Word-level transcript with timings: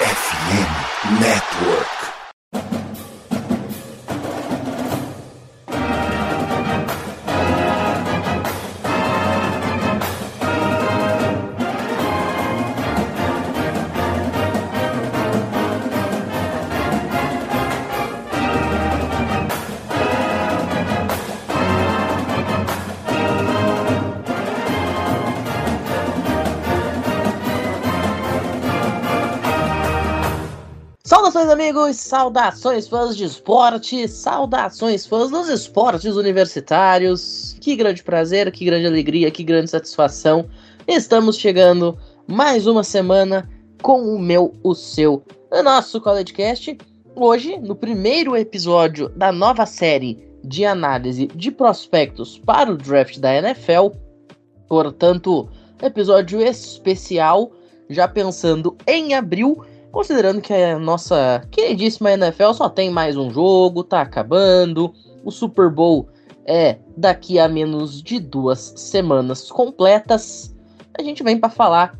FM 0.00 1.20
Network. 1.20 2.09
Saudações, 31.40 31.50
amigos! 31.50 31.96
Saudações, 31.96 32.88
fãs 32.88 33.16
de 33.16 33.24
esporte! 33.24 34.06
Saudações, 34.08 35.06
fãs 35.06 35.30
dos 35.30 35.48
esportes 35.48 36.14
universitários! 36.14 37.56
Que 37.58 37.76
grande 37.76 38.02
prazer, 38.02 38.52
que 38.52 38.66
grande 38.66 38.86
alegria, 38.86 39.30
que 39.30 39.42
grande 39.42 39.70
satisfação! 39.70 40.50
Estamos 40.86 41.38
chegando 41.38 41.98
mais 42.26 42.66
uma 42.66 42.84
semana 42.84 43.48
com 43.80 44.02
o 44.02 44.18
meu, 44.18 44.52
o 44.62 44.74
seu, 44.74 45.24
o 45.50 45.62
nosso 45.62 45.98
CollegeCast. 45.98 46.76
Hoje, 47.16 47.56
no 47.58 47.74
primeiro 47.74 48.36
episódio 48.36 49.08
da 49.08 49.32
nova 49.32 49.64
série 49.64 50.22
de 50.44 50.66
análise 50.66 51.26
de 51.28 51.50
prospectos 51.50 52.38
para 52.38 52.70
o 52.70 52.76
draft 52.76 53.18
da 53.18 53.34
NFL. 53.34 53.92
Portanto, 54.68 55.48
episódio 55.82 56.42
especial, 56.42 57.50
já 57.88 58.06
pensando 58.06 58.76
em 58.86 59.14
abril 59.14 59.64
considerando 59.92 60.40
que 60.40 60.52
a 60.52 60.78
nossa 60.78 61.42
queridíssima 61.50 62.12
NFL 62.12 62.52
só 62.52 62.68
tem 62.68 62.90
mais 62.90 63.16
um 63.16 63.30
jogo, 63.30 63.84
tá 63.84 64.00
acabando, 64.00 64.92
o 65.24 65.30
Super 65.30 65.70
Bowl 65.70 66.08
é 66.46 66.78
daqui 66.96 67.38
a 67.38 67.48
menos 67.48 68.02
de 68.02 68.18
duas 68.18 68.72
semanas 68.76 69.50
completas, 69.50 70.54
a 70.98 71.02
gente 71.02 71.22
vem 71.22 71.38
para 71.38 71.50
falar 71.50 71.98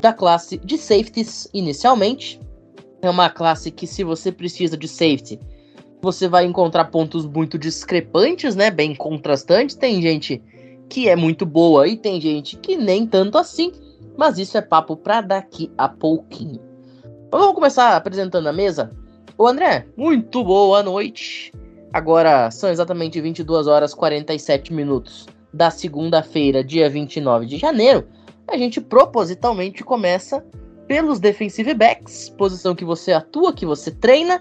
da 0.00 0.12
classe 0.12 0.58
de 0.58 0.76
safeties 0.76 1.48
inicialmente. 1.52 2.40
É 3.00 3.08
uma 3.08 3.30
classe 3.30 3.70
que, 3.70 3.86
se 3.86 4.04
você 4.04 4.30
precisa 4.32 4.76
de 4.76 4.88
safety, 4.88 5.40
você 6.00 6.28
vai 6.28 6.44
encontrar 6.44 6.86
pontos 6.86 7.26
muito 7.26 7.58
discrepantes, 7.58 8.54
né? 8.54 8.70
Bem 8.70 8.94
contrastantes. 8.94 9.76
Tem 9.76 10.00
gente 10.02 10.42
que 10.88 11.08
é 11.08 11.16
muito 11.16 11.44
boa 11.44 11.86
e 11.86 11.96
tem 11.96 12.20
gente 12.20 12.56
que 12.56 12.76
nem 12.76 13.06
tanto 13.06 13.38
assim, 13.38 13.72
mas 14.16 14.38
isso 14.38 14.56
é 14.56 14.62
papo 14.62 14.96
para 14.96 15.20
daqui 15.20 15.70
a 15.76 15.88
pouquinho. 15.88 16.67
Vamos 17.30 17.54
começar 17.54 17.94
apresentando 17.94 18.46
a 18.46 18.52
mesa. 18.54 18.90
Ô 19.36 19.46
André, 19.46 19.86
muito 19.94 20.42
boa 20.42 20.82
noite. 20.82 21.52
Agora 21.92 22.50
são 22.50 22.70
exatamente 22.70 23.20
22 23.20 23.66
horas 23.66 23.92
47 23.92 24.72
minutos 24.72 25.26
da 25.52 25.70
segunda-feira, 25.70 26.64
dia 26.64 26.88
29 26.88 27.44
de 27.44 27.58
janeiro. 27.58 28.08
A 28.46 28.56
gente 28.56 28.80
propositalmente 28.80 29.84
começa 29.84 30.42
pelos 30.86 31.20
defensive 31.20 31.74
backs, 31.74 32.30
posição 32.30 32.74
que 32.74 32.84
você 32.84 33.12
atua, 33.12 33.52
que 33.52 33.66
você 33.66 33.90
treina. 33.90 34.40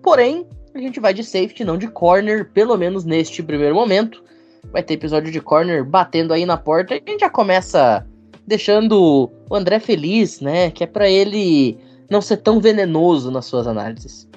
Porém, 0.00 0.46
a 0.72 0.78
gente 0.78 1.00
vai 1.00 1.12
de 1.12 1.24
safety, 1.24 1.64
não 1.64 1.76
de 1.76 1.88
corner, 1.88 2.48
pelo 2.52 2.76
menos 2.76 3.04
neste 3.04 3.42
primeiro 3.42 3.74
momento. 3.74 4.22
Vai 4.70 4.84
ter 4.84 4.94
episódio 4.94 5.32
de 5.32 5.40
corner 5.40 5.84
batendo 5.84 6.32
aí 6.32 6.46
na 6.46 6.56
porta. 6.56 6.94
E 6.94 7.02
a 7.04 7.10
gente 7.10 7.20
já 7.20 7.30
começa 7.30 8.06
deixando 8.46 9.28
o 9.50 9.54
André 9.56 9.80
feliz, 9.80 10.40
né? 10.40 10.70
Que 10.70 10.84
é 10.84 10.86
para 10.86 11.10
ele 11.10 11.76
não 12.10 12.20
ser 12.20 12.38
tão 12.38 12.60
venenoso 12.60 13.30
nas 13.30 13.44
suas 13.44 13.66
análises. 13.66 14.28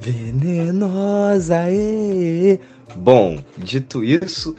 Venenosa, 0.00 1.70
ê. 1.70 2.60
Bom, 2.96 3.38
dito 3.58 4.04
isso, 4.04 4.54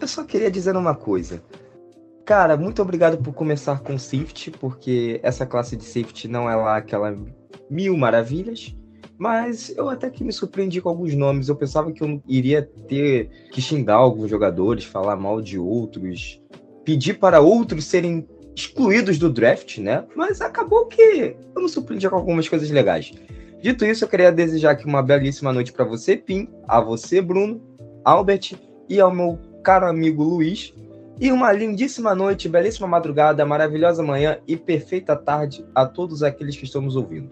eu 0.00 0.08
só 0.08 0.24
queria 0.24 0.50
dizer 0.50 0.76
uma 0.76 0.94
coisa. 0.94 1.42
Cara, 2.24 2.56
muito 2.56 2.82
obrigado 2.82 3.16
por 3.18 3.32
começar 3.32 3.80
com 3.80 3.96
safety, 3.98 4.50
porque 4.50 5.18
essa 5.22 5.46
classe 5.46 5.76
de 5.76 5.84
safety 5.84 6.28
não 6.28 6.48
é 6.48 6.54
lá 6.54 6.76
aquela 6.76 7.16
mil 7.70 7.96
maravilhas, 7.96 8.74
mas 9.16 9.74
eu 9.76 9.88
até 9.88 10.10
que 10.10 10.22
me 10.22 10.32
surpreendi 10.32 10.80
com 10.80 10.90
alguns 10.90 11.14
nomes. 11.14 11.48
Eu 11.48 11.56
pensava 11.56 11.90
que 11.90 12.02
eu 12.02 12.22
iria 12.28 12.62
ter 12.86 13.30
que 13.50 13.60
xingar 13.60 13.94
alguns 13.94 14.30
jogadores, 14.30 14.84
falar 14.84 15.16
mal 15.16 15.40
de 15.40 15.58
outros, 15.58 16.40
pedir 16.84 17.14
para 17.14 17.40
outros 17.40 17.84
serem 17.84 18.28
excluídos 18.58 19.18
do 19.18 19.30
draft, 19.30 19.78
né? 19.78 20.04
Mas 20.16 20.40
acabou 20.40 20.86
que 20.86 21.36
eu 21.54 21.62
me 21.62 21.68
surpreendi 21.68 22.08
com 22.08 22.16
algumas 22.16 22.48
coisas 22.48 22.68
legais. 22.70 23.12
Dito 23.62 23.84
isso, 23.84 24.04
eu 24.04 24.08
queria 24.08 24.32
desejar 24.32 24.72
aqui 24.72 24.84
uma 24.84 25.02
belíssima 25.02 25.52
noite 25.52 25.72
para 25.72 25.84
você, 25.84 26.16
Pim, 26.16 26.48
a 26.66 26.80
você, 26.80 27.20
Bruno, 27.20 27.60
Albert 28.04 28.54
e 28.88 29.00
ao 29.00 29.14
meu 29.14 29.38
caro 29.62 29.86
amigo 29.86 30.24
Luiz. 30.24 30.74
E 31.20 31.32
uma 31.32 31.52
lindíssima 31.52 32.14
noite, 32.14 32.48
belíssima 32.48 32.86
madrugada, 32.86 33.44
maravilhosa 33.44 34.02
manhã 34.02 34.38
e 34.46 34.56
perfeita 34.56 35.16
tarde 35.16 35.64
a 35.74 35.84
todos 35.86 36.22
aqueles 36.22 36.56
que 36.56 36.64
estão 36.64 36.80
nos 36.80 36.96
ouvindo. 36.96 37.30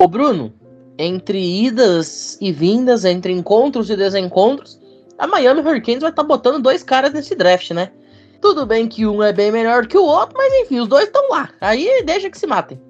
Ô 0.00 0.08
Bruno, 0.08 0.52
entre 0.98 1.38
idas 1.64 2.38
e 2.40 2.52
vindas, 2.52 3.04
entre 3.04 3.32
encontros 3.32 3.88
e 3.90 3.96
desencontros, 3.96 4.80
a 5.18 5.26
Miami 5.26 5.60
Hurricanes 5.60 6.00
vai 6.00 6.10
estar 6.10 6.22
tá 6.22 6.28
botando 6.28 6.62
dois 6.62 6.82
caras 6.82 7.12
nesse 7.12 7.34
draft, 7.34 7.70
né? 7.70 7.92
Tudo 8.40 8.64
bem 8.64 8.88
que 8.88 9.06
um 9.06 9.22
é 9.22 9.32
bem 9.32 9.52
melhor 9.52 9.86
que 9.86 9.98
o 9.98 10.02
outro, 10.02 10.36
mas 10.36 10.52
enfim, 10.62 10.80
os 10.80 10.88
dois 10.88 11.04
estão 11.04 11.28
lá. 11.28 11.50
Aí 11.60 12.02
deixa 12.04 12.30
que 12.30 12.38
se 12.38 12.46
matem. 12.46 12.80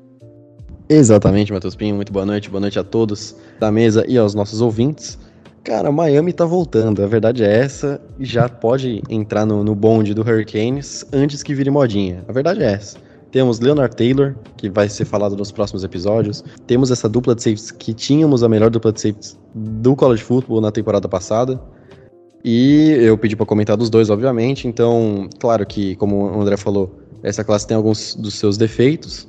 Exatamente, 0.88 1.52
Matheus 1.52 1.76
Pinho. 1.76 1.94
Muito 1.94 2.12
boa 2.12 2.26
noite. 2.26 2.50
Boa 2.50 2.60
noite 2.60 2.78
a 2.78 2.84
todos 2.84 3.36
da 3.58 3.70
mesa 3.70 4.04
e 4.08 4.18
aos 4.18 4.34
nossos 4.34 4.60
ouvintes. 4.60 5.18
Cara, 5.62 5.92
Miami 5.92 6.32
tá 6.32 6.44
voltando. 6.44 7.02
A 7.02 7.06
verdade 7.06 7.44
é 7.44 7.58
essa. 7.58 8.00
Já 8.18 8.48
pode 8.48 9.02
entrar 9.08 9.44
no, 9.44 9.62
no 9.62 9.74
bonde 9.74 10.14
do 10.14 10.22
Hurricanes 10.22 11.04
antes 11.12 11.42
que 11.42 11.54
vire 11.54 11.70
modinha. 11.70 12.24
A 12.26 12.32
verdade 12.32 12.62
é 12.62 12.72
essa. 12.72 12.98
Temos 13.30 13.60
Leonard 13.60 13.94
Taylor, 13.94 14.34
que 14.56 14.68
vai 14.68 14.88
ser 14.88 15.04
falado 15.04 15.36
nos 15.36 15.52
próximos 15.52 15.84
episódios. 15.84 16.42
Temos 16.66 16.90
essa 16.90 17.08
dupla 17.08 17.34
de 17.34 17.42
safeties 17.42 17.70
que 17.70 17.94
tínhamos 17.94 18.42
a 18.42 18.48
melhor 18.48 18.70
dupla 18.70 18.92
de 18.92 19.00
safeties 19.00 19.38
do 19.54 19.94
college 19.94 20.24
football 20.24 20.60
na 20.60 20.72
temporada 20.72 21.08
passada. 21.08 21.60
E 22.44 22.96
eu 23.00 23.18
pedi 23.18 23.36
para 23.36 23.46
comentar 23.46 23.76
dos 23.76 23.90
dois, 23.90 24.08
obviamente. 24.08 24.66
Então, 24.66 25.28
claro 25.38 25.66
que, 25.66 25.94
como 25.96 26.16
o 26.16 26.40
André 26.40 26.56
falou, 26.56 26.98
essa 27.22 27.44
classe 27.44 27.66
tem 27.66 27.76
alguns 27.76 28.14
dos 28.14 28.34
seus 28.34 28.56
defeitos, 28.56 29.28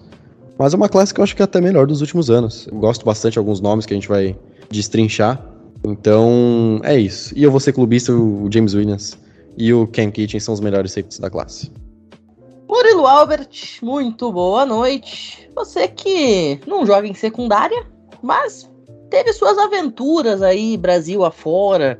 mas 0.57 0.73
é 0.73 0.77
uma 0.77 0.87
classe 0.87 1.13
que 1.13 1.19
eu 1.19 1.23
acho 1.23 1.35
que 1.35 1.41
é 1.41 1.45
até 1.45 1.59
melhor 1.59 1.87
dos 1.87 2.01
últimos 2.01 2.29
anos. 2.29 2.67
Eu 2.71 2.77
gosto 2.77 3.05
bastante 3.05 3.33
de 3.33 3.39
alguns 3.39 3.59
nomes 3.59 3.85
que 3.85 3.93
a 3.93 3.97
gente 3.97 4.07
vai 4.07 4.37
destrinchar. 4.69 5.43
Então, 5.83 6.79
é 6.83 6.97
isso. 6.97 7.37
E 7.37 7.43
eu 7.43 7.51
vou 7.51 7.59
ser 7.59 7.73
clubista, 7.73 8.13
o 8.13 8.47
James 8.51 8.73
Williams 8.73 9.17
e 9.57 9.73
o 9.73 9.87
Cam 9.87 10.11
Kitchen 10.11 10.39
são 10.39 10.53
os 10.53 10.59
melhores 10.59 10.91
safeties 10.91 11.19
da 11.19 11.29
classe. 11.29 11.71
Murilo 12.69 13.05
Albert, 13.05 13.49
muito 13.81 14.31
boa 14.31 14.65
noite. 14.65 15.49
Você 15.55 15.87
que 15.87 16.59
não 16.65 16.85
joga 16.85 17.07
em 17.07 17.13
secundária, 17.13 17.85
mas 18.21 18.69
teve 19.09 19.33
suas 19.33 19.57
aventuras 19.57 20.41
aí, 20.41 20.77
Brasil 20.77 21.25
afora 21.25 21.99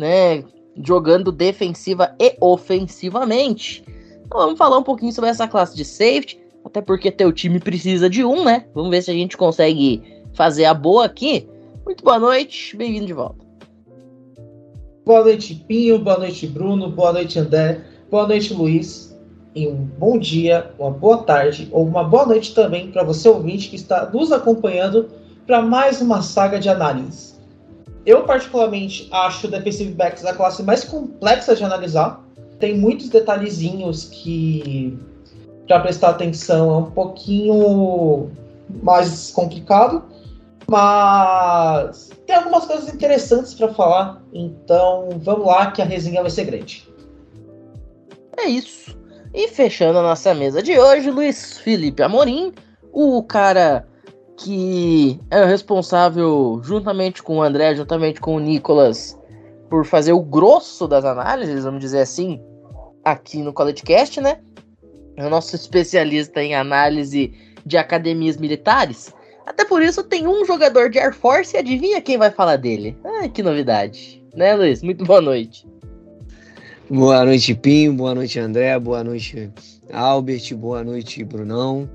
né, 0.00 0.42
jogando 0.82 1.30
defensiva 1.30 2.14
e 2.18 2.34
ofensivamente. 2.40 3.84
Então 4.24 4.40
vamos 4.40 4.58
falar 4.58 4.78
um 4.78 4.82
pouquinho 4.82 5.12
sobre 5.12 5.30
essa 5.30 5.46
classe 5.46 5.76
de 5.76 5.84
safety, 5.84 6.40
até 6.64 6.80
porque 6.80 7.10
teu 7.10 7.32
time 7.32 7.60
precisa 7.60 8.08
de 8.08 8.24
um, 8.24 8.44
né? 8.44 8.64
Vamos 8.74 8.90
ver 8.90 9.02
se 9.02 9.10
a 9.10 9.14
gente 9.14 9.36
consegue 9.36 10.02
fazer 10.32 10.64
a 10.64 10.74
boa 10.74 11.04
aqui. 11.04 11.46
Muito 11.84 12.02
boa 12.02 12.18
noite, 12.18 12.76
bem-vindo 12.76 13.06
de 13.06 13.12
volta. 13.12 13.44
Boa 15.04 15.24
noite, 15.24 15.54
Pinho, 15.66 15.98
boa 15.98 16.18
noite, 16.18 16.46
Bruno, 16.46 16.90
boa 16.90 17.12
noite, 17.12 17.38
André, 17.38 17.80
boa 18.10 18.26
noite, 18.26 18.54
Luiz. 18.54 19.10
E 19.54 19.66
um 19.66 19.74
bom 19.74 20.16
dia, 20.16 20.70
uma 20.78 20.92
boa 20.92 21.24
tarde 21.24 21.68
ou 21.72 21.84
uma 21.84 22.04
boa 22.04 22.24
noite 22.24 22.54
também 22.54 22.90
para 22.90 23.02
você 23.02 23.28
ouvinte 23.28 23.68
que 23.68 23.76
está 23.76 24.08
nos 24.08 24.30
acompanhando 24.30 25.08
para 25.46 25.60
mais 25.60 26.00
uma 26.00 26.22
saga 26.22 26.60
de 26.60 26.68
análise. 26.68 27.29
Eu, 28.06 28.24
particularmente, 28.24 29.08
acho 29.12 29.46
o 29.46 29.50
defensive 29.50 29.92
backs 29.92 30.24
a 30.24 30.34
classe 30.34 30.62
mais 30.62 30.84
complexa 30.84 31.54
de 31.54 31.64
analisar. 31.64 32.24
Tem 32.58 32.76
muitos 32.76 33.08
detalhezinhos 33.08 34.04
que, 34.04 34.98
para 35.66 35.80
prestar 35.80 36.10
atenção, 36.10 36.70
é 36.70 36.76
um 36.78 36.90
pouquinho 36.90 38.30
mais 38.82 39.30
complicado. 39.30 40.04
Mas 40.66 42.10
tem 42.26 42.36
algumas 42.36 42.64
coisas 42.64 42.92
interessantes 42.92 43.54
para 43.54 43.72
falar. 43.74 44.22
Então, 44.32 45.08
vamos 45.22 45.46
lá, 45.46 45.70
que 45.70 45.82
a 45.82 45.84
resenha 45.84 46.22
vai 46.22 46.30
ser 46.30 46.44
grande. 46.44 46.88
É 48.38 48.46
isso. 48.46 48.96
E 49.34 49.48
fechando 49.48 49.98
a 49.98 50.02
nossa 50.02 50.34
mesa 50.34 50.62
de 50.62 50.78
hoje, 50.78 51.10
Luiz 51.10 51.58
Felipe 51.58 52.02
Amorim, 52.02 52.52
o 52.92 53.22
cara 53.22 53.86
que 54.42 55.20
é 55.30 55.42
o 55.42 55.46
responsável, 55.46 56.60
juntamente 56.64 57.22
com 57.22 57.36
o 57.36 57.42
André, 57.42 57.74
juntamente 57.74 58.20
com 58.20 58.36
o 58.36 58.40
Nicolas, 58.40 59.18
por 59.68 59.84
fazer 59.84 60.14
o 60.14 60.20
grosso 60.20 60.88
das 60.88 61.04
análises, 61.04 61.64
vamos 61.64 61.80
dizer 61.80 62.00
assim, 62.00 62.40
aqui 63.04 63.42
no 63.42 63.52
CollegeCast, 63.52 64.20
né? 64.20 64.38
É 65.16 65.26
o 65.26 65.30
nosso 65.30 65.54
especialista 65.54 66.42
em 66.42 66.54
análise 66.54 67.34
de 67.66 67.76
academias 67.76 68.38
militares. 68.38 69.12
Até 69.46 69.64
por 69.64 69.82
isso 69.82 70.02
tem 70.02 70.26
um 70.26 70.44
jogador 70.46 70.88
de 70.88 70.98
Air 70.98 71.14
Force 71.14 71.54
e 71.54 71.58
adivinha 71.58 72.00
quem 72.00 72.16
vai 72.16 72.30
falar 72.30 72.56
dele? 72.56 72.96
Ah, 73.04 73.28
que 73.28 73.42
novidade. 73.42 74.24
Né, 74.34 74.54
Luiz? 74.54 74.82
Muito 74.82 75.04
boa 75.04 75.20
noite. 75.20 75.68
Boa 76.88 77.24
noite, 77.26 77.54
Pinho. 77.54 77.92
Boa 77.92 78.14
noite, 78.14 78.38
André. 78.38 78.78
Boa 78.78 79.04
noite, 79.04 79.50
Albert. 79.92 80.54
Boa 80.54 80.82
noite, 80.82 81.22
Brunão. 81.24 81.88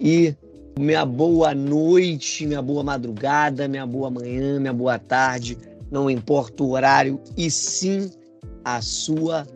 E 0.00 0.34
minha 0.78 1.04
boa 1.04 1.54
noite, 1.54 2.46
minha 2.46 2.62
boa 2.62 2.82
madrugada, 2.82 3.68
minha 3.68 3.86
boa 3.86 4.10
manhã, 4.10 4.58
minha 4.58 4.72
boa 4.72 4.98
tarde. 4.98 5.58
Não 5.90 6.08
importa 6.08 6.62
o 6.62 6.70
horário, 6.70 7.20
e 7.36 7.50
sim 7.50 8.10
a 8.64 8.80
sua 8.80 9.46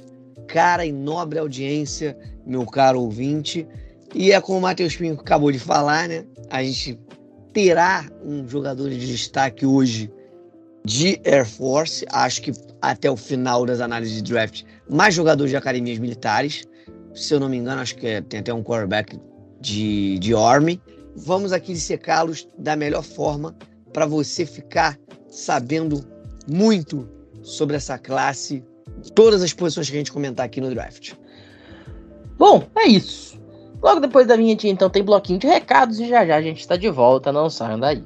cara 0.47 0.85
e 0.85 0.93
nobre 0.93 1.39
audiência, 1.39 2.17
meu 2.47 2.67
caro 2.67 3.01
ouvinte. 3.01 3.67
E 4.15 4.33
é 4.33 4.41
como 4.41 4.59
o 4.59 4.63
Matheus 4.63 4.97
Pinho 4.97 5.15
acabou 5.15 5.51
de 5.51 5.59
falar, 5.59 6.09
né? 6.09 6.25
A 6.51 6.63
gente 6.63 6.99
terá 7.53 8.05
um 8.25 8.47
jogador 8.49 8.91
de 8.91 9.07
destaque 9.07 9.65
hoje 9.65 10.11
de 10.85 11.21
Air 11.25 11.47
Force. 11.47 12.05
Acho 12.11 12.43
que 12.43 12.53
até 12.83 13.11
o 13.11 13.17
final 13.17 13.65
das 13.65 13.81
análises 13.81 14.23
de 14.23 14.33
draft, 14.33 14.63
mais 14.89 15.15
jogadores 15.15 15.51
de 15.51 15.57
academias 15.57 15.99
militares. 15.99 16.65
Se 17.15 17.33
eu 17.33 17.41
não 17.41 17.49
me 17.49 17.57
engano, 17.57 17.81
acho 17.81 17.97
que 17.97 18.07
é, 18.07 18.21
tem 18.21 18.41
até 18.41 18.53
um 18.53 18.63
quarterback 18.63 19.19
de, 19.61 20.19
de 20.19 20.35
Army. 20.35 20.81
Vamos 21.17 21.53
aqui 21.53 21.73
dissecá-los 21.73 22.49
da 22.59 22.77
melhor 22.77 23.03
forma 23.03 23.55
para 23.93 24.07
você 24.07 24.45
ficar 24.45 24.99
sabendo 25.29 26.05
muito 26.49 27.09
sobre 27.43 27.77
essa 27.77 27.99
classe, 27.99 28.65
todas 29.15 29.43
as 29.43 29.53
posições 29.53 29.89
que 29.89 29.95
a 29.97 29.99
gente 29.99 30.13
comentar 30.13 30.47
aqui 30.47 30.61
no 30.61 30.71
draft. 30.71 31.15
Bom, 32.37 32.67
é 32.77 32.89
isso. 32.89 33.41
Logo 33.83 34.01
depois 34.01 34.27
da 34.27 34.37
vinheta, 34.37 34.67
então, 34.67 34.89
tem 34.89 35.03
bloquinho 35.03 35.39
de 35.39 35.47
recados 35.47 36.01
e 36.01 36.09
já 36.09 36.27
já 36.27 36.37
a 36.37 36.43
gente 36.43 36.61
está 36.61 36.77
de 36.77 36.89
volta, 36.91 37.31
não 37.31 37.51
saiam 37.51 37.79
daí. 37.79 38.03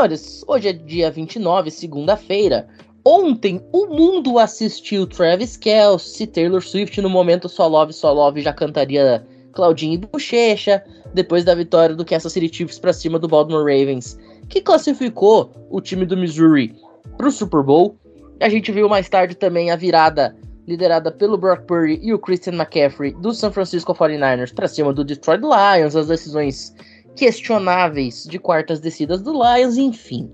Senhores, 0.00 0.42
hoje 0.46 0.68
é 0.68 0.72
dia 0.72 1.10
29, 1.10 1.70
segunda-feira. 1.70 2.66
Ontem 3.04 3.60
o 3.70 3.86
mundo 3.86 4.38
assistiu 4.38 5.06
Travis 5.06 5.58
Kelce, 5.58 6.26
Taylor 6.26 6.62
Swift 6.62 7.00
no 7.02 7.10
momento 7.10 7.48
Só 7.50 7.66
Love, 7.66 7.92
Só 7.92 8.10
Love 8.10 8.40
já 8.40 8.52
cantaria 8.52 9.26
Claudinho 9.52 9.94
e 9.94 9.98
Bochecha, 9.98 10.82
depois 11.12 11.44
da 11.44 11.54
vitória 11.54 11.94
do 11.94 12.04
Kansas 12.04 12.32
City 12.32 12.54
Chiefs 12.54 12.78
para 12.78 12.94
cima 12.94 13.18
do 13.18 13.28
Baltimore 13.28 13.60
Ravens, 13.64 14.18
que 14.48 14.62
classificou 14.62 15.50
o 15.70 15.80
time 15.82 16.06
do 16.06 16.16
Missouri 16.16 16.74
para 17.18 17.28
o 17.28 17.32
Super 17.32 17.62
Bowl. 17.62 17.96
A 18.40 18.48
gente 18.48 18.72
viu 18.72 18.88
mais 18.88 19.08
tarde 19.08 19.34
também 19.34 19.70
a 19.70 19.76
virada 19.76 20.34
liderada 20.66 21.10
pelo 21.10 21.36
Brock 21.36 21.66
Purdy 21.66 21.98
e 22.02 22.14
o 22.14 22.18
Christian 22.18 22.54
McCaffrey 22.54 23.12
do 23.14 23.34
San 23.34 23.50
Francisco 23.50 23.94
49ers 23.94 24.54
para 24.54 24.68
cima 24.68 24.92
do 24.92 25.04
Detroit 25.04 25.42
Lions, 25.42 25.96
as 25.96 26.06
decisões 26.06 26.74
questionáveis 27.20 28.24
de 28.24 28.38
quartas 28.38 28.80
descidas 28.80 29.20
do 29.20 29.32
Lions, 29.32 29.76
enfim. 29.76 30.32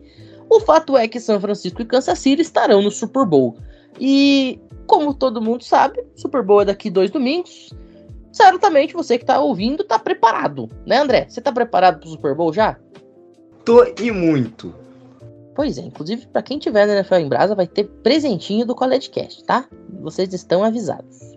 O 0.49 0.61
fato 0.61 0.97
é 0.97 1.09
que 1.09 1.19
São 1.19 1.41
Francisco 1.41 1.83
e 1.83 1.85
Kansas 1.85 2.17
City 2.21 2.43
estarão 2.43 2.81
no 2.81 2.93
Super 2.93 3.27
Bowl. 3.27 3.57
E, 3.99 4.61
como 4.87 5.13
todo 5.13 5.43
mundo 5.43 5.65
sabe, 5.65 6.01
Super 6.15 6.45
Bowl 6.45 6.63
é 6.63 6.67
daqui 6.67 6.89
dois 6.89 7.11
domingos. 7.11 7.75
Certamente 8.33 8.95
você 8.95 9.19
que 9.19 9.25
está 9.25 9.41
ouvindo 9.41 9.83
está 9.83 9.99
preparado, 9.99 10.71
né, 10.87 10.99
André? 10.99 11.27
Você 11.29 11.41
está 11.41 11.51
preparado 11.51 11.99
para 11.99 12.07
o 12.07 12.11
Super 12.13 12.37
Bowl 12.37 12.53
já? 12.53 12.79
Tô 13.65 13.85
e 14.01 14.13
muito. 14.13 14.73
Pois 15.57 15.79
é, 15.79 15.81
inclusive 15.81 16.29
para 16.29 16.43
quem 16.43 16.57
tiver 16.57 16.87
na 16.87 16.95
NFL 16.95 17.15
em 17.17 17.29
Brasa 17.29 17.57
vai 17.57 17.67
ter 17.67 17.83
presentinho 18.05 18.65
do 18.65 18.77
College 18.77 19.11
Cast, 19.11 19.43
tá? 19.43 19.67
Vocês 20.01 20.33
estão 20.33 20.63
avisados. 20.63 21.36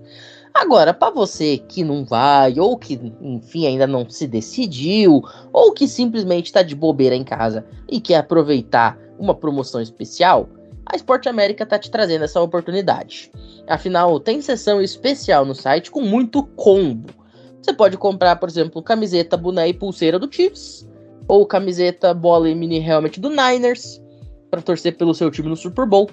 Agora, 0.54 0.94
para 0.94 1.14
você 1.14 1.58
que 1.58 1.84
não 1.84 2.04
vai, 2.04 2.60
ou 2.60 2.78
que, 2.78 3.00
enfim, 3.22 3.68
ainda 3.68 3.88
não 3.88 4.10
se 4.10 4.28
decidiu, 4.28 5.22
ou 5.54 5.72
que 5.72 5.88
simplesmente 5.88 6.48
está 6.48 6.62
de 6.62 6.76
bobeira 6.76 7.16
em 7.16 7.24
casa 7.24 7.66
e 7.88 8.02
quer 8.02 8.18
aproveitar 8.18 8.98
uma 9.18 9.36
promoção 9.36 9.82
especial, 9.82 10.50
a 10.86 10.96
Esporte 10.96 11.30
América 11.30 11.64
está 11.64 11.78
te 11.78 11.92
trazendo 11.92 12.24
essa 12.24 12.42
oportunidade. 12.42 13.32
Afinal, 13.68 14.20
tem 14.20 14.42
sessão 14.42 14.82
especial 14.82 15.46
no 15.46 15.54
site 15.54 15.92
com 15.92 16.02
muito 16.02 16.44
combo. 16.44 17.14
Você 17.62 17.72
pode 17.74 17.96
comprar, 17.98 18.38
por 18.38 18.50
exemplo, 18.50 18.82
camiseta, 18.82 19.38
boné 19.38 19.68
e 19.68 19.74
pulseira 19.74 20.18
do 20.18 20.34
Chiefs, 20.34 20.90
ou 21.28 21.46
camiseta, 21.46 22.12
bola 22.14 22.50
e 22.50 22.56
mini 22.56 22.84
helmet 22.84 23.20
do 23.20 23.30
Niners, 23.30 24.02
para 24.50 24.64
torcer 24.64 24.98
pelo 24.98 25.14
seu 25.14 25.30
time 25.30 25.50
no 25.50 25.56
Super 25.56 25.86
Bowl. 25.86 26.10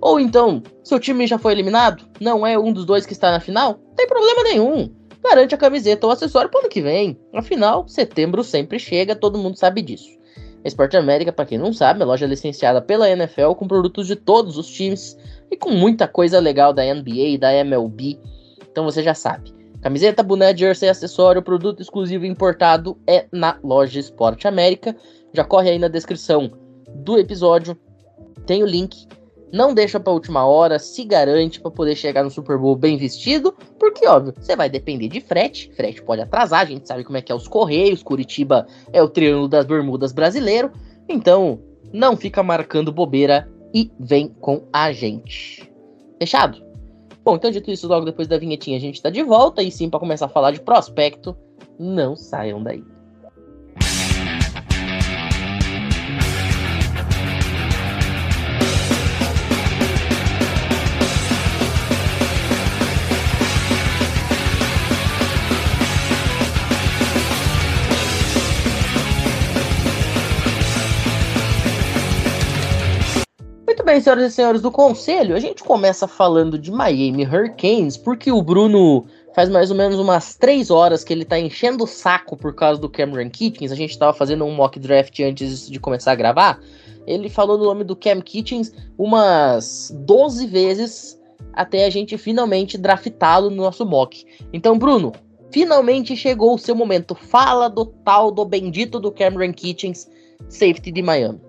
Ou 0.00 0.20
então, 0.20 0.62
seu 0.84 1.00
time 1.00 1.26
já 1.26 1.38
foi 1.38 1.52
eliminado? 1.52 2.04
Não 2.20 2.46
é 2.46 2.58
um 2.58 2.72
dos 2.72 2.84
dois 2.84 3.06
que 3.06 3.12
está 3.12 3.30
na 3.30 3.40
final? 3.40 3.80
Não 3.88 3.94
tem 3.94 4.06
problema 4.06 4.42
nenhum. 4.42 4.94
Garante 5.22 5.54
a 5.54 5.58
camiseta 5.58 6.06
ou 6.06 6.12
acessório 6.12 6.50
para 6.50 6.58
o 6.58 6.60
ano 6.60 6.68
que 6.68 6.82
vem. 6.82 7.18
Afinal, 7.34 7.88
setembro 7.88 8.44
sempre 8.44 8.78
chega, 8.78 9.16
todo 9.16 9.38
mundo 9.38 9.56
sabe 9.56 9.82
disso. 9.82 10.16
Esporte 10.64 10.96
América, 10.96 11.32
para 11.32 11.46
quem 11.46 11.58
não 11.58 11.72
sabe, 11.72 12.02
é 12.02 12.04
loja 12.04 12.26
licenciada 12.26 12.82
pela 12.82 13.08
NFL 13.08 13.52
com 13.52 13.68
produtos 13.68 14.06
de 14.06 14.16
todos 14.16 14.58
os 14.58 14.66
times 14.66 15.16
e 15.50 15.56
com 15.56 15.70
muita 15.70 16.08
coisa 16.08 16.40
legal 16.40 16.72
da 16.72 16.82
NBA 16.82 17.28
e 17.28 17.38
da 17.38 17.54
MLB. 17.54 18.18
Então 18.70 18.84
você 18.84 19.02
já 19.02 19.14
sabe. 19.14 19.54
Camiseta, 19.80 20.22
boné, 20.22 20.56
jersey, 20.56 20.88
acessório, 20.88 21.42
produto 21.42 21.80
exclusivo 21.80 22.26
importado 22.26 22.98
é 23.06 23.26
na 23.30 23.58
loja 23.62 24.00
Esporte 24.00 24.48
América. 24.48 24.96
Já 25.32 25.44
corre 25.44 25.70
aí 25.70 25.78
na 25.78 25.88
descrição 25.88 26.50
do 26.88 27.18
episódio. 27.18 27.78
Tem 28.44 28.62
o 28.62 28.66
link 28.66 29.06
não 29.52 29.72
deixa 29.72 30.00
para 30.00 30.12
última 30.12 30.44
hora, 30.46 30.78
se 30.78 31.04
garante 31.04 31.60
para 31.60 31.70
poder 31.70 31.94
chegar 31.94 32.22
no 32.22 32.30
Super 32.30 32.58
Bowl 32.58 32.76
bem 32.76 32.96
vestido, 32.96 33.54
porque 33.78 34.06
óbvio, 34.06 34.34
você 34.38 34.56
vai 34.56 34.68
depender 34.68 35.08
de 35.08 35.20
frete, 35.20 35.70
frete 35.74 36.02
pode 36.02 36.22
atrasar, 36.22 36.60
a 36.60 36.64
gente 36.64 36.86
sabe 36.86 37.04
como 37.04 37.16
é 37.16 37.22
que 37.22 37.30
é 37.30 37.34
os 37.34 37.48
correios, 37.48 38.02
Curitiba 38.02 38.66
é 38.92 39.02
o 39.02 39.08
triângulo 39.08 39.48
das 39.48 39.64
Bermudas 39.64 40.12
brasileiro, 40.12 40.70
então 41.08 41.60
não 41.92 42.16
fica 42.16 42.42
marcando 42.42 42.92
bobeira 42.92 43.48
e 43.72 43.90
vem 43.98 44.28
com 44.28 44.62
a 44.72 44.92
gente. 44.92 45.70
Fechado? 46.18 46.64
Bom, 47.24 47.36
então 47.36 47.50
dito 47.50 47.70
isso, 47.70 47.88
logo 47.88 48.04
depois 48.04 48.28
da 48.28 48.38
vinhetinha 48.38 48.76
a 48.76 48.80
gente 48.80 49.02
tá 49.02 49.10
de 49.10 49.22
volta 49.22 49.62
e 49.62 49.70
sim 49.70 49.90
para 49.90 50.00
começar 50.00 50.26
a 50.26 50.30
falar 50.30 50.52
de 50.52 50.60
prospecto, 50.60 51.36
não 51.78 52.16
saiam 52.16 52.62
daí. 52.62 52.95
Bem, 73.86 74.00
senhoras 74.00 74.32
e 74.32 74.34
senhores 74.34 74.60
do 74.60 74.72
conselho, 74.72 75.36
a 75.36 75.38
gente 75.38 75.62
começa 75.62 76.08
falando 76.08 76.58
de 76.58 76.72
Miami 76.72 77.24
Hurricanes, 77.24 77.96
porque 77.96 78.32
o 78.32 78.42
Bruno 78.42 79.06
faz 79.32 79.48
mais 79.48 79.70
ou 79.70 79.76
menos 79.76 80.00
umas 80.00 80.34
três 80.34 80.72
horas 80.72 81.04
que 81.04 81.12
ele 81.12 81.24
tá 81.24 81.38
enchendo 81.38 81.84
o 81.84 81.86
saco 81.86 82.36
por 82.36 82.52
causa 82.52 82.80
do 82.80 82.88
Cameron 82.88 83.30
Kitchens. 83.30 83.70
A 83.70 83.76
gente 83.76 83.96
tava 83.96 84.12
fazendo 84.12 84.44
um 84.44 84.52
mock 84.52 84.80
draft 84.80 85.20
antes 85.20 85.70
de 85.70 85.78
começar 85.78 86.10
a 86.10 86.16
gravar. 86.16 86.58
Ele 87.06 87.28
falou 87.28 87.56
no 87.56 87.64
nome 87.64 87.84
do 87.84 87.94
Cam 87.94 88.20
Kitchens 88.20 88.72
umas 88.98 89.94
12 90.00 90.48
vezes 90.48 91.16
até 91.52 91.84
a 91.84 91.90
gente 91.90 92.18
finalmente 92.18 92.76
draftá-lo 92.76 93.50
no 93.50 93.62
nosso 93.62 93.86
mock. 93.86 94.26
Então, 94.52 94.76
Bruno, 94.76 95.12
finalmente 95.52 96.16
chegou 96.16 96.56
o 96.56 96.58
seu 96.58 96.74
momento. 96.74 97.14
Fala 97.14 97.68
do 97.68 97.86
tal 97.86 98.32
do 98.32 98.44
bendito 98.44 98.98
do 98.98 99.12
Cameron 99.12 99.52
Kitchens, 99.52 100.10
safety 100.48 100.90
de 100.90 101.02
Miami. 101.02 101.40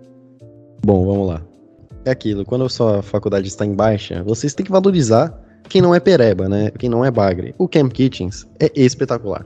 Bom, 0.86 1.04
vamos 1.04 1.28
lá 1.30 1.47
é 2.08 2.12
aquilo, 2.12 2.46
quando 2.46 2.66
a 2.66 2.70
sua 2.70 3.02
faculdade 3.02 3.48
está 3.48 3.66
em 3.66 3.74
baixa, 3.74 4.24
vocês 4.24 4.54
têm 4.54 4.66
que 4.66 4.72
valorizar 4.72 5.38
quem 5.68 5.82
não 5.82 5.94
é 5.94 6.00
pereba, 6.00 6.48
né? 6.48 6.72
Quem 6.72 6.90
não 6.90 7.04
é 7.04 7.12
bagre. 7.12 7.54
O 7.58 7.68
Camp 7.68 7.92
Kitchens 7.92 8.48
é 8.60 8.72
espetacular. 8.74 9.46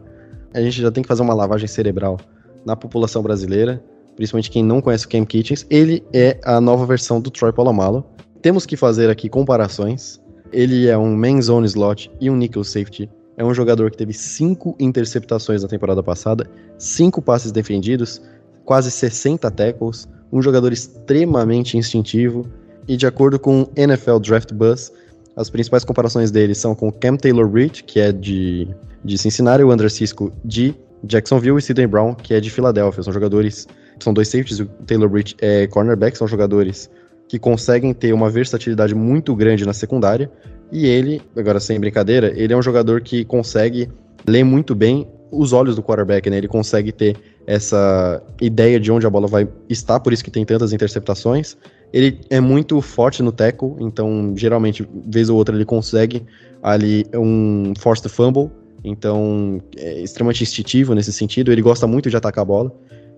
A 0.53 0.62
gente 0.62 0.82
já 0.82 0.91
tem 0.91 1.01
que 1.01 1.08
fazer 1.08 1.24
uma 1.24 1.34
lavagem 1.34 1.68
cerebral 1.68 2.20
na 2.63 2.75
população 2.75 3.24
brasileira, 3.24 3.84
principalmente 4.15 4.51
quem 4.51 4.63
não 4.63 4.82
conhece 4.82 5.06
o 5.06 5.10
Camp 5.10 5.27
Kitchens. 5.27 5.65
Ele 5.70 6.03
é 6.13 6.39
a 6.44 6.62
nova 6.62 6.86
versão 6.86 7.20
do 7.20 7.32
Troy 7.32 7.51
Polamalu. 7.51 8.06
Temos 8.41 8.65
que 8.65 8.77
fazer 8.77 9.10
aqui 9.10 9.27
comparações. 9.27 10.22
Ele 10.51 10.88
é 10.88 10.98
um 10.98 11.15
main 11.15 11.41
zone 11.41 11.65
slot 11.65 12.12
e 12.20 12.30
um 12.30 12.36
nickel 12.36 12.63
safety. 12.63 13.10
É 13.38 13.44
um 13.44 13.53
jogador 13.53 13.89
que 13.89 13.98
teve 13.98 14.13
cinco 14.13 14.75
interceptações 14.80 15.63
na 15.63 15.68
temporada 15.68 16.03
passada, 16.03 16.48
cinco 16.77 17.22
passes 17.22 17.51
defendidos, 17.51 18.22
quase 18.65 18.91
60 18.91 19.50
tackles, 19.50 20.08
um 20.31 20.41
jogador 20.41 20.71
extremamente 20.71 21.77
instintivo 21.77 22.45
e 22.88 22.97
de 22.97 23.05
acordo 23.05 23.39
com 23.39 23.63
o 23.63 23.69
NFL 23.75 24.19
Draft 24.19 24.53
Buzz, 24.53 24.91
As 25.35 25.50
principais 25.50 25.85
comparações 25.85 26.29
dele 26.29 26.53
são 26.53 26.75
com 26.75 26.91
Cam 26.91 27.15
Taylor-Britt, 27.15 27.83
que 27.83 28.00
é 28.00 28.11
de, 28.11 28.67
de 29.03 29.17
Cincinnati, 29.17 29.63
o 29.63 29.71
Andrew 29.71 29.89
Cisco 29.89 30.31
de 30.43 30.75
Jacksonville 31.03 31.57
e 31.57 31.61
Sidney 31.61 31.88
Brown, 31.88 32.13
que 32.13 32.33
é 32.33 32.39
de 32.39 32.50
Filadélfia. 32.50 33.01
São 33.01 33.13
jogadores, 33.13 33.67
são 34.00 34.13
dois 34.13 34.27
safeties, 34.27 34.59
o 34.59 34.65
Taylor-Britt 34.85 35.38
é 35.39 35.67
cornerback, 35.67 36.17
são 36.17 36.27
jogadores 36.27 36.89
que 37.29 37.39
conseguem 37.39 37.93
ter 37.93 38.13
uma 38.13 38.29
versatilidade 38.29 38.93
muito 38.93 39.33
grande 39.33 39.65
na 39.65 39.73
secundária. 39.73 40.29
E 40.69 40.85
ele, 40.85 41.21
agora 41.35 41.59
sem 41.59 41.79
brincadeira, 41.79 42.33
ele 42.35 42.53
é 42.53 42.57
um 42.57 42.61
jogador 42.61 43.01
que 43.01 43.23
consegue 43.23 43.89
ler 44.27 44.43
muito 44.43 44.75
bem 44.75 45.07
os 45.31 45.53
olhos 45.53 45.77
do 45.77 45.83
quarterback, 45.83 46.29
né? 46.29 46.38
Ele 46.38 46.47
consegue 46.47 46.91
ter 46.91 47.15
essa 47.45 48.21
ideia 48.39 48.79
de 48.79 48.91
onde 48.91 49.05
a 49.05 49.10
bola 49.10 49.27
vai 49.27 49.48
estar, 49.69 50.00
por 50.00 50.13
isso 50.13 50.24
que 50.24 50.31
tem 50.31 50.45
tantas 50.45 50.74
interceptações. 50.74 51.57
Ele 51.91 52.19
é 52.29 52.39
muito 52.39 52.79
forte 52.81 53.21
no 53.21 53.31
tackle, 53.31 53.75
então 53.79 54.33
geralmente, 54.36 54.88
vez 55.05 55.29
ou 55.29 55.38
outra, 55.38 55.55
ele 55.55 55.65
consegue 55.65 56.24
ali 56.63 57.05
um 57.13 57.74
forced 57.77 58.07
fumble, 58.10 58.50
então 58.83 59.62
é 59.77 60.01
extremamente 60.01 60.43
instintivo 60.43 60.93
nesse 60.95 61.12
sentido. 61.12 61.51
Ele 61.51 61.62
gosta 61.62 61.86
muito 61.86 62.10
de 62.10 62.15
atacar 62.15 62.43
a 62.43 62.45
bola. 62.45 62.71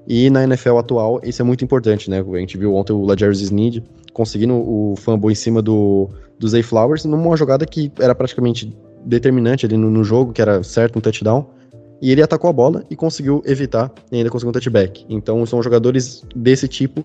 E 0.06 0.30
na 0.30 0.44
NFL 0.44 0.78
atual, 0.78 1.22
isso 1.24 1.42
é 1.42 1.46
muito 1.46 1.64
importante, 1.64 2.10
né? 2.10 2.20
A 2.20 2.38
gente 2.38 2.58
viu 2.58 2.76
ontem 2.76 2.92
o 2.92 3.06
Lajarius 3.06 3.40
Sneed 3.42 3.84
conseguindo 4.12 4.54
o 4.54 4.96
fumble 4.98 5.32
em 5.32 5.36
cima 5.36 5.62
do, 5.62 6.10
do 6.38 6.48
Zay 6.48 6.62
Flowers 6.62 7.06
numa 7.06 7.38
jogada 7.38 7.66
que 7.66 7.92
era 8.00 8.14
praticamente 8.14 8.76
determinante 9.06 9.66
ali 9.66 9.78
no, 9.78 9.90
no 9.90 10.04
jogo, 10.04 10.34
que 10.34 10.42
era 10.42 10.62
certo 10.62 10.98
um 10.98 11.02
touchdown. 11.02 11.48
E 12.04 12.12
ele 12.12 12.22
atacou 12.22 12.50
a 12.50 12.54
bola 12.54 12.84
e 12.90 12.98
conseguiu 12.98 13.42
evitar 13.46 13.90
e 14.12 14.18
ainda 14.18 14.30
conseguiu 14.30 14.50
um 14.50 14.52
touchback. 14.52 15.06
Então 15.08 15.46
são 15.46 15.64
jogadores 15.64 16.22
desse 16.36 16.68
tipo 16.68 17.02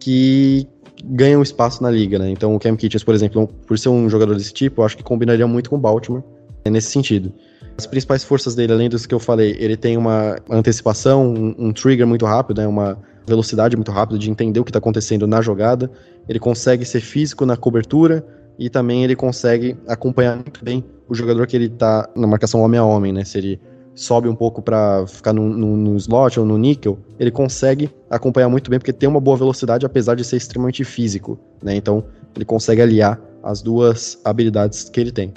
que 0.00 0.66
ganham 1.04 1.40
espaço 1.40 1.80
na 1.80 1.88
liga, 1.88 2.18
né? 2.18 2.28
Então 2.28 2.52
o 2.52 2.58
Cam 2.58 2.74
Kitchens, 2.74 3.04
por 3.04 3.14
exemplo, 3.14 3.46
por 3.68 3.78
ser 3.78 3.90
um 3.90 4.10
jogador 4.10 4.34
desse 4.34 4.52
tipo, 4.52 4.80
eu 4.80 4.84
acho 4.84 4.96
que 4.96 5.02
combinaria 5.04 5.46
muito 5.46 5.70
com 5.70 5.76
o 5.76 5.78
Baltimore 5.78 6.24
né, 6.64 6.72
nesse 6.72 6.90
sentido. 6.90 7.32
As 7.78 7.86
principais 7.86 8.24
forças 8.24 8.56
dele, 8.56 8.72
além 8.72 8.88
dos 8.88 9.06
que 9.06 9.14
eu 9.14 9.20
falei, 9.20 9.54
ele 9.60 9.76
tem 9.76 9.96
uma 9.96 10.36
antecipação, 10.50 11.32
um, 11.32 11.54
um 11.68 11.72
trigger 11.72 12.04
muito 12.04 12.26
rápido, 12.26 12.60
né? 12.60 12.66
Uma 12.66 12.98
velocidade 13.24 13.76
muito 13.76 13.92
rápida 13.92 14.18
de 14.18 14.28
entender 14.28 14.58
o 14.58 14.64
que 14.64 14.70
está 14.70 14.80
acontecendo 14.80 15.24
na 15.24 15.40
jogada. 15.40 15.88
Ele 16.28 16.40
consegue 16.40 16.84
ser 16.84 17.00
físico 17.00 17.46
na 17.46 17.56
cobertura 17.56 18.26
e 18.58 18.68
também 18.68 19.04
ele 19.04 19.14
consegue 19.14 19.76
acompanhar 19.86 20.34
muito 20.34 20.64
bem 20.64 20.84
o 21.08 21.14
jogador 21.14 21.46
que 21.46 21.54
ele 21.54 21.66
está 21.66 22.08
na 22.16 22.26
marcação 22.26 22.60
homem 22.60 22.80
a 22.80 22.84
homem, 22.84 23.12
né? 23.12 23.24
Se 23.24 23.38
ele 23.38 23.60
sobe 23.94 24.28
um 24.28 24.34
pouco 24.34 24.62
para 24.62 25.06
ficar 25.06 25.32
no, 25.32 25.48
no, 25.48 25.76
no, 25.76 25.96
slot 25.96 26.40
ou 26.40 26.46
no 26.46 26.56
níquel, 26.56 26.98
ele 27.18 27.30
consegue 27.30 27.90
acompanhar 28.08 28.48
muito 28.48 28.70
bem, 28.70 28.78
porque 28.78 28.92
tem 28.92 29.08
uma 29.08 29.20
boa 29.20 29.36
velocidade, 29.36 29.84
apesar 29.84 30.14
de 30.14 30.24
ser 30.24 30.36
extremamente 30.36 30.82
físico, 30.84 31.38
né? 31.62 31.76
Então, 31.76 32.04
ele 32.34 32.44
consegue 32.44 32.80
aliar 32.80 33.20
as 33.42 33.60
duas 33.60 34.18
habilidades 34.24 34.88
que 34.88 35.00
ele 35.00 35.12
tem. 35.12 35.32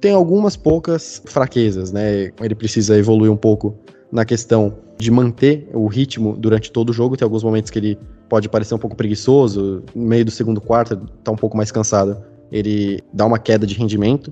Tem 0.00 0.12
algumas 0.12 0.56
poucas 0.56 1.22
fraquezas, 1.24 1.92
né? 1.92 2.32
Ele 2.40 2.54
precisa 2.54 2.98
evoluir 2.98 3.30
um 3.30 3.36
pouco 3.36 3.74
na 4.10 4.24
questão 4.24 4.74
de 4.98 5.10
manter 5.10 5.68
o 5.72 5.86
ritmo 5.86 6.36
durante 6.36 6.70
todo 6.70 6.90
o 6.90 6.92
jogo. 6.92 7.16
Tem 7.16 7.24
alguns 7.24 7.42
momentos 7.42 7.70
que 7.70 7.78
ele 7.78 7.98
pode 8.28 8.48
parecer 8.48 8.74
um 8.74 8.78
pouco 8.78 8.96
preguiçoso, 8.96 9.82
no 9.94 10.06
meio 10.06 10.24
do 10.24 10.30
segundo 10.30 10.60
quarto, 10.60 10.96
tá 11.22 11.30
um 11.30 11.36
pouco 11.36 11.56
mais 11.56 11.70
cansado. 11.70 12.16
Ele 12.50 13.00
dá 13.12 13.24
uma 13.26 13.38
queda 13.38 13.66
de 13.66 13.74
rendimento, 13.74 14.30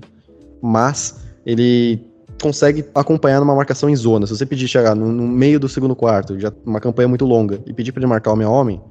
mas 0.61 1.21
ele 1.45 2.12
consegue 2.41 2.85
acompanhar 2.93 3.39
numa 3.39 3.55
marcação 3.55 3.89
em 3.89 3.95
zona. 3.95 4.27
Se 4.27 4.35
você 4.35 4.45
pedir 4.45 4.67
chegar 4.67 4.95
no, 4.95 5.11
no 5.11 5.27
meio 5.27 5.59
do 5.59 5.69
segundo 5.69 5.95
quarto, 5.95 6.39
já 6.39 6.51
uma 6.65 6.79
campanha 6.79 7.07
muito 7.07 7.25
longa, 7.25 7.59
e 7.65 7.73
pedir 7.73 7.91
para 7.91 8.01
ele 8.01 8.07
marcar 8.07 8.31
homem 8.31 8.45
a 8.45 8.49
homem, 8.49 8.81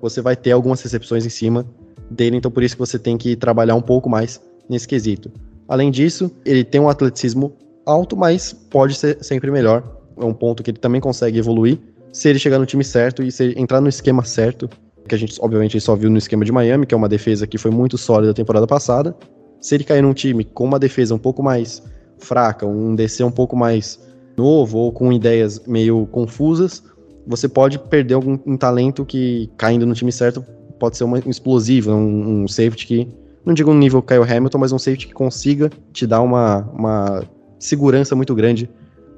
você 0.00 0.20
vai 0.20 0.34
ter 0.34 0.52
algumas 0.52 0.80
recepções 0.82 1.24
em 1.26 1.28
cima 1.28 1.66
dele, 2.10 2.36
então 2.36 2.50
por 2.50 2.62
isso 2.62 2.74
que 2.74 2.80
você 2.80 2.98
tem 2.98 3.16
que 3.16 3.36
trabalhar 3.36 3.74
um 3.74 3.82
pouco 3.82 4.08
mais 4.08 4.40
nesse 4.68 4.86
quesito. 4.86 5.30
Além 5.68 5.90
disso, 5.90 6.30
ele 6.44 6.64
tem 6.64 6.80
um 6.80 6.88
atleticismo 6.88 7.52
alto, 7.86 8.16
mas 8.16 8.52
pode 8.52 8.94
ser 8.94 9.18
sempre 9.22 9.50
melhor. 9.50 9.82
É 10.16 10.24
um 10.24 10.34
ponto 10.34 10.62
que 10.62 10.70
ele 10.70 10.78
também 10.78 11.00
consegue 11.00 11.38
evoluir 11.38 11.78
se 12.12 12.28
ele 12.28 12.38
chegar 12.38 12.58
no 12.58 12.66
time 12.66 12.84
certo 12.84 13.22
e 13.22 13.32
se 13.32 13.54
entrar 13.56 13.80
no 13.80 13.88
esquema 13.88 14.22
certo, 14.24 14.68
que 15.08 15.14
a 15.14 15.18
gente 15.18 15.34
obviamente 15.40 15.80
só 15.80 15.96
viu 15.96 16.10
no 16.10 16.18
esquema 16.18 16.44
de 16.44 16.52
Miami, 16.52 16.86
que 16.86 16.94
é 16.94 16.96
uma 16.96 17.08
defesa 17.08 17.46
que 17.46 17.56
foi 17.56 17.70
muito 17.70 17.96
sólida 17.96 18.32
a 18.32 18.34
temporada 18.34 18.66
passada. 18.66 19.16
Se 19.60 19.74
ele 19.74 19.84
cair 19.84 20.02
num 20.02 20.12
time 20.12 20.44
com 20.44 20.64
uma 20.64 20.78
defesa 20.78 21.14
um 21.14 21.18
pouco 21.18 21.42
mais 21.42 21.82
fraca, 22.18 22.66
um 22.66 22.94
DC 22.94 23.22
um 23.24 23.30
pouco 23.30 23.56
mais 23.56 24.00
novo 24.36 24.78
ou 24.78 24.92
com 24.92 25.12
ideias 25.12 25.60
meio 25.66 26.06
confusas, 26.06 26.82
você 27.26 27.48
pode 27.48 27.78
perder 27.78 28.14
algum 28.14 28.38
um 28.46 28.56
talento 28.56 29.04
que, 29.04 29.50
caindo 29.56 29.86
no 29.86 29.94
time 29.94 30.10
certo, 30.10 30.44
pode 30.78 30.96
ser 30.96 31.04
uma, 31.04 31.18
um 31.24 31.30
explosivo, 31.30 31.92
um, 31.92 32.42
um 32.42 32.48
safety 32.48 32.86
que, 32.86 33.08
não 33.44 33.54
digo 33.54 33.70
um 33.70 33.78
nível 33.78 34.02
Kyle 34.02 34.22
Hamilton, 34.22 34.58
mas 34.58 34.72
um 34.72 34.78
safety 34.78 35.08
que 35.08 35.14
consiga 35.14 35.70
te 35.92 36.06
dar 36.06 36.20
uma, 36.22 36.68
uma 36.72 37.24
segurança 37.58 38.16
muito 38.16 38.34
grande 38.34 38.68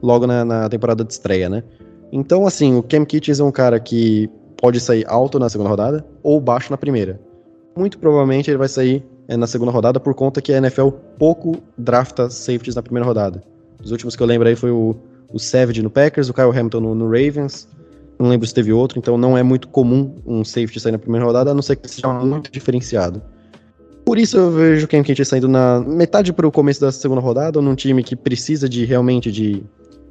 logo 0.03 0.27
na, 0.27 0.45
na 0.45 0.69
temporada 0.69 1.05
de 1.05 1.13
estreia, 1.13 1.49
né? 1.49 1.63
Então, 2.13 2.47
assim, 2.47 2.77
o 2.77 2.83
Cam 2.83 3.05
Kitchens 3.05 3.41
é 3.41 3.45
um 3.45 3.51
cara 3.51 3.81
que 3.81 4.29
pode 4.57 4.79
sair 4.79 5.05
alto 5.09 5.39
na 5.39 5.49
segunda 5.49 5.71
rodada 5.71 6.07
ou 6.23 6.41
baixo 6.41 6.71
na 6.71 6.77
primeira. 6.77 7.21
Muito 7.77 7.99
provavelmente 7.99 8.51
ele 8.51 8.59
vai 8.59 8.69
sair 8.69 9.05
na 9.29 9.47
segunda 9.47 9.71
rodada 9.71 9.99
por 9.99 10.15
conta 10.15 10.41
que 10.41 10.53
a 10.53 10.59
NFL 10.59 10.89
pouco 11.19 11.63
drafta 11.77 12.29
safeties 12.29 12.75
na 12.75 12.83
primeira 12.83 13.07
rodada. 13.07 13.43
Os 13.83 13.91
últimos 13.91 14.17
que 14.17 14.23
eu 14.23 14.27
lembro 14.27 14.49
aí 14.49 14.55
foi 14.55 14.71
o, 14.71 14.97
o 15.33 15.39
Savage 15.39 15.83
no 15.83 15.91
Packers, 15.91 16.29
o 16.29 16.35
Kyle 16.35 16.51
Hamilton 16.51 16.81
no, 16.81 16.95
no, 16.95 17.05
Ravens, 17.07 17.69
não 18.19 18.29
lembro 18.29 18.47
se 18.47 18.55
teve 18.55 18.73
outro, 18.73 18.99
então 18.99 19.19
não 19.19 19.37
é 19.37 19.43
muito 19.43 19.69
comum 19.69 20.17
um 20.27 20.45
safety 20.45 20.79
sair 20.79 20.93
na 20.93 20.99
primeira 20.99 21.27
rodada, 21.27 21.51
a 21.51 21.55
não 21.55 21.63
ser 21.63 21.77
que 21.77 21.91
seja 21.91 22.13
muito 22.13 22.51
diferenciado. 22.51 23.23
Por 24.05 24.19
isso 24.19 24.37
eu 24.37 24.51
vejo 24.51 24.85
o 24.85 24.89
Cam 24.89 25.03
Kitchen 25.03 25.25
saindo 25.25 25.49
na 25.49 25.81
metade 25.81 26.33
para 26.33 26.47
o 26.47 26.53
começo 26.53 26.81
da 26.81 26.93
segunda 26.93 27.21
rodada, 27.21 27.61
num 27.61 27.75
time 27.75 28.03
que 28.03 28.15
precisa 28.15 28.69
de 28.69 28.85
realmente 28.85 29.33
de, 29.33 29.63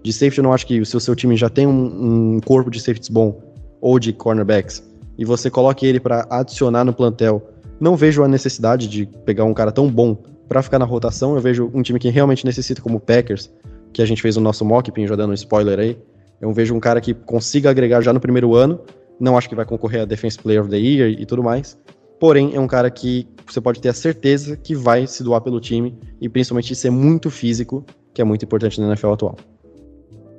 de 0.02 0.12
safety. 0.12 0.40
Eu 0.40 0.44
não 0.44 0.54
acho 0.54 0.66
que 0.66 0.84
se 0.84 0.98
o 0.98 1.00
seu 1.00 1.16
time 1.16 1.38
já 1.38 1.48
tem 1.48 1.68
um, 1.68 2.36
um 2.36 2.40
corpo 2.40 2.72
de 2.72 2.80
safeties 2.80 3.10
bom 3.10 3.40
ou 3.80 4.00
de 4.00 4.12
cornerbacks 4.12 4.84
e 5.18 5.24
você 5.24 5.50
coloque 5.50 5.86
ele 5.86 6.00
para 6.00 6.26
adicionar 6.30 6.84
no 6.84 6.92
plantel 6.92 7.53
não 7.84 7.98
vejo 7.98 8.24
a 8.24 8.28
necessidade 8.30 8.88
de 8.88 9.06
pegar 9.06 9.44
um 9.44 9.54
cara 9.54 9.70
tão 9.70 9.90
bom 9.90 10.16
para 10.48 10.64
ficar 10.64 10.80
na 10.80 10.86
rotação. 10.86 11.36
Eu 11.36 11.42
vejo 11.42 11.70
um 11.74 11.82
time 11.82 12.00
que 12.00 12.10
realmente 12.10 12.46
necessita, 12.46 12.82
como 12.82 12.96
o 12.96 13.00
Packers, 13.00 13.52
que 13.92 14.02
a 14.02 14.06
gente 14.06 14.22
fez 14.22 14.38
o 14.38 14.42
nosso 14.42 14.64
mock, 14.64 14.90
Pinho, 14.90 15.06
já 15.06 15.18
dando 15.18 15.32
um 15.32 15.34
spoiler 15.34 15.78
aí. 15.78 15.98
Eu 16.40 16.54
vejo 16.54 16.74
um 16.74 16.80
cara 16.80 17.02
que 17.02 17.14
consiga 17.14 17.70
agregar 17.70 18.00
já 18.00 18.14
no 18.14 18.22
primeiro 18.22 18.56
ano. 18.56 18.80
Não 19.20 19.38
acho 19.38 19.50
que 19.50 19.56
vai 19.56 19.66
concorrer 19.66 20.02
a 20.02 20.06
Defense 20.06 20.40
Player 20.40 20.62
of 20.62 20.70
the 20.70 20.78
Year 20.78 21.10
e 21.10 21.26
tudo 21.26 21.44
mais. 21.44 21.78
Porém, 22.22 22.56
é 22.56 22.60
um 22.60 22.68
cara 22.68 22.90
que 22.90 23.28
você 23.46 23.60
pode 23.60 23.82
ter 23.82 23.90
a 23.90 23.94
certeza 23.94 24.56
que 24.56 24.74
vai 24.74 25.06
se 25.06 25.22
doar 25.22 25.42
pelo 25.42 25.60
time 25.60 25.94
e 26.22 26.30
principalmente 26.30 26.74
ser 26.76 26.90
muito 26.90 27.30
físico, 27.30 27.86
que 28.14 28.22
é 28.22 28.24
muito 28.24 28.46
importante 28.46 28.80
na 28.80 28.88
NFL 28.88 29.12
atual. 29.12 29.36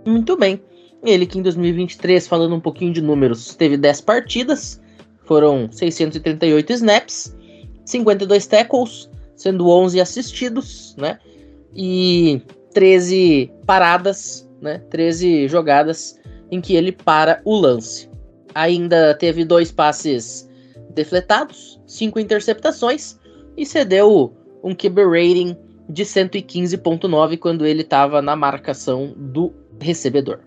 Muito 0.07 0.35
bem. 0.39 0.63
Ele 1.03 1.27
que 1.27 1.39
em 1.39 1.43
2023, 1.43 2.27
falando 2.27 2.55
um 2.55 2.61
pouquinho 2.61 2.91
de 2.91 3.03
números, 3.03 3.55
teve 3.55 3.77
10 3.77 4.01
partidas, 4.01 4.81
foram 5.25 5.69
638 5.71 6.73
snaps, 6.73 7.37
52 7.85 8.47
tackles, 8.47 9.11
sendo 9.37 9.69
11 9.69 10.01
assistidos, 10.01 10.95
né? 10.97 11.19
E 11.75 12.41
13 12.73 13.51
paradas, 13.67 14.49
né? 14.61 14.79
13 14.91 15.49
jogadas 15.49 16.19
em 16.51 16.61
que 16.61 16.75
ele 16.75 16.93
para 16.93 17.41
o 17.45 17.57
lance. 17.57 18.09
Ainda 18.55 19.15
teve 19.15 19.45
dois 19.45 19.73
passes 19.73 20.49
defletados, 20.91 21.81
cinco 21.87 22.21
interceptações 22.21 23.19
e 23.57 23.67
cedeu 23.67 24.33
um 24.63 24.75
QB 24.75 25.05
rating 25.05 25.57
de 25.89 26.05
115.9 26.05 27.39
quando 27.39 27.67
ele 27.67 27.83
estava 27.83 28.23
na 28.23 28.37
marcação 28.37 29.13
do 29.17 29.53
recebedor. 29.81 30.41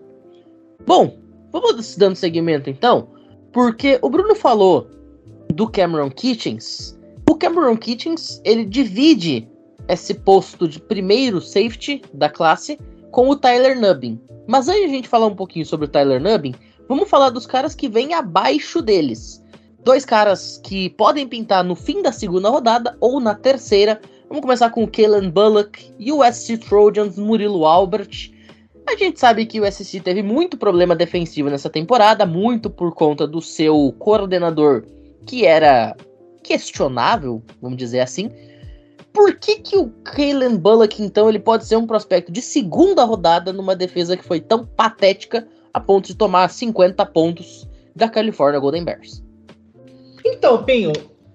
Bom, 0.86 1.18
vamos 1.52 1.96
dando 1.96 2.16
seguimento 2.16 2.70
então 2.70 3.17
porque 3.52 3.98
o 4.02 4.10
Bruno 4.10 4.34
falou 4.34 4.88
do 5.54 5.68
Cameron 5.68 6.10
Kitchens. 6.10 6.98
O 7.28 7.34
Cameron 7.34 7.76
Kitchens, 7.76 8.40
ele 8.44 8.64
divide 8.64 9.48
esse 9.88 10.14
posto 10.14 10.68
de 10.68 10.78
primeiro 10.80 11.40
safety 11.40 12.02
da 12.12 12.28
classe 12.28 12.78
com 13.10 13.28
o 13.28 13.36
Tyler 13.36 13.80
Nubbin. 13.80 14.20
Mas 14.46 14.68
antes 14.68 14.82
de 14.82 14.86
a 14.86 14.90
gente 14.90 15.08
falar 15.08 15.26
um 15.26 15.34
pouquinho 15.34 15.66
sobre 15.66 15.86
o 15.86 15.88
Tyler 15.88 16.20
Nubbin, 16.20 16.54
vamos 16.88 17.08
falar 17.08 17.30
dos 17.30 17.46
caras 17.46 17.74
que 17.74 17.88
vêm 17.88 18.14
abaixo 18.14 18.80
deles. 18.80 19.42
Dois 19.84 20.04
caras 20.04 20.60
que 20.62 20.90
podem 20.90 21.26
pintar 21.26 21.64
no 21.64 21.74
fim 21.74 22.02
da 22.02 22.12
segunda 22.12 22.50
rodada 22.50 22.96
ou 23.00 23.20
na 23.20 23.34
terceira. 23.34 24.00
Vamos 24.28 24.42
começar 24.42 24.70
com 24.70 24.84
o 24.84 24.88
Kalen 24.90 25.30
Bullock, 25.30 25.94
USC 25.98 26.58
Trojans, 26.58 27.18
Murilo 27.18 27.64
Albert 27.64 28.30
a 28.88 28.96
gente 28.96 29.20
sabe 29.20 29.46
que 29.46 29.60
o 29.60 29.70
SC 29.70 30.00
teve 30.00 30.22
muito 30.22 30.56
problema 30.56 30.96
defensivo 30.96 31.50
nessa 31.50 31.68
temporada, 31.68 32.24
muito 32.24 32.70
por 32.70 32.94
conta 32.94 33.26
do 33.26 33.40
seu 33.40 33.94
coordenador, 33.98 34.84
que 35.26 35.44
era 35.44 35.96
questionável, 36.42 37.42
vamos 37.60 37.76
dizer 37.76 38.00
assim. 38.00 38.30
Por 39.12 39.36
que, 39.36 39.56
que 39.56 39.76
o 39.76 39.90
Kalen 40.04 40.56
Bullock, 40.56 41.02
então, 41.02 41.28
ele 41.28 41.38
pode 41.38 41.66
ser 41.66 41.76
um 41.76 41.86
prospecto 41.86 42.30
de 42.30 42.40
segunda 42.40 43.04
rodada 43.04 43.52
numa 43.52 43.74
defesa 43.74 44.16
que 44.16 44.24
foi 44.24 44.40
tão 44.40 44.64
patética 44.64 45.46
a 45.72 45.80
ponto 45.80 46.06
de 46.06 46.14
tomar 46.14 46.48
50 46.48 47.04
pontos 47.06 47.68
da 47.94 48.08
California 48.08 48.60
Golden 48.60 48.84
Bears? 48.84 49.22
Então, 50.24 50.62
Pinho, 50.64 50.92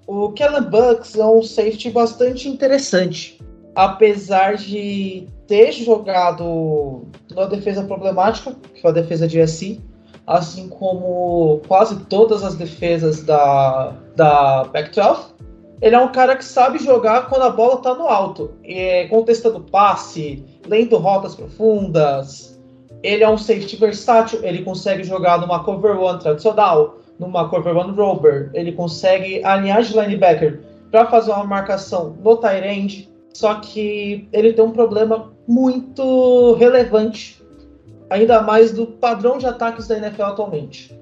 o 0.08 0.32
Kellen 0.32 0.70
Bucks 0.70 1.16
é 1.16 1.26
um 1.26 1.44
safety 1.44 1.90
bastante 1.90 2.48
interessante. 2.48 3.40
Apesar 3.76 4.56
de 4.56 5.28
ter 5.54 5.72
jogado 5.72 7.04
na 7.36 7.46
defesa 7.46 7.84
problemática, 7.84 8.56
que 8.74 8.82
foi 8.82 8.90
a 8.90 8.94
defesa 8.96 9.28
de 9.28 9.48
SI, 9.48 9.80
assim 10.26 10.68
como 10.68 11.62
quase 11.68 12.06
todas 12.06 12.44
as 12.44 12.56
defesas 12.56 13.22
da, 13.22 13.94
da 14.16 14.66
Pac-12, 14.74 15.36
ele 15.80 15.94
é 15.94 16.00
um 16.00 16.12
cara 16.12 16.36
que 16.36 16.44
sabe 16.44 16.80
jogar 16.80 17.30
quando 17.30 17.44
a 17.44 17.52
bola 17.52 17.76
está 17.76 17.94
no 17.94 18.08
alto, 18.08 18.56
é, 18.64 19.08
contestando 19.10 19.60
passe, 19.60 20.44
lendo 20.66 20.98
rotas 20.98 21.36
profundas. 21.36 22.60
Ele 23.04 23.24
é 23.24 23.30
um 23.30 23.38
safety 23.38 23.76
versátil, 23.76 24.40
ele 24.44 24.64
consegue 24.64 25.04
jogar 25.04 25.40
numa 25.40 25.64
cover 25.64 26.00
one 26.00 26.18
tradicional, 26.18 26.98
numa 27.20 27.48
cover 27.48 27.78
one 27.78 27.94
rover, 27.96 28.50
ele 28.56 28.72
consegue 28.72 29.44
alinhar 29.44 29.84
de 29.84 29.96
linebacker 29.96 30.62
para 30.90 31.06
fazer 31.06 31.32
uma 31.32 31.44
marcação 31.44 32.18
no 32.24 32.38
tight 32.38 32.66
end, 32.66 33.14
só 33.36 33.56
que 33.56 34.28
ele 34.32 34.54
tem 34.54 34.66
um 34.66 34.72
problema 34.72 35.33
muito 35.48 36.54
relevante, 36.54 37.42
ainda 38.10 38.42
mais 38.42 38.72
do 38.72 38.86
padrão 38.88 39.38
de 39.38 39.46
ataques 39.46 39.88
da 39.88 39.98
NFL 39.98 40.24
atualmente. 40.24 40.98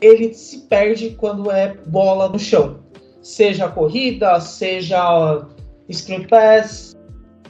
Ele 0.00 0.34
se 0.34 0.58
perde 0.62 1.10
quando 1.10 1.50
é 1.50 1.74
bola 1.86 2.28
no 2.28 2.38
chão 2.38 2.84
seja 3.24 3.68
corrida, 3.68 4.38
seja 4.38 5.46
screen 5.90 6.28
pass, 6.28 6.94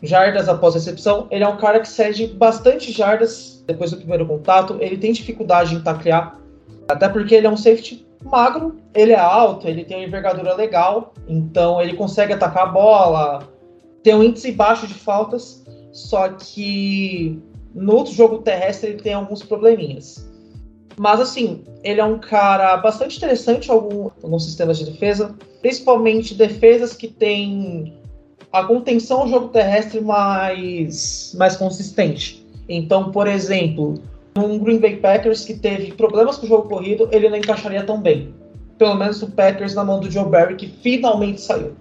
jardas 0.02 0.48
após 0.48 0.74
recepção. 0.74 1.26
Ele 1.30 1.42
é 1.42 1.48
um 1.48 1.56
cara 1.56 1.80
que 1.80 1.88
cede 1.88 2.28
bastante 2.28 2.92
jardas 2.92 3.62
depois 3.66 3.90
do 3.90 3.96
primeiro 3.96 4.24
contato. 4.24 4.78
Ele 4.80 4.96
tem 4.96 5.12
dificuldade 5.12 5.74
em 5.74 5.80
taclear, 5.80 6.38
até 6.88 7.08
porque 7.08 7.34
ele 7.34 7.48
é 7.48 7.50
um 7.50 7.56
safety 7.56 8.06
magro, 8.22 8.76
ele 8.94 9.12
é 9.12 9.18
alto, 9.18 9.68
ele 9.68 9.84
tem 9.84 9.98
uma 9.98 10.06
envergadura 10.06 10.54
legal, 10.54 11.12
então 11.28 11.82
ele 11.82 11.94
consegue 11.94 12.32
atacar 12.32 12.62
a 12.62 12.70
bola, 12.70 13.48
tem 14.02 14.14
um 14.14 14.22
índice 14.22 14.52
baixo 14.52 14.86
de 14.86 14.94
faltas, 14.94 15.62
só 15.94 16.28
que 16.28 17.40
no 17.72 18.04
jogo 18.04 18.38
terrestre 18.38 18.90
ele 18.90 19.00
tem 19.00 19.14
alguns 19.14 19.44
probleminhas. 19.44 20.28
Mas 20.96 21.20
assim, 21.20 21.64
ele 21.82 22.00
é 22.00 22.04
um 22.04 22.18
cara 22.18 22.76
bastante 22.78 23.16
interessante 23.16 23.68
em 23.68 23.72
algum, 23.72 24.10
alguns 24.22 24.44
sistemas 24.44 24.78
de 24.78 24.86
defesa, 24.86 25.34
principalmente 25.62 26.34
defesas 26.34 26.94
que 26.94 27.08
têm 27.08 27.94
a 28.52 28.64
contenção 28.64 29.22
ao 29.22 29.28
jogo 29.28 29.48
terrestre 29.48 30.00
mais, 30.00 31.34
mais 31.38 31.56
consistente. 31.56 32.44
Então, 32.68 33.10
por 33.10 33.26
exemplo, 33.26 33.94
um 34.36 34.58
Green 34.58 34.78
Bay 34.78 34.96
Packers 34.96 35.44
que 35.44 35.54
teve 35.54 35.92
problemas 35.92 36.38
com 36.38 36.46
o 36.46 36.48
jogo 36.48 36.68
corrido, 36.68 37.08
ele 37.12 37.28
não 37.28 37.36
encaixaria 37.36 37.84
tão 37.84 38.00
bem. 38.00 38.34
Pelo 38.78 38.96
menos 38.96 39.22
o 39.22 39.30
Packers 39.30 39.74
na 39.74 39.84
mão 39.84 40.00
do 40.00 40.10
Joe 40.10 40.28
Barry, 40.28 40.56
que 40.56 40.66
finalmente 40.66 41.40
saiu. 41.40 41.76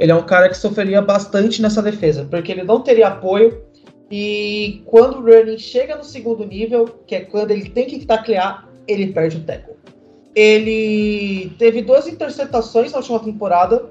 Ele 0.00 0.10
é 0.10 0.14
um 0.14 0.24
cara 0.24 0.48
que 0.48 0.56
sofreria 0.56 1.02
bastante 1.02 1.60
nessa 1.60 1.82
defesa, 1.82 2.26
porque 2.28 2.50
ele 2.50 2.64
não 2.64 2.80
teria 2.80 3.08
apoio 3.08 3.62
e 4.10 4.82
quando 4.86 5.18
o 5.18 5.22
running 5.22 5.58
chega 5.58 5.94
no 5.94 6.02
segundo 6.02 6.44
nível, 6.44 6.86
que 7.06 7.14
é 7.14 7.20
quando 7.20 7.50
ele 7.50 7.68
tem 7.68 7.86
que 7.86 8.06
taclear, 8.06 8.66
ele 8.88 9.12
perde 9.12 9.36
o 9.36 9.44
tackle. 9.44 9.74
Ele 10.34 11.52
teve 11.58 11.82
duas 11.82 12.08
interceptações 12.08 12.92
na 12.92 12.98
última 12.98 13.20
temporada, 13.20 13.90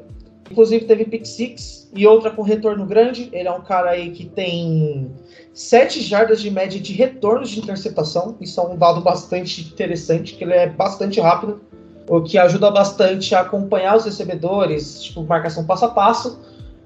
inclusive 0.50 0.86
teve 0.86 1.06
pick 1.06 1.26
six 1.26 1.90
e 1.96 2.08
outra 2.08 2.32
com 2.32 2.42
retorno 2.42 2.88
grande. 2.88 3.30
Ele 3.32 3.48
é 3.48 3.52
um 3.52 3.62
cara 3.62 3.92
aí 3.92 4.10
que 4.10 4.26
tem 4.26 5.12
sete 5.54 6.02
jardas 6.02 6.42
de 6.42 6.50
média 6.50 6.80
de 6.80 6.92
retorno 6.92 7.46
de 7.46 7.60
interceptação. 7.60 8.36
Isso 8.42 8.60
é 8.60 8.64
um 8.64 8.76
dado 8.76 9.00
bastante 9.00 9.62
interessante, 9.62 10.34
que 10.34 10.44
ele 10.44 10.54
é 10.54 10.68
bastante 10.68 11.20
rápido, 11.22 11.62
o 12.10 12.22
que 12.22 12.38
ajuda 12.38 12.72
bastante 12.72 13.34
a 13.36 13.42
acompanhar 13.42 13.96
os 13.96 14.06
recebedores, 14.06 15.04
tipo 15.04 15.24
marcação 15.24 15.66
passo 15.66 15.86
a 15.86 15.90
passo. 15.90 16.40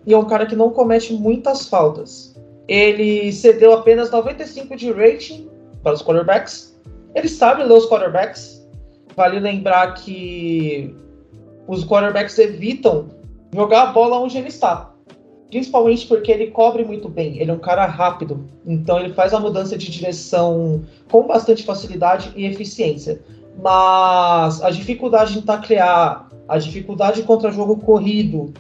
E 0.05 0.13
é 0.13 0.17
um 0.17 0.25
cara 0.25 0.45
que 0.45 0.55
não 0.55 0.69
comete 0.69 1.13
muitas 1.13 1.67
faltas 1.67 2.33
ele 2.67 3.31
cedeu 3.31 3.73
apenas 3.73 4.09
95 4.11 4.75
de 4.75 4.91
rating 4.91 5.49
para 5.81 5.93
os 5.93 6.01
quarterbacks. 6.01 6.77
Ele 7.13 7.27
sabe 7.27 7.63
ler 7.63 7.73
os 7.73 7.89
quarterbacks. 7.89 8.65
Vale 9.15 9.39
lembrar 9.39 9.93
que 9.95 10.95
os 11.67 11.85
quarterbacks 11.85 12.37
evitam 12.39 13.09
jogar 13.53 13.83
a 13.83 13.85
bola 13.87 14.19
onde 14.19 14.37
ele 14.37 14.47
está. 14.47 14.91
Principalmente 15.49 16.07
porque 16.07 16.31
ele 16.31 16.47
cobre 16.47 16.83
muito 16.83 17.07
bem. 17.07 17.37
Ele 17.37 17.51
é 17.51 17.53
um 17.53 17.59
cara 17.59 17.85
rápido. 17.85 18.49
Então 18.65 18.99
ele 18.99 19.13
faz 19.13 19.33
a 19.33 19.39
mudança 19.39 19.77
de 19.77 19.91
direção 19.91 20.83
com 21.11 21.27
bastante 21.27 21.63
facilidade 21.63 22.31
e 22.35 22.45
eficiência. 22.45 23.21
Mas 23.61 24.61
a 24.61 24.69
dificuldade 24.69 25.37
em 25.37 25.41
taclear, 25.41 26.27
a 26.47 26.57
dificuldade 26.57 27.23
contra 27.23 27.51
jogo 27.51 27.77
corrido, 27.77 28.53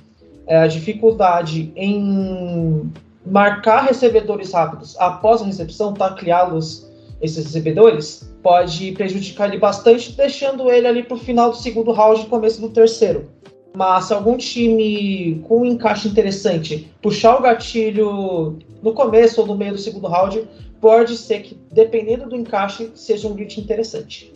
é, 0.47 0.57
a 0.57 0.67
dificuldade 0.67 1.71
em 1.75 2.91
marcar 3.25 3.85
recebedores 3.85 4.51
rápidos 4.51 4.95
após 4.99 5.41
a 5.41 5.45
recepção, 5.45 5.93
tacleá-los, 5.93 6.91
esses 7.21 7.45
recebedores, 7.45 8.29
pode 8.41 8.91
prejudicar 8.91 9.47
ele 9.47 9.57
bastante, 9.57 10.11
deixando 10.11 10.69
ele 10.69 10.85
ali 10.85 11.03
para 11.03 11.15
o 11.15 11.19
final 11.19 11.51
do 11.51 11.55
segundo 11.55 11.93
round 11.93 12.21
e 12.21 12.25
começo 12.25 12.59
do 12.59 12.69
terceiro. 12.69 13.29
Mas 13.75 14.05
se 14.05 14.13
algum 14.13 14.37
time 14.37 15.41
com 15.47 15.61
um 15.61 15.65
encaixe 15.65 16.07
interessante 16.07 16.91
puxar 17.01 17.37
o 17.37 17.41
gatilho 17.41 18.59
no 18.83 18.93
começo 18.93 19.41
ou 19.41 19.47
no 19.47 19.57
meio 19.57 19.71
do 19.71 19.77
segundo 19.79 20.07
round, 20.07 20.45
pode 20.79 21.17
ser 21.17 21.41
que, 21.41 21.57
dependendo 21.71 22.27
do 22.27 22.35
encaixe, 22.35 22.91
seja 22.93 23.27
um 23.27 23.33
glitch 23.33 23.57
interessante. 23.57 24.33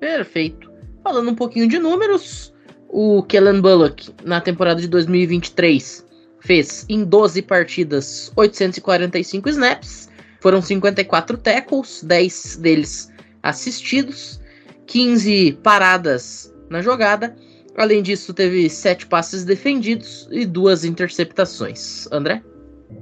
Perfeito. 0.00 0.70
Falando 1.02 1.30
um 1.30 1.34
pouquinho 1.34 1.68
de 1.68 1.78
números, 1.78 2.52
o 2.88 3.22
Kellen 3.22 3.60
Bullock 3.60 4.12
na 4.24 4.40
temporada 4.40 4.80
de 4.80 4.88
2023 4.88 6.04
fez 6.40 6.86
em 6.88 7.04
12 7.04 7.42
partidas 7.42 8.32
845 8.36 9.48
snaps, 9.48 10.08
foram 10.40 10.62
54 10.62 11.36
tackles, 11.38 12.02
10 12.02 12.56
deles 12.56 13.12
assistidos, 13.42 14.40
15 14.86 15.58
paradas 15.62 16.52
na 16.70 16.82
jogada. 16.82 17.36
Além 17.76 18.02
disso, 18.02 18.32
teve 18.32 18.70
7 18.70 19.06
passes 19.06 19.44
defendidos 19.44 20.28
e 20.30 20.46
duas 20.46 20.84
interceptações. 20.84 22.08
André? 22.10 22.42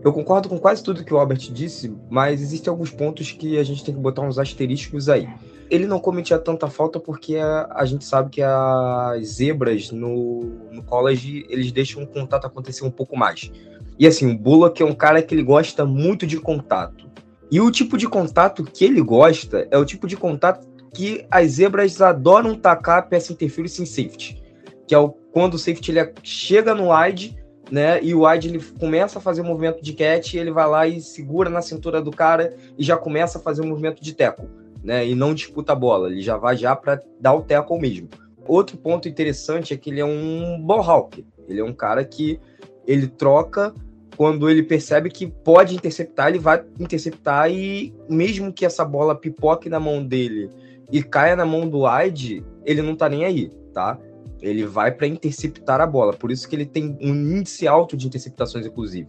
Eu 0.03 0.13
concordo 0.13 0.49
com 0.49 0.59
quase 0.59 0.83
tudo 0.83 1.05
que 1.05 1.13
o 1.13 1.19
Albert 1.19 1.53
disse, 1.53 1.95
mas 2.11 2.41
existem 2.41 2.71
alguns 2.71 2.91
pontos 2.91 3.31
que 3.31 3.59
a 3.59 3.63
gente 3.63 3.85
tem 3.85 3.95
que 3.95 4.01
botar 4.01 4.23
uns 4.23 4.39
asterísticos 4.39 5.09
aí 5.09 5.29
ele 5.71 5.87
não 5.87 5.99
cometia 5.99 6.39
tanta 6.39 6.69
falta 6.69 7.01
porque 7.01 7.37
a, 7.37 7.69
a 7.71 7.85
gente 7.85 8.05
sabe 8.05 8.31
que 8.31 8.43
as 8.43 9.27
zebras 9.27 9.91
no, 9.91 10.45
no 10.71 10.83
college 10.83 11.47
eles 11.49 11.73
deixam 11.73 12.03
o 12.03 12.07
contato 12.07 12.47
acontecer 12.47 12.85
um 12.85 12.91
pouco 12.91 13.17
mais. 13.17 13.51
E 13.99 14.07
assim, 14.07 14.31
o 14.31 14.37
Bullock 14.37 14.83
é 14.83 14.87
um 14.87 14.95
cara 14.95 15.23
que 15.23 15.35
ele 15.35 15.43
gosta 15.43 15.85
muito 15.85 16.27
de 16.27 16.39
contato. 16.39 17.09
E 17.51 17.61
o 17.61 17.71
tipo 17.71 17.97
de 17.97 18.09
contato 18.09 18.65
que 18.65 18.85
ele 18.85 19.01
gosta 19.01 19.69
é 19.71 19.79
o 19.79 19.85
tipo 19.85 20.07
de 20.07 20.17
contato 20.17 20.67
que 20.93 21.27
as 21.31 21.53
zebras 21.53 22.01
adoram 22.01 22.55
tacar 22.55 23.09
peça 23.09 23.33
interference 23.33 23.81
em 23.81 23.87
safety. 23.87 24.43
Que 24.87 24.95
é 24.95 24.99
o, 24.99 25.09
quando 25.09 25.55
o 25.55 25.59
safety 25.59 25.93
ele 25.93 26.13
chega 26.23 26.75
no 26.75 26.93
wide, 26.93 27.37
né? 27.71 28.03
E 28.03 28.15
o 28.15 28.27
wide 28.27 28.49
ele 28.49 28.63
começa 28.79 29.19
a 29.19 29.23
fazer 29.23 29.41
o 29.41 29.45
movimento 29.45 29.83
de 29.83 29.93
catch, 29.93 30.35
ele 30.35 30.51
vai 30.51 30.69
lá 30.69 30.87
e 30.87 31.01
segura 31.01 31.49
na 31.49 31.63
cintura 31.63 32.03
do 32.03 32.11
cara 32.11 32.55
e 32.77 32.85
já 32.85 32.97
começa 32.97 33.39
a 33.39 33.41
fazer 33.41 33.63
o 33.63 33.67
movimento 33.67 34.03
de 34.03 34.13
tackle 34.13 34.64
né? 34.85 35.07
E 35.09 35.15
não 35.15 35.35
disputa 35.35 35.73
a 35.73 35.77
bola, 35.77 36.11
ele 36.11 36.21
já 36.21 36.37
vai 36.37 36.57
já 36.57 36.77
para 36.77 37.03
dar 37.19 37.33
o 37.33 37.43
tackle 37.43 37.81
mesmo. 37.81 38.09
Outro 38.47 38.77
ponto 38.77 39.09
interessante 39.09 39.73
é 39.73 39.77
que 39.77 39.89
ele 39.89 40.01
é 40.01 40.05
um 40.05 40.61
ball 40.61 40.83
hawk. 40.83 41.27
Ele 41.49 41.61
é 41.61 41.65
um 41.65 41.73
cara 41.73 42.05
que 42.05 42.39
ele 42.87 43.09
troca 43.09 43.75
quando 44.17 44.49
ele 44.49 44.63
percebe 44.63 45.11
que 45.11 45.27
pode 45.27 45.75
interceptar, 45.75 46.29
ele 46.29 46.39
vai 46.39 46.63
interceptar 46.79 47.51
e 47.51 47.93
mesmo 48.09 48.53
que 48.53 48.65
essa 48.65 48.85
bola 48.85 49.15
pipoque 49.17 49.69
na 49.69 49.81
mão 49.81 50.05
dele 50.05 50.51
e 50.93 51.03
caia 51.03 51.35
na 51.35 51.45
mão 51.45 51.69
do 51.69 51.85
Wide, 51.85 52.45
ele 52.65 52.83
não 52.83 52.95
tá 52.95 53.09
nem 53.09 53.25
aí, 53.25 53.51
tá? 53.73 53.99
Ele 54.41 54.65
vai 54.67 54.93
para 54.93 55.07
interceptar 55.07 55.81
a 55.81 55.87
bola. 55.87 56.13
Por 56.13 56.31
isso 56.31 56.49
que 56.49 56.55
ele 56.55 56.67
tem 56.67 56.97
um 57.01 57.13
índice 57.13 57.67
alto 57.67 57.97
de 57.97 58.07
interceptações, 58.07 58.67
inclusive 58.67 59.09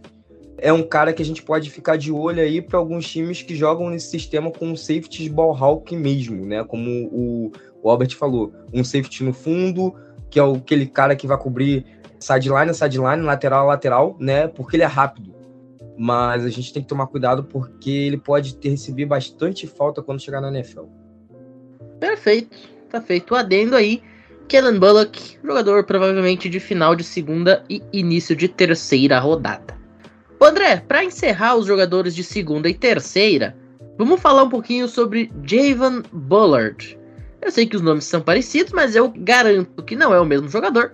é 0.58 0.72
um 0.72 0.82
cara 0.82 1.12
que 1.12 1.22
a 1.22 1.24
gente 1.24 1.42
pode 1.42 1.70
ficar 1.70 1.96
de 1.96 2.10
olho 2.10 2.40
aí 2.40 2.62
para 2.62 2.78
alguns 2.78 3.08
times 3.08 3.42
que 3.42 3.54
jogam 3.54 3.90
nesse 3.90 4.10
sistema 4.10 4.50
com 4.50 4.68
um 4.68 4.76
safety 4.76 5.28
ball 5.28 5.54
hawk 5.54 5.94
mesmo, 5.94 6.46
né? 6.46 6.64
Como 6.64 6.90
o, 7.12 7.52
o 7.82 7.90
Albert 7.90 8.16
falou, 8.16 8.52
um 8.72 8.82
safety 8.82 9.22
no 9.22 9.32
fundo, 9.32 9.94
que 10.30 10.40
é 10.40 10.42
aquele 10.42 10.86
cara 10.86 11.14
que 11.14 11.26
vai 11.26 11.38
cobrir 11.38 11.84
sideline, 12.18 12.72
sideline, 12.72 13.22
lateral, 13.22 13.66
lateral, 13.66 14.16
né? 14.18 14.48
Porque 14.48 14.76
ele 14.76 14.82
é 14.82 14.86
rápido. 14.86 15.34
Mas 15.98 16.44
a 16.44 16.50
gente 16.50 16.72
tem 16.72 16.82
que 16.82 16.88
tomar 16.88 17.06
cuidado 17.06 17.44
porque 17.44 17.90
ele 17.90 18.18
pode 18.18 18.56
ter 18.56 18.70
recebido 18.70 19.08
bastante 19.08 19.66
falta 19.66 20.02
quando 20.02 20.20
chegar 20.20 20.40
na 20.40 20.48
NFL. 20.48 20.84
Perfeito, 22.00 22.56
tá 22.90 23.00
feito 23.00 23.32
o 23.32 23.36
adendo 23.36 23.76
aí. 23.76 24.02
Kellen 24.48 24.78
Bullock, 24.78 25.38
jogador 25.42 25.84
provavelmente 25.84 26.48
de 26.48 26.60
final 26.60 26.94
de 26.94 27.02
segunda 27.02 27.64
e 27.68 27.82
início 27.92 28.36
de 28.36 28.46
terceira 28.46 29.18
rodada. 29.18 29.75
André, 30.44 30.82
para 30.86 31.04
encerrar 31.04 31.56
os 31.56 31.66
jogadores 31.66 32.14
de 32.14 32.22
segunda 32.22 32.68
e 32.68 32.74
terceira, 32.74 33.56
vamos 33.98 34.20
falar 34.20 34.42
um 34.42 34.50
pouquinho 34.50 34.86
sobre 34.86 35.30
Javon 35.42 36.02
Bullard. 36.12 36.98
Eu 37.40 37.50
sei 37.50 37.66
que 37.66 37.76
os 37.76 37.82
nomes 37.82 38.04
são 38.04 38.20
parecidos, 38.20 38.72
mas 38.72 38.96
eu 38.96 39.12
garanto 39.16 39.82
que 39.82 39.96
não 39.96 40.12
é 40.12 40.20
o 40.20 40.24
mesmo 40.24 40.48
jogador. 40.48 40.92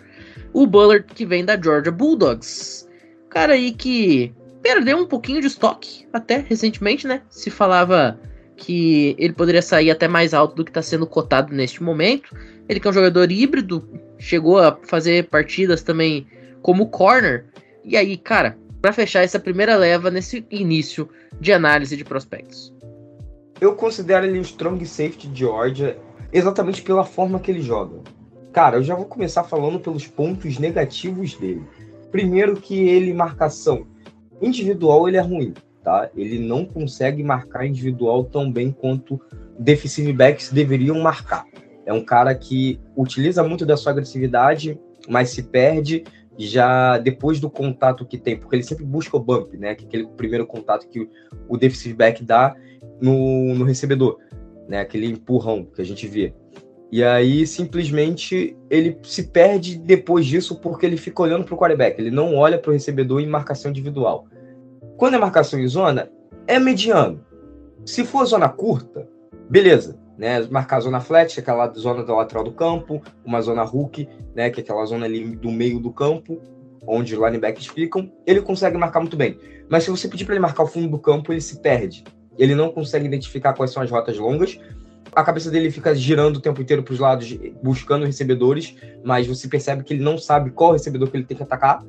O 0.53 0.67
Bullard, 0.67 1.07
que 1.15 1.25
vem 1.25 1.45
da 1.45 1.61
Georgia 1.61 1.91
Bulldogs. 1.91 2.89
Cara 3.31 3.55
aí 3.55 3.73
que 3.73 4.33
perdeu 4.63 4.99
um 4.99 5.07
pouquinho 5.07 5.41
de 5.41 5.47
estoque, 5.47 6.07
até 6.13 6.37
recentemente, 6.37 7.07
né? 7.07 7.23
Se 7.29 7.51
falava 7.51 8.19
que 8.57 9.17
ele 9.19 9.33
poderia 9.33 9.63
sair 9.63 9.91
até 9.91 10.07
mais 10.07 10.33
alto 10.33 10.55
do 10.55 10.65
que 10.65 10.71
está 10.71 10.83
sendo 10.83 11.07
cotado 11.07 11.53
neste 11.53 11.83
momento. 11.83 12.37
Ele 12.69 12.79
que 12.79 12.87
é 12.87 12.91
um 12.91 12.95
jogador 12.95 13.31
híbrido, 13.33 13.89
chegou 14.19 14.59
a 14.59 14.79
fazer 14.85 15.29
partidas 15.29 15.83
também 15.83 16.27
como 16.61 16.89
corner. 16.89 17.47
E 17.85 17.97
aí, 17.97 18.17
cara, 18.17 18.57
para 18.83 18.93
fechar 18.93 19.23
essa 19.23 19.39
primeira 19.39 19.77
leva 19.77 20.11
nesse 20.11 20.45
início 20.51 21.09
de 21.41 21.53
análise 21.53 21.97
de 21.97 22.05
prospectos? 22.05 22.75
Eu 23.61 23.77
considero 23.77 24.27
ele 24.27 24.41
um 24.41 24.43
strong 24.43 24.85
safety 24.85 25.29
de 25.29 25.39
Georgia 25.39 25.97
exatamente 26.33 26.83
pela 26.83 27.05
forma 27.05 27.39
que 27.39 27.49
ele 27.49 27.63
joga. 27.63 28.01
Cara, 28.53 28.79
eu 28.79 28.83
já 28.83 28.97
vou 28.97 29.05
começar 29.05 29.45
falando 29.45 29.79
pelos 29.79 30.09
pontos 30.09 30.59
negativos 30.59 31.37
dele. 31.37 31.63
Primeiro 32.11 32.57
que 32.57 32.89
ele 32.89 33.15
marcação 33.15 33.87
individual 34.43 35.09
ele 35.09 35.17
é 35.17 35.21
ruim, 35.21 35.55
tá? 35.85 36.11
Ele 36.17 36.41
não 36.41 36.65
consegue 36.65 37.23
marcar 37.23 37.65
individual 37.65 38.25
tão 38.25 38.51
bem 38.51 38.73
quanto 38.73 39.21
defensive 39.57 40.13
backs 40.13 40.51
deveriam 40.51 40.99
marcar. 41.01 41.47
É 41.87 41.93
um 41.93 42.05
cara 42.05 42.35
que 42.35 42.81
utiliza 42.97 43.45
muito 43.45 43.65
da 43.65 43.77
sua 43.77 43.93
agressividade, 43.93 44.79
mas 45.09 45.31
se 45.31 45.45
perde 45.45 46.03
já 46.39 46.99
depois 46.99 47.41
do 47.41 47.51
contato 47.51 48.07
que 48.07 48.19
tem, 48.19 48.37
porque 48.37 48.57
ele 48.57 48.63
sempre 48.63 48.85
busca 48.85 49.17
o 49.17 49.21
bump, 49.21 49.57
né? 49.57 49.69
É 49.69 49.73
aquele 49.73 50.07
primeiro 50.09 50.47
contato 50.47 50.89
que 50.89 51.09
o 51.49 51.57
defensive 51.57 51.95
back 51.95 52.25
dá 52.25 52.55
no, 53.01 53.55
no 53.55 53.65
recebedor, 53.65 54.19
né? 54.69 54.81
Aquele 54.81 55.07
empurrão 55.07 55.65
que 55.65 55.81
a 55.81 55.85
gente 55.85 56.07
vê. 56.07 56.35
E 56.91 57.03
aí, 57.03 57.47
simplesmente, 57.47 58.57
ele 58.69 58.99
se 59.03 59.25
perde 59.25 59.79
depois 59.79 60.27
disso 60.27 60.61
porque 60.61 60.85
ele 60.85 60.99
fica 60.99 61.23
olhando 61.23 61.45
para 61.45 61.55
o 61.55 61.59
quarterback. 61.59 61.99
Ele 61.99 62.11
não 62.11 62.37
olha 62.37 62.59
para 62.59 62.71
o 62.71 62.73
recebedor 62.73 63.21
em 63.21 63.27
marcação 63.27 63.71
individual. 63.71 64.27
Quando 64.99 65.15
é 65.15 65.19
marcação 65.19 65.59
em 65.59 65.67
zona, 65.67 66.11
é 66.47 66.59
mediano. 66.59 67.25
Se 67.85 68.05
for 68.05 68.27
zona 68.27 68.49
curta, 68.49 69.09
beleza 69.49 70.02
né? 70.23 70.41
Marcar 70.49 70.77
a 70.77 70.81
zona 70.81 71.01
flat, 71.01 71.41
aquela 71.41 71.67
zona 71.73 72.05
da 72.05 72.15
lateral 72.15 72.45
do 72.45 72.53
campo, 72.53 73.03
uma 73.25 73.43
zona 73.43 73.65
hook, 73.65 74.09
né? 74.37 74.51
Que 74.51 74.61
é 74.61 74.63
aquela 74.63 74.87
zona 74.87 75.05
ali 75.05 75.35
do 75.35 75.51
meio 75.51 75.81
do 75.81 75.93
campo, 75.93 76.41
onde 76.87 77.17
os 77.17 77.21
linebackers 77.21 77.67
ficam, 77.67 78.09
ele 78.25 78.41
consegue 78.41 78.79
marcar 78.79 79.01
muito 79.01 79.17
bem. 79.17 79.37
Mas 79.69 79.83
se 79.83 79.91
você 79.91 80.07
pedir 80.07 80.25
para 80.25 80.35
ele 80.35 80.41
marcar 80.41 80.63
o 80.63 80.69
fundo 80.69 80.87
do 80.87 80.99
campo, 80.99 81.33
ele 81.33 81.41
se 81.41 81.61
perde. 81.61 82.05
Ele 82.39 82.55
não 82.55 82.71
consegue 82.71 83.05
identificar 83.05 83.53
quais 83.53 83.73
são 83.73 83.83
as 83.83 83.91
rotas 83.91 84.17
longas. 84.17 84.61
A 85.13 85.25
cabeça 85.25 85.51
dele 85.51 85.73
fica 85.73 85.93
girando 85.93 86.37
o 86.37 86.41
tempo 86.41 86.63
inteiro 86.63 86.85
para 86.85 86.95
os 86.95 87.01
lados, 87.01 87.37
buscando 87.61 88.07
recebedores, 88.07 88.77
mas 89.03 89.27
você 89.27 89.49
percebe 89.49 89.83
que 89.83 89.93
ele 89.93 90.05
não 90.05 90.17
sabe 90.17 90.53
qual 90.53 90.71
recebedor 90.71 91.11
que 91.11 91.17
ele 91.17 91.25
tem 91.25 91.37
que 91.37 91.43
atacar. 91.43 91.85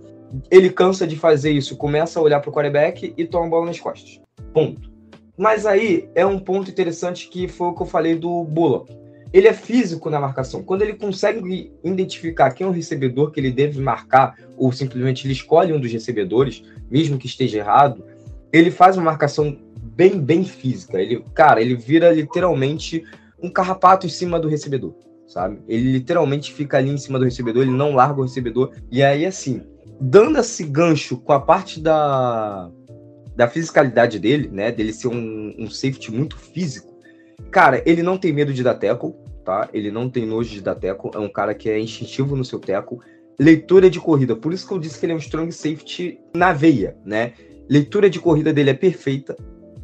Ele 0.49 0.71
cansa 0.71 1.05
de 1.05 1.15
fazer 1.15 1.51
isso, 1.51 1.77
começa 1.77 2.19
a 2.19 2.23
olhar 2.23 2.39
para 2.39 2.49
o 2.49 2.53
quarterback 2.53 3.13
e 3.15 3.25
toma 3.27 3.45
a 3.45 3.49
bola 3.49 3.67
nas 3.67 3.79
costas. 3.79 4.19
Ponto. 4.51 4.92
Mas 5.37 5.65
aí 5.65 6.09
é 6.13 6.25
um 6.25 6.39
ponto 6.39 6.69
interessante 6.69 7.27
que 7.27 7.47
foi 7.47 7.67
o 7.67 7.73
que 7.73 7.81
eu 7.81 7.87
falei 7.87 8.15
do 8.15 8.43
Bullock. 8.43 8.95
Ele 9.31 9.47
é 9.47 9.53
físico 9.53 10.11
na 10.11 10.19
marcação. 10.19 10.61
Quando 10.61 10.83
ele 10.83 10.93
consegue 10.93 11.73
identificar 11.83 12.51
quem 12.51 12.67
é 12.67 12.69
o 12.69 12.73
recebedor 12.73 13.31
que 13.31 13.39
ele 13.39 13.49
deve 13.49 13.81
marcar, 13.81 14.37
ou 14.55 14.71
simplesmente 14.71 15.25
ele 15.25 15.33
escolhe 15.33 15.73
um 15.73 15.79
dos 15.79 15.91
recebedores, 15.91 16.63
mesmo 16.89 17.17
que 17.17 17.25
esteja 17.25 17.57
errado, 17.57 18.05
ele 18.51 18.69
faz 18.69 18.95
uma 18.95 19.05
marcação 19.05 19.57
bem, 19.95 20.19
bem 20.19 20.43
física. 20.43 21.01
Ele, 21.01 21.25
cara, 21.33 21.59
ele 21.59 21.75
vira 21.75 22.11
literalmente 22.11 23.03
um 23.41 23.49
carrapato 23.49 24.05
em 24.05 24.09
cima 24.09 24.39
do 24.39 24.47
recebedor, 24.47 24.93
sabe? 25.27 25.59
Ele 25.67 25.93
literalmente 25.93 26.53
fica 26.53 26.77
ali 26.77 26.91
em 26.91 26.97
cima 26.97 27.17
do 27.17 27.25
recebedor, 27.25 27.63
ele 27.63 27.71
não 27.71 27.95
larga 27.95 28.19
o 28.19 28.23
recebedor. 28.23 28.71
E 28.91 29.01
aí, 29.01 29.25
assim, 29.25 29.63
dando 29.99 30.37
esse 30.37 30.63
gancho 30.63 31.17
com 31.17 31.33
a 31.33 31.39
parte 31.39 31.79
da, 31.79 32.69
da 33.35 33.47
fisicalidade 33.47 34.19
dele, 34.19 34.49
né? 34.51 34.71
Dele 34.71 34.93
ser 34.93 35.07
um, 35.07 35.55
um 35.57 35.69
safety 35.69 36.11
muito 36.11 36.37
físico. 36.37 36.93
Cara, 37.51 37.81
ele 37.85 38.03
não 38.03 38.17
tem 38.17 38.31
medo 38.31 38.53
de 38.53 38.63
dar 38.63 38.75
tackle, 38.75 39.13
tá? 39.43 39.69
Ele 39.73 39.91
não 39.91 40.09
tem 40.09 40.25
nojo 40.25 40.49
de 40.49 40.61
dar 40.61 40.75
tackle. 40.75 41.11
É 41.13 41.19
um 41.19 41.29
cara 41.29 41.53
que 41.53 41.69
é 41.69 41.79
instintivo 41.79 42.35
no 42.35 42.45
seu 42.45 42.59
tackle. 42.59 42.99
Leitura 43.39 43.89
de 43.89 43.99
corrida. 43.99 44.35
Por 44.35 44.53
isso 44.53 44.67
que 44.67 44.73
eu 44.73 44.79
disse 44.79 44.99
que 44.99 45.05
ele 45.05 45.13
é 45.13 45.15
um 45.15 45.19
strong 45.19 45.51
safety 45.51 46.19
na 46.35 46.53
veia, 46.53 46.95
né? 47.05 47.33
Leitura 47.69 48.09
de 48.09 48.19
corrida 48.19 48.53
dele 48.53 48.69
é 48.69 48.73
perfeita. 48.73 49.35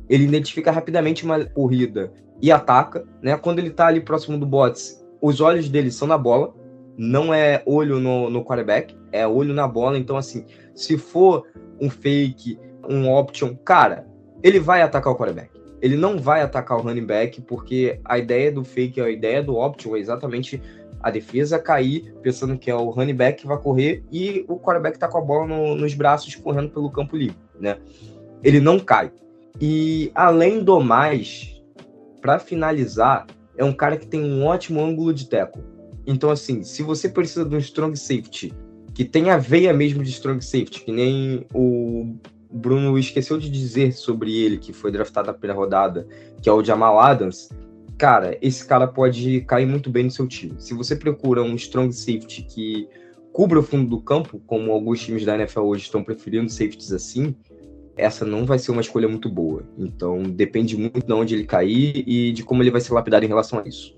Ele 0.08 0.24
identifica 0.24 0.72
rapidamente 0.72 1.24
uma 1.24 1.44
corrida 1.46 2.12
e 2.42 2.52
ataca, 2.52 3.08
né? 3.22 3.36
Quando 3.38 3.60
ele 3.60 3.72
tá 3.72 3.88
ali 3.88 4.02
próximo 4.02 4.38
do 4.38 4.46
bots, 4.46 5.04
os 5.22 5.42
olhos 5.42 5.70
dele 5.70 5.92
são 5.92 6.08
na 6.08 6.18
bola. 6.18 6.54
Não 6.98 7.34
é 7.34 7.64
olho 7.66 8.00
no, 8.00 8.30
no 8.30 8.44
quarterback, 8.44 8.96
é 9.12 9.26
olho 9.26 9.54
na 9.54 9.68
bola. 9.68 9.98
Então, 9.98 10.18
assim, 10.18 10.46
se 10.76 10.98
for 10.98 11.46
um 11.80 11.90
fake 11.90 12.60
um 12.90 13.10
option, 13.12 13.56
cara, 13.56 14.08
ele 14.44 14.60
vai 14.60 14.82
atacar 14.82 15.14
o 15.14 15.16
quarterback. 15.16 15.52
Ele 15.82 15.96
não 15.96 16.18
vai 16.18 16.42
atacar 16.42 16.78
o 16.78 16.82
running 16.82 17.06
back, 17.06 17.42
porque 17.42 18.00
a 18.04 18.18
ideia 18.18 18.52
do 18.52 18.66
fake, 18.66 19.00
a 19.00 19.10
ideia 19.10 19.42
do 19.42 19.56
option 19.56 19.96
é 19.96 20.00
exatamente 20.00 20.62
a 21.02 21.10
defesa 21.10 21.58
cair, 21.58 22.14
pensando 22.22 22.58
que 22.58 22.70
é 22.70 22.76
o 22.76 22.90
running 22.90 23.16
back 23.16 23.42
que 23.42 23.48
vai 23.48 23.58
correr 23.58 24.04
e 24.12 24.44
o 24.50 24.60
quarterback 24.60 25.00
tá 25.00 25.08
com 25.08 25.18
a 25.18 25.22
bola 25.22 25.48
no, 25.48 25.76
nos 25.76 25.94
braços 25.94 26.36
correndo 26.36 26.70
pelo 26.72 26.92
campo 26.92 27.16
livre, 27.16 27.38
né? 27.58 27.78
Ele 28.44 28.60
não 28.60 28.80
cai. 28.80 29.10
E 29.62 30.12
além 30.14 30.62
do 30.62 30.80
mais, 30.82 31.62
para 32.22 32.40
finalizar, 32.40 33.26
é 33.58 33.64
um 33.64 33.74
cara 33.74 33.98
que 33.98 34.08
tem 34.08 34.22
um 34.22 34.46
ótimo 34.46 34.84
ângulo 34.84 35.14
de 35.14 35.28
tackle. 35.30 35.64
Então, 36.06 36.30
assim, 36.30 36.64
se 36.64 36.84
você 36.84 37.08
precisa 37.08 37.46
de 37.46 37.56
um 37.56 37.60
strong 37.60 37.96
safety, 37.98 38.54
que 38.94 39.06
tem 39.06 39.30
a 39.30 39.38
veia 39.38 39.74
mesmo 39.74 40.04
de 40.04 40.10
strong 40.10 40.44
safety, 40.44 40.84
que 40.84 40.92
nem 40.92 41.46
o 41.54 42.16
Bruno 42.50 42.98
esqueceu 42.98 43.38
de 43.38 43.50
dizer 43.50 43.94
sobre 43.94 44.36
ele, 44.36 44.58
que 44.58 44.74
foi 44.74 44.92
draftado 44.92 45.28
na 45.28 45.34
primeira 45.34 45.60
rodada, 45.60 46.08
que 46.42 46.50
é 46.50 46.52
o 46.52 46.64
Jamal 46.64 47.00
Adams. 47.00 47.50
Cara, 47.98 48.38
esse 48.42 48.66
cara 48.66 48.88
pode 48.88 49.42
cair 49.42 49.66
muito 49.66 49.90
bem 49.90 50.06
no 50.06 50.12
seu 50.12 50.28
time. 50.28 50.56
Se 50.58 50.74
você 50.74 50.96
procura 50.96 51.44
um 51.44 51.56
strong 51.56 51.94
safety 51.94 52.44
que 52.44 52.88
cubra 53.32 53.60
o 53.60 53.64
fundo 53.64 53.90
do 53.90 54.02
campo, 54.02 54.42
como 54.48 54.72
alguns 54.72 55.02
times 55.02 55.26
da 55.26 55.36
NFL 55.36 55.62
hoje 55.62 55.84
estão 55.84 56.04
preferindo 56.04 56.50
safeties 56.50 56.92
assim, 56.92 57.36
essa 57.96 58.26
não 58.26 58.46
vai 58.46 58.58
ser 58.58 58.72
uma 58.72 58.82
escolha 58.82 59.08
muito 59.08 59.30
boa. 59.30 59.64
Então 59.78 60.24
depende 60.24 60.78
muito 60.78 61.06
de 61.06 61.14
onde 61.14 61.36
ele 61.36 61.44
cair 61.44 62.04
e 62.08 62.32
de 62.32 62.44
como 62.44 62.64
ele 62.64 62.72
vai 62.72 62.82
ser 62.82 62.94
lapidado 62.94 63.26
em 63.26 63.28
relação 63.28 63.60
a 63.60 63.68
isso. 63.68 63.96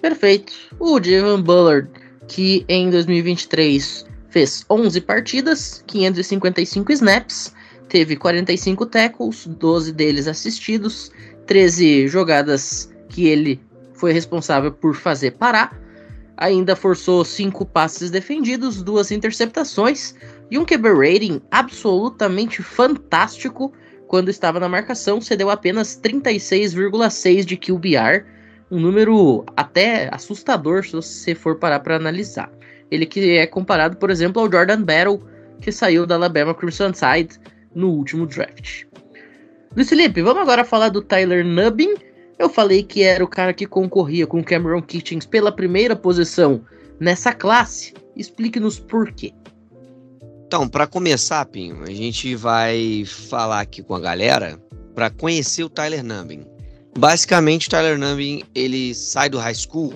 Perfeito. 0.00 0.52
O 0.78 1.00
Javon 1.02 1.42
Bullard, 1.42 1.90
que 2.26 2.64
em 2.68 2.90
2023 2.90 4.06
fez 4.30 4.64
11 4.70 5.00
partidas, 5.02 5.84
555 5.86 6.92
snaps, 6.92 7.52
teve 7.90 8.16
45 8.16 8.86
tackles, 8.86 9.46
12 9.46 9.92
deles 9.92 10.28
assistidos, 10.28 11.10
13 11.46 12.06
jogadas 12.06 12.90
que 13.08 13.26
ele 13.26 13.60
foi 13.92 14.12
responsável 14.12 14.70
por 14.70 14.94
fazer 14.94 15.32
parar. 15.32 15.76
Ainda 16.36 16.76
forçou 16.76 17.24
5 17.24 17.66
passes 17.66 18.10
defendidos, 18.10 18.82
duas 18.82 19.10
interceptações 19.10 20.14
e 20.50 20.56
um 20.56 20.64
QB 20.64 20.88
rating 20.88 21.42
absolutamente 21.50 22.62
fantástico 22.62 23.72
quando 24.06 24.28
estava 24.28 24.58
na 24.58 24.68
marcação, 24.68 25.20
cedeu 25.20 25.50
apenas 25.50 26.00
36,6 26.00 27.44
de 27.44 27.56
QBR, 27.56 28.24
um 28.70 28.80
número 28.80 29.44
até 29.56 30.08
assustador 30.12 30.84
se 30.84 30.92
você 30.92 31.34
for 31.34 31.56
parar 31.56 31.80
para 31.80 31.96
analisar. 31.96 32.50
Ele 32.90 33.06
que 33.06 33.36
é 33.36 33.46
comparado, 33.46 33.96
por 33.96 34.10
exemplo, 34.10 34.42
ao 34.42 34.50
Jordan 34.50 34.82
Battle, 34.82 35.22
que 35.60 35.70
saiu 35.70 36.06
da 36.06 36.16
Alabama 36.16 36.54
Crimson 36.54 36.90
Tide 36.90 37.38
no 37.74 37.90
último 37.90 38.26
draft. 38.26 38.84
Luiz 39.74 39.88
Felipe, 39.88 40.22
vamos 40.22 40.42
agora 40.42 40.64
falar 40.64 40.88
do 40.88 41.02
Tyler 41.02 41.44
Nubbin. 41.44 41.94
Eu 42.38 42.48
falei 42.48 42.82
que 42.82 43.02
era 43.02 43.22
o 43.22 43.28
cara 43.28 43.52
que 43.52 43.66
concorria 43.66 44.26
com 44.26 44.42
Cameron 44.42 44.82
Kitchens 44.82 45.26
pela 45.26 45.52
primeira 45.52 45.94
posição 45.94 46.64
nessa 46.98 47.32
classe. 47.32 47.94
Explique-nos 48.16 48.78
por 48.78 49.12
quê. 49.12 49.32
Então, 50.46 50.68
para 50.68 50.86
começar, 50.86 51.44
Pinho, 51.46 51.84
a 51.84 51.92
gente 51.92 52.34
vai 52.34 53.04
falar 53.06 53.60
aqui 53.60 53.82
com 53.82 53.94
a 53.94 54.00
galera 54.00 54.60
para 54.94 55.08
conhecer 55.08 55.62
o 55.62 55.68
Tyler 55.68 56.02
Nubbin. 56.02 56.44
Basicamente, 56.98 57.68
o 57.68 57.70
Tyler 57.70 57.96
Nubbin 57.96 58.42
ele 58.52 58.92
sai 58.94 59.28
do 59.28 59.38
high 59.38 59.54
school 59.54 59.94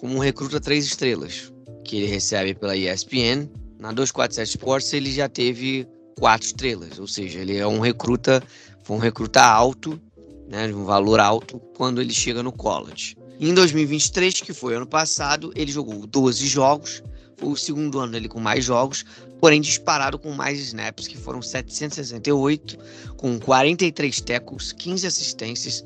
como 0.00 0.16
um 0.16 0.18
recruta 0.18 0.58
três 0.58 0.86
estrelas, 0.86 1.52
que 1.84 1.98
ele 1.98 2.06
recebe 2.06 2.54
pela 2.54 2.74
ESPN. 2.74 3.46
Na 3.78 3.92
247 3.92 4.56
Sports 4.56 4.92
ele 4.94 5.12
já 5.12 5.28
teve 5.28 5.86
quatro 6.20 6.46
estrelas, 6.46 6.98
ou 7.00 7.08
seja, 7.08 7.40
ele 7.40 7.56
é 7.56 7.66
um 7.66 7.80
recruta, 7.80 8.40
foi 8.84 8.96
um 8.96 9.00
recruta 9.00 9.42
alto, 9.42 10.00
né, 10.48 10.68
de 10.68 10.74
um 10.74 10.84
valor 10.84 11.18
alto 11.18 11.58
quando 11.76 12.00
ele 12.00 12.12
chega 12.12 12.42
no 12.42 12.52
college. 12.52 13.16
Em 13.40 13.52
2023, 13.52 14.40
que 14.42 14.52
foi 14.52 14.76
ano 14.76 14.86
passado, 14.86 15.52
ele 15.56 15.72
jogou 15.72 16.06
12 16.06 16.46
jogos, 16.46 17.02
foi 17.36 17.48
o 17.48 17.56
segundo 17.56 17.98
ano 17.98 18.12
dele 18.12 18.28
com 18.28 18.38
mais 18.38 18.64
jogos, 18.64 19.04
porém 19.40 19.60
disparado 19.60 20.18
com 20.18 20.30
mais 20.30 20.60
snaps, 20.60 21.08
que 21.08 21.16
foram 21.16 21.40
768, 21.40 22.78
com 23.16 23.40
43 23.40 24.20
tackles, 24.20 24.72
15 24.72 25.06
assistências, 25.06 25.84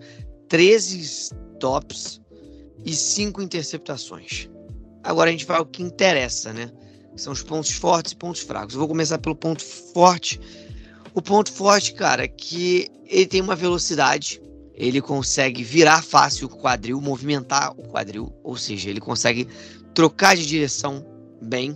13 0.49 1.01
stops, 1.01 2.21
e 2.85 2.95
cinco 2.95 3.41
interceptações. 3.41 4.49
Agora 5.03 5.31
a 5.31 5.33
gente 5.33 5.47
vai 5.47 5.57
ao 5.57 5.67
que 5.67 5.83
interessa, 5.83 6.53
né? 6.53 6.71
São 7.17 7.33
os 7.33 7.43
pontos 7.43 7.73
fortes 7.73 8.13
e 8.13 8.17
pontos 8.17 8.43
fracos. 8.43 8.75
Eu 8.75 8.81
vou 8.81 8.89
começar 8.89 9.19
pelo 9.19 9.37
ponto 9.37 9.63
forte. 9.63 10.41
O 11.15 11.23
ponto 11.23 11.53
forte, 11.53 11.95
cara, 11.95 12.25
é 12.25 12.29
que 12.29 12.89
ele 13.07 13.27
tem 13.27 13.41
uma 13.41 13.55
velocidade, 13.55 14.43
ele 14.75 15.01
consegue 15.01 15.63
virar 15.63 16.03
fácil 16.03 16.49
o 16.49 16.51
quadril, 16.51 17.01
movimentar 17.01 17.73
o 17.79 17.83
quadril, 17.87 18.33
ou 18.43 18.57
seja, 18.57 18.91
ele 18.91 19.01
consegue 19.01 19.47
trocar 19.95 20.37
de 20.37 20.45
direção 20.45 21.07
bem 21.41 21.75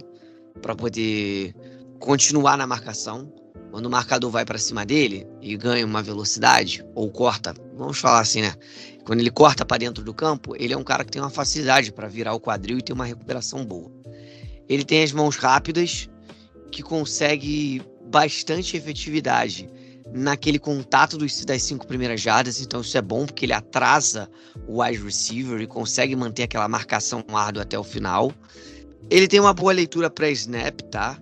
para 0.61 0.75
poder 0.75 1.55
continuar 2.01 2.57
na 2.57 2.67
marcação. 2.67 3.33
Quando 3.71 3.87
o 3.87 3.91
marcador 3.91 4.31
vai 4.31 4.45
para 4.45 4.59
cima 4.59 4.85
dele 4.85 5.27
e 5.41 5.57
ganha 5.57 5.85
uma 5.85 6.03
velocidade 6.03 6.85
ou 6.95 7.11
corta, 7.11 7.55
vamos 7.77 7.99
falar 7.99 8.21
assim, 8.21 8.41
né? 8.41 8.55
Quando 9.05 9.21
ele 9.21 9.31
corta 9.31 9.65
para 9.65 9.79
dentro 9.79 10.03
do 10.03 10.13
campo, 10.13 10.55
ele 10.57 10.73
é 10.73 10.77
um 10.77 10.83
cara 10.83 11.05
que 11.05 11.11
tem 11.11 11.23
uma 11.23 11.31
facilidade 11.31 11.93
para 11.93 12.09
virar 12.09 12.35
o 12.35 12.41
quadril 12.41 12.79
e 12.79 12.83
ter 12.83 12.93
uma 12.93 13.05
recuperação 13.05 13.65
boa. 13.65 13.98
Ele 14.69 14.85
tem 14.85 15.03
as 15.03 15.13
mãos 15.13 15.37
rápidas, 15.37 16.09
que 16.71 16.83
consegue 16.83 17.83
bastante 18.07 18.77
efetividade 18.77 19.69
naquele 20.13 20.59
contato 20.59 21.19
dos, 21.19 21.45
das 21.45 21.63
cinco 21.63 21.87
primeiras 21.87 22.21
jardas, 22.21 22.61
então 22.61 22.81
isso 22.81 22.97
é 22.97 23.03
bom 23.03 23.27
porque 23.27 23.45
ele 23.45 23.53
atrasa 23.53 24.29
o 24.67 24.83
wide 24.83 25.03
receiver 25.03 25.61
e 25.61 25.67
consegue 25.67 26.17
manter 26.17 26.45
aquela 26.45 26.69
marcação 26.69 27.23
árdua 27.33 27.63
até 27.63 27.79
o 27.79 27.85
final. 27.85 28.33
Ele 29.11 29.29
tem 29.29 29.41
uma 29.41 29.53
boa 29.53 29.73
leitura 29.73 30.11
pré-snap, 30.11 30.81
tá? 30.91 31.19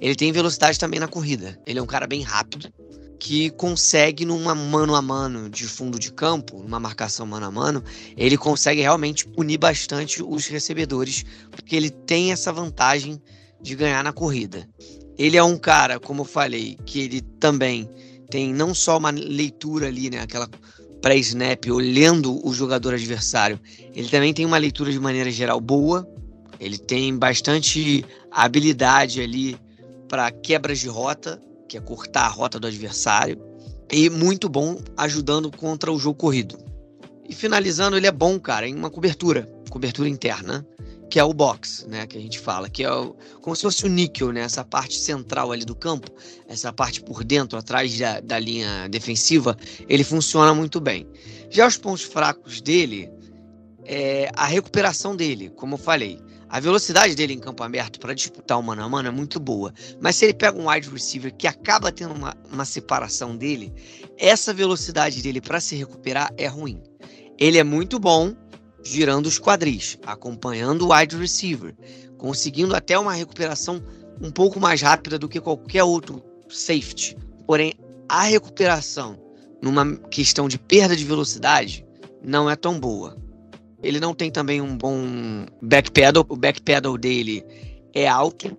Ele 0.00 0.14
tem 0.14 0.32
velocidade 0.32 0.78
também 0.78 1.00
na 1.00 1.08
corrida. 1.08 1.58
Ele 1.66 1.78
é 1.78 1.82
um 1.82 1.86
cara 1.86 2.06
bem 2.06 2.22
rápido 2.22 2.70
que 3.18 3.50
consegue 3.50 4.24
numa 4.24 4.54
mano 4.54 4.94
a 4.94 5.02
mano 5.02 5.48
de 5.48 5.64
fundo 5.66 5.98
de 5.98 6.12
campo, 6.12 6.62
numa 6.62 6.78
marcação 6.78 7.26
mano 7.26 7.46
a 7.46 7.50
mano, 7.50 7.82
ele 8.16 8.36
consegue 8.36 8.80
realmente 8.80 9.26
punir 9.26 9.58
bastante 9.58 10.22
os 10.22 10.46
recebedores, 10.46 11.24
porque 11.50 11.74
ele 11.74 11.90
tem 11.90 12.32
essa 12.32 12.52
vantagem 12.52 13.20
de 13.60 13.74
ganhar 13.74 14.04
na 14.04 14.12
corrida. 14.12 14.68
Ele 15.18 15.36
é 15.36 15.42
um 15.42 15.56
cara, 15.56 15.98
como 15.98 16.22
eu 16.22 16.26
falei, 16.26 16.78
que 16.84 17.00
ele 17.00 17.20
também 17.20 17.88
tem 18.30 18.52
não 18.52 18.74
só 18.74 18.98
uma 18.98 19.10
leitura 19.10 19.86
ali, 19.86 20.10
né, 20.10 20.20
aquela 20.20 20.48
pré-snap, 21.00 21.66
olhando 21.70 22.46
o 22.46 22.52
jogador 22.52 22.94
adversário, 22.94 23.58
ele 23.94 24.08
também 24.08 24.34
tem 24.34 24.44
uma 24.44 24.58
leitura 24.58 24.90
de 24.90 24.98
maneira 24.98 25.30
geral 25.30 25.60
boa, 25.60 26.06
ele 26.58 26.78
tem 26.78 27.16
bastante 27.16 28.04
habilidade 28.30 29.20
ali 29.20 29.56
para 30.08 30.30
quebras 30.30 30.78
de 30.78 30.88
rota, 30.88 31.40
que 31.68 31.76
é 31.76 31.80
cortar 31.80 32.26
a 32.26 32.28
rota 32.28 32.58
do 32.58 32.66
adversário, 32.66 33.40
e 33.90 34.10
muito 34.10 34.48
bom 34.48 34.80
ajudando 34.96 35.50
contra 35.50 35.92
o 35.92 35.98
jogo 35.98 36.18
corrido. 36.18 36.58
E 37.28 37.34
finalizando, 37.34 37.96
ele 37.96 38.06
é 38.06 38.12
bom, 38.12 38.38
cara, 38.38 38.68
em 38.68 38.74
uma 38.74 38.90
cobertura, 38.90 39.50
cobertura 39.70 40.08
interna, 40.08 40.66
que 41.08 41.20
é 41.20 41.24
o 41.24 41.32
box, 41.32 41.86
né, 41.88 42.06
que 42.06 42.18
a 42.18 42.20
gente 42.20 42.38
fala, 42.38 42.68
que 42.68 42.82
é 42.82 42.92
o, 42.92 43.16
como 43.40 43.54
se 43.54 43.62
fosse 43.62 43.84
o 43.84 43.88
níquel, 43.88 44.32
né, 44.32 44.40
essa 44.40 44.64
parte 44.64 44.98
central 44.98 45.52
ali 45.52 45.64
do 45.64 45.74
campo, 45.74 46.10
essa 46.48 46.72
parte 46.72 47.00
por 47.00 47.22
dentro, 47.22 47.58
atrás 47.58 47.96
da, 47.98 48.20
da 48.20 48.38
linha 48.38 48.88
defensiva, 48.88 49.56
ele 49.88 50.02
funciona 50.02 50.52
muito 50.54 50.80
bem. 50.80 51.06
Já 51.48 51.66
os 51.66 51.76
pontos 51.76 52.02
fracos 52.02 52.60
dele, 52.60 53.08
é 53.84 54.30
a 54.34 54.46
recuperação 54.46 55.14
dele, 55.14 55.48
como 55.50 55.74
eu 55.74 55.78
falei. 55.78 56.18
A 56.48 56.60
velocidade 56.60 57.14
dele 57.14 57.34
em 57.34 57.40
campo 57.40 57.62
aberto 57.62 57.98
para 57.98 58.14
disputar 58.14 58.58
o 58.58 58.62
mano 58.62 58.82
a 58.82 58.88
mano 58.88 59.08
é 59.08 59.10
muito 59.10 59.40
boa. 59.40 59.72
Mas 60.00 60.16
se 60.16 60.24
ele 60.24 60.34
pega 60.34 60.58
um 60.58 60.70
wide 60.70 60.88
receiver 60.88 61.34
que 61.34 61.46
acaba 61.46 61.90
tendo 61.90 62.14
uma, 62.14 62.36
uma 62.52 62.64
separação 62.64 63.36
dele, 63.36 63.72
essa 64.16 64.54
velocidade 64.54 65.22
dele 65.22 65.40
para 65.40 65.60
se 65.60 65.74
recuperar 65.74 66.32
é 66.36 66.46
ruim. 66.46 66.80
Ele 67.38 67.58
é 67.58 67.64
muito 67.64 67.98
bom 67.98 68.34
girando 68.82 69.26
os 69.26 69.38
quadris, 69.38 69.98
acompanhando 70.06 70.86
o 70.86 70.94
wide 70.94 71.16
receiver, 71.16 71.74
conseguindo 72.16 72.76
até 72.76 72.96
uma 72.96 73.12
recuperação 73.12 73.82
um 74.22 74.30
pouco 74.30 74.60
mais 74.60 74.80
rápida 74.80 75.18
do 75.18 75.28
que 75.28 75.40
qualquer 75.40 75.82
outro 75.82 76.22
safety. 76.48 77.16
Porém, 77.46 77.74
a 78.08 78.22
recuperação 78.22 79.18
numa 79.60 79.96
questão 79.96 80.46
de 80.46 80.58
perda 80.58 80.94
de 80.94 81.04
velocidade 81.04 81.84
não 82.22 82.48
é 82.48 82.54
tão 82.54 82.78
boa. 82.78 83.16
Ele 83.86 84.00
não 84.00 84.12
tem 84.12 84.32
também 84.32 84.60
um 84.60 84.76
bom 84.76 85.46
backpedal. 85.62 86.26
O 86.28 86.36
backpedal 86.36 86.98
dele 86.98 87.44
é 87.94 88.08
alto, 88.08 88.58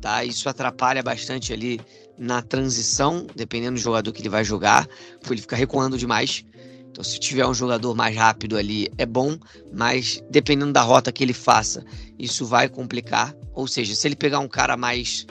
tá? 0.00 0.24
Isso 0.24 0.48
atrapalha 0.48 1.04
bastante 1.04 1.52
ali 1.52 1.80
na 2.18 2.42
transição, 2.42 3.28
dependendo 3.36 3.74
do 3.74 3.80
jogador 3.80 4.12
que 4.12 4.20
ele 4.20 4.28
vai 4.28 4.42
jogar, 4.42 4.88
porque 5.20 5.34
ele 5.34 5.40
fica 5.40 5.54
recuando 5.54 5.96
demais. 5.96 6.44
Então, 6.90 7.04
se 7.04 7.20
tiver 7.20 7.46
um 7.46 7.54
jogador 7.54 7.94
mais 7.94 8.16
rápido 8.16 8.56
ali, 8.56 8.88
é 8.98 9.06
bom, 9.06 9.38
mas 9.72 10.20
dependendo 10.30 10.72
da 10.72 10.82
rota 10.82 11.12
que 11.12 11.22
ele 11.22 11.34
faça, 11.34 11.84
isso 12.18 12.44
vai 12.44 12.68
complicar. 12.68 13.36
Ou 13.54 13.68
seja, 13.68 13.94
se 13.94 14.08
ele 14.08 14.16
pegar 14.16 14.40
um 14.40 14.48
cara 14.48 14.76
mais 14.76 15.26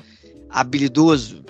habilidoso, 0.49 1.43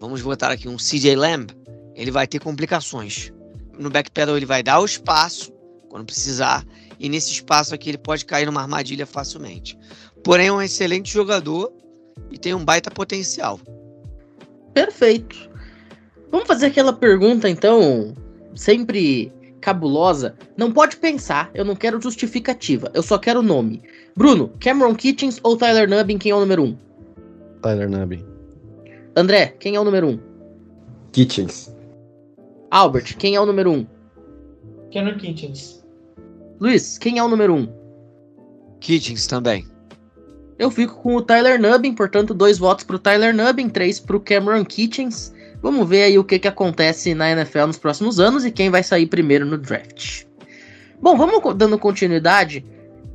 vamos 0.00 0.22
botar 0.22 0.50
aqui 0.50 0.66
um 0.66 0.76
CJ 0.76 1.14
Lamb, 1.14 1.50
ele 1.94 2.10
vai 2.10 2.26
ter 2.26 2.38
complicações. 2.38 3.32
No 3.78 3.90
backpedal 3.90 4.36
ele 4.36 4.46
vai 4.46 4.62
dar 4.62 4.80
o 4.80 4.86
espaço 4.86 5.57
quando 5.88 6.04
precisar 6.04 6.64
e 6.98 7.08
nesse 7.08 7.32
espaço 7.32 7.74
aqui 7.74 7.90
ele 7.90 7.98
pode 7.98 8.24
cair 8.24 8.46
numa 8.46 8.62
armadilha 8.62 9.06
facilmente. 9.06 9.78
Porém, 10.22 10.48
é 10.48 10.52
um 10.52 10.62
excelente 10.62 11.12
jogador 11.12 11.72
e 12.30 12.38
tem 12.38 12.54
um 12.54 12.64
baita 12.64 12.90
potencial. 12.90 13.60
Perfeito. 14.74 15.48
Vamos 16.30 16.46
fazer 16.46 16.66
aquela 16.66 16.92
pergunta 16.92 17.48
então, 17.48 18.14
sempre 18.54 19.32
cabulosa. 19.60 20.36
Não 20.56 20.72
pode 20.72 20.96
pensar, 20.96 21.50
eu 21.54 21.64
não 21.64 21.74
quero 21.74 22.00
justificativa, 22.00 22.90
eu 22.94 23.02
só 23.02 23.18
quero 23.18 23.42
nome. 23.42 23.82
Bruno, 24.16 24.52
Cameron 24.60 24.94
Kitchens 24.94 25.40
ou 25.42 25.56
Tyler 25.56 25.88
Nubbin, 25.88 26.18
quem 26.18 26.32
é 26.32 26.34
o 26.34 26.40
número 26.40 26.64
um? 26.64 26.76
Tyler 27.62 27.88
Nubbin. 27.88 28.24
André, 29.16 29.54
quem 29.58 29.74
é 29.74 29.80
o 29.80 29.84
número 29.84 30.08
um? 30.08 30.20
Kitchens. 31.12 31.74
Albert, 32.70 33.16
quem 33.16 33.34
é 33.34 33.40
o 33.40 33.46
número 33.46 33.72
um? 33.72 33.86
Cameron 34.92 35.18
Kitchens. 35.18 35.77
Luiz, 36.60 36.98
quem 36.98 37.18
é 37.18 37.22
o 37.22 37.28
número 37.28 37.54
1? 37.54 37.56
Um? 37.56 37.68
Kitchens 38.80 39.28
também. 39.28 39.64
Eu 40.58 40.72
fico 40.72 41.00
com 41.00 41.14
o 41.14 41.22
Tyler 41.22 41.60
Nubbin, 41.60 41.94
portanto, 41.94 42.34
dois 42.34 42.58
votos 42.58 42.84
pro 42.84 42.98
Tyler 42.98 43.32
Nubbin, 43.32 43.68
três 43.68 44.00
pro 44.00 44.18
Cameron 44.18 44.64
Kitchens. 44.64 45.32
Vamos 45.62 45.88
ver 45.88 46.02
aí 46.02 46.18
o 46.18 46.24
que, 46.24 46.36
que 46.36 46.48
acontece 46.48 47.14
na 47.14 47.30
NFL 47.30 47.66
nos 47.66 47.78
próximos 47.78 48.18
anos 48.18 48.44
e 48.44 48.50
quem 48.50 48.70
vai 48.70 48.82
sair 48.82 49.06
primeiro 49.06 49.46
no 49.46 49.56
draft. 49.56 50.24
Bom, 51.00 51.16
vamos 51.16 51.54
dando 51.54 51.78
continuidade. 51.78 52.64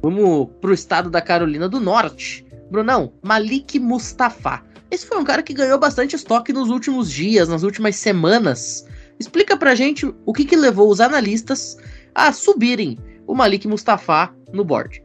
Vamos 0.02 0.48
pro 0.62 0.74
estado 0.74 1.10
da 1.10 1.22
Carolina 1.22 1.68
do 1.68 1.82
Norte. 1.82 2.46
Brunão, 2.72 3.12
Malik 3.22 3.78
Mustafa. 3.78 4.64
Esse 4.90 5.06
foi 5.06 5.18
um 5.18 5.24
cara 5.26 5.44
que 5.44 5.54
ganhou 5.54 5.78
bastante 5.78 6.16
estoque 6.16 6.54
nos 6.54 6.70
últimos 6.70 7.12
dias, 7.12 7.50
nas 7.50 7.64
últimas 7.64 7.98
semanas. 7.98 8.86
Explica 9.20 9.58
pra 9.58 9.76
gente 9.76 10.06
o 10.26 10.34
que, 10.34 10.46
que 10.46 10.56
levou 10.56 10.90
os 10.90 11.02
analistas 11.02 11.78
a 12.16 12.32
subirem 12.32 12.98
o 13.28 13.34
Malik 13.34 13.68
Mustafa 13.68 14.34
no 14.52 14.64
board. 14.64 15.04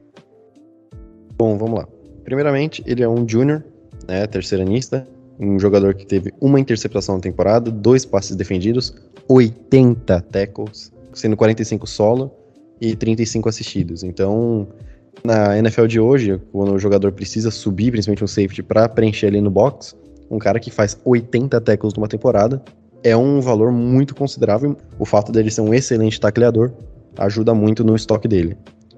Bom, 1.36 1.56
vamos 1.56 1.80
lá. 1.80 1.88
Primeiramente, 2.24 2.82
ele 2.86 3.02
é 3.02 3.08
um 3.08 3.26
júnior, 3.28 3.64
né, 4.06 4.26
terceiranista, 4.26 5.06
um 5.38 5.58
jogador 5.58 5.94
que 5.94 6.04
teve 6.04 6.32
uma 6.40 6.58
interceptação 6.58 7.14
na 7.14 7.20
temporada, 7.20 7.70
dois 7.70 8.04
passes 8.04 8.34
defendidos, 8.34 8.94
80 9.28 10.20
tackles, 10.22 10.92
sendo 11.14 11.36
45 11.36 11.86
solo 11.86 12.30
e 12.80 12.96
35 12.96 13.48
assistidos. 13.48 14.02
Então, 14.02 14.66
na 15.24 15.56
NFL 15.58 15.86
de 15.86 16.00
hoje, 16.00 16.40
quando 16.52 16.72
o 16.72 16.78
jogador 16.78 17.12
precisa 17.12 17.50
subir, 17.50 17.90
principalmente 17.90 18.24
um 18.24 18.28
safety, 18.28 18.62
para 18.62 18.88
preencher 18.88 19.28
ali 19.28 19.40
no 19.40 19.50
box, 19.50 19.96
um 20.30 20.38
cara 20.38 20.60
que 20.60 20.70
faz 20.70 20.98
80 21.04 21.60
tackles 21.60 21.94
numa 21.94 22.08
temporada 22.08 22.62
é 23.02 23.16
um 23.16 23.40
valor 23.40 23.70
muito 23.72 24.14
considerável. 24.14 24.76
O 24.98 25.04
fato 25.04 25.30
dele 25.30 25.50
ser 25.50 25.60
um 25.60 25.72
excelente 25.72 26.20
tacleador 26.20 26.72
ajuda 27.18 27.52
muito 27.52 27.84
no 27.84 27.96
estoque 27.96 28.28
dele. 28.28 28.56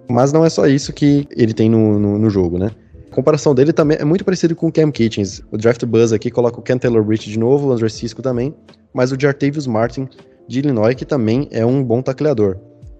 Mas 0.08 0.32
não 0.32 0.44
é 0.44 0.50
só 0.50 0.66
isso 0.66 0.92
que 0.92 1.26
ele 1.36 1.54
tem 1.54 1.70
no, 1.70 1.98
no, 1.98 2.18
no 2.18 2.30
jogo, 2.30 2.58
né? 2.58 2.70
A 3.10 3.14
comparação 3.14 3.54
dele 3.54 3.72
também 3.72 3.98
é 4.00 4.04
muito 4.04 4.24
parecido 4.24 4.54
com 4.54 4.68
o 4.68 4.72
Cam 4.72 4.90
Kitchens. 4.90 5.42
O 5.50 5.56
Draft 5.56 5.84
Buzz 5.84 6.12
aqui 6.12 6.30
coloca 6.30 6.60
o 6.60 6.62
Ken 6.62 6.78
Taylor 6.78 7.06
Rich 7.06 7.30
de 7.30 7.38
novo, 7.38 7.68
o 7.68 7.72
André 7.72 7.88
Cisco 7.88 8.22
também, 8.22 8.54
mas 8.92 9.10
o 9.10 9.16
Jartavius 9.18 9.66
Martin 9.66 10.08
de 10.46 10.58
Illinois, 10.60 10.94
que 10.94 11.04
também 11.04 11.48
é 11.50 11.64
um 11.64 11.82
bom 11.82 12.02
tacleador. 12.02 12.56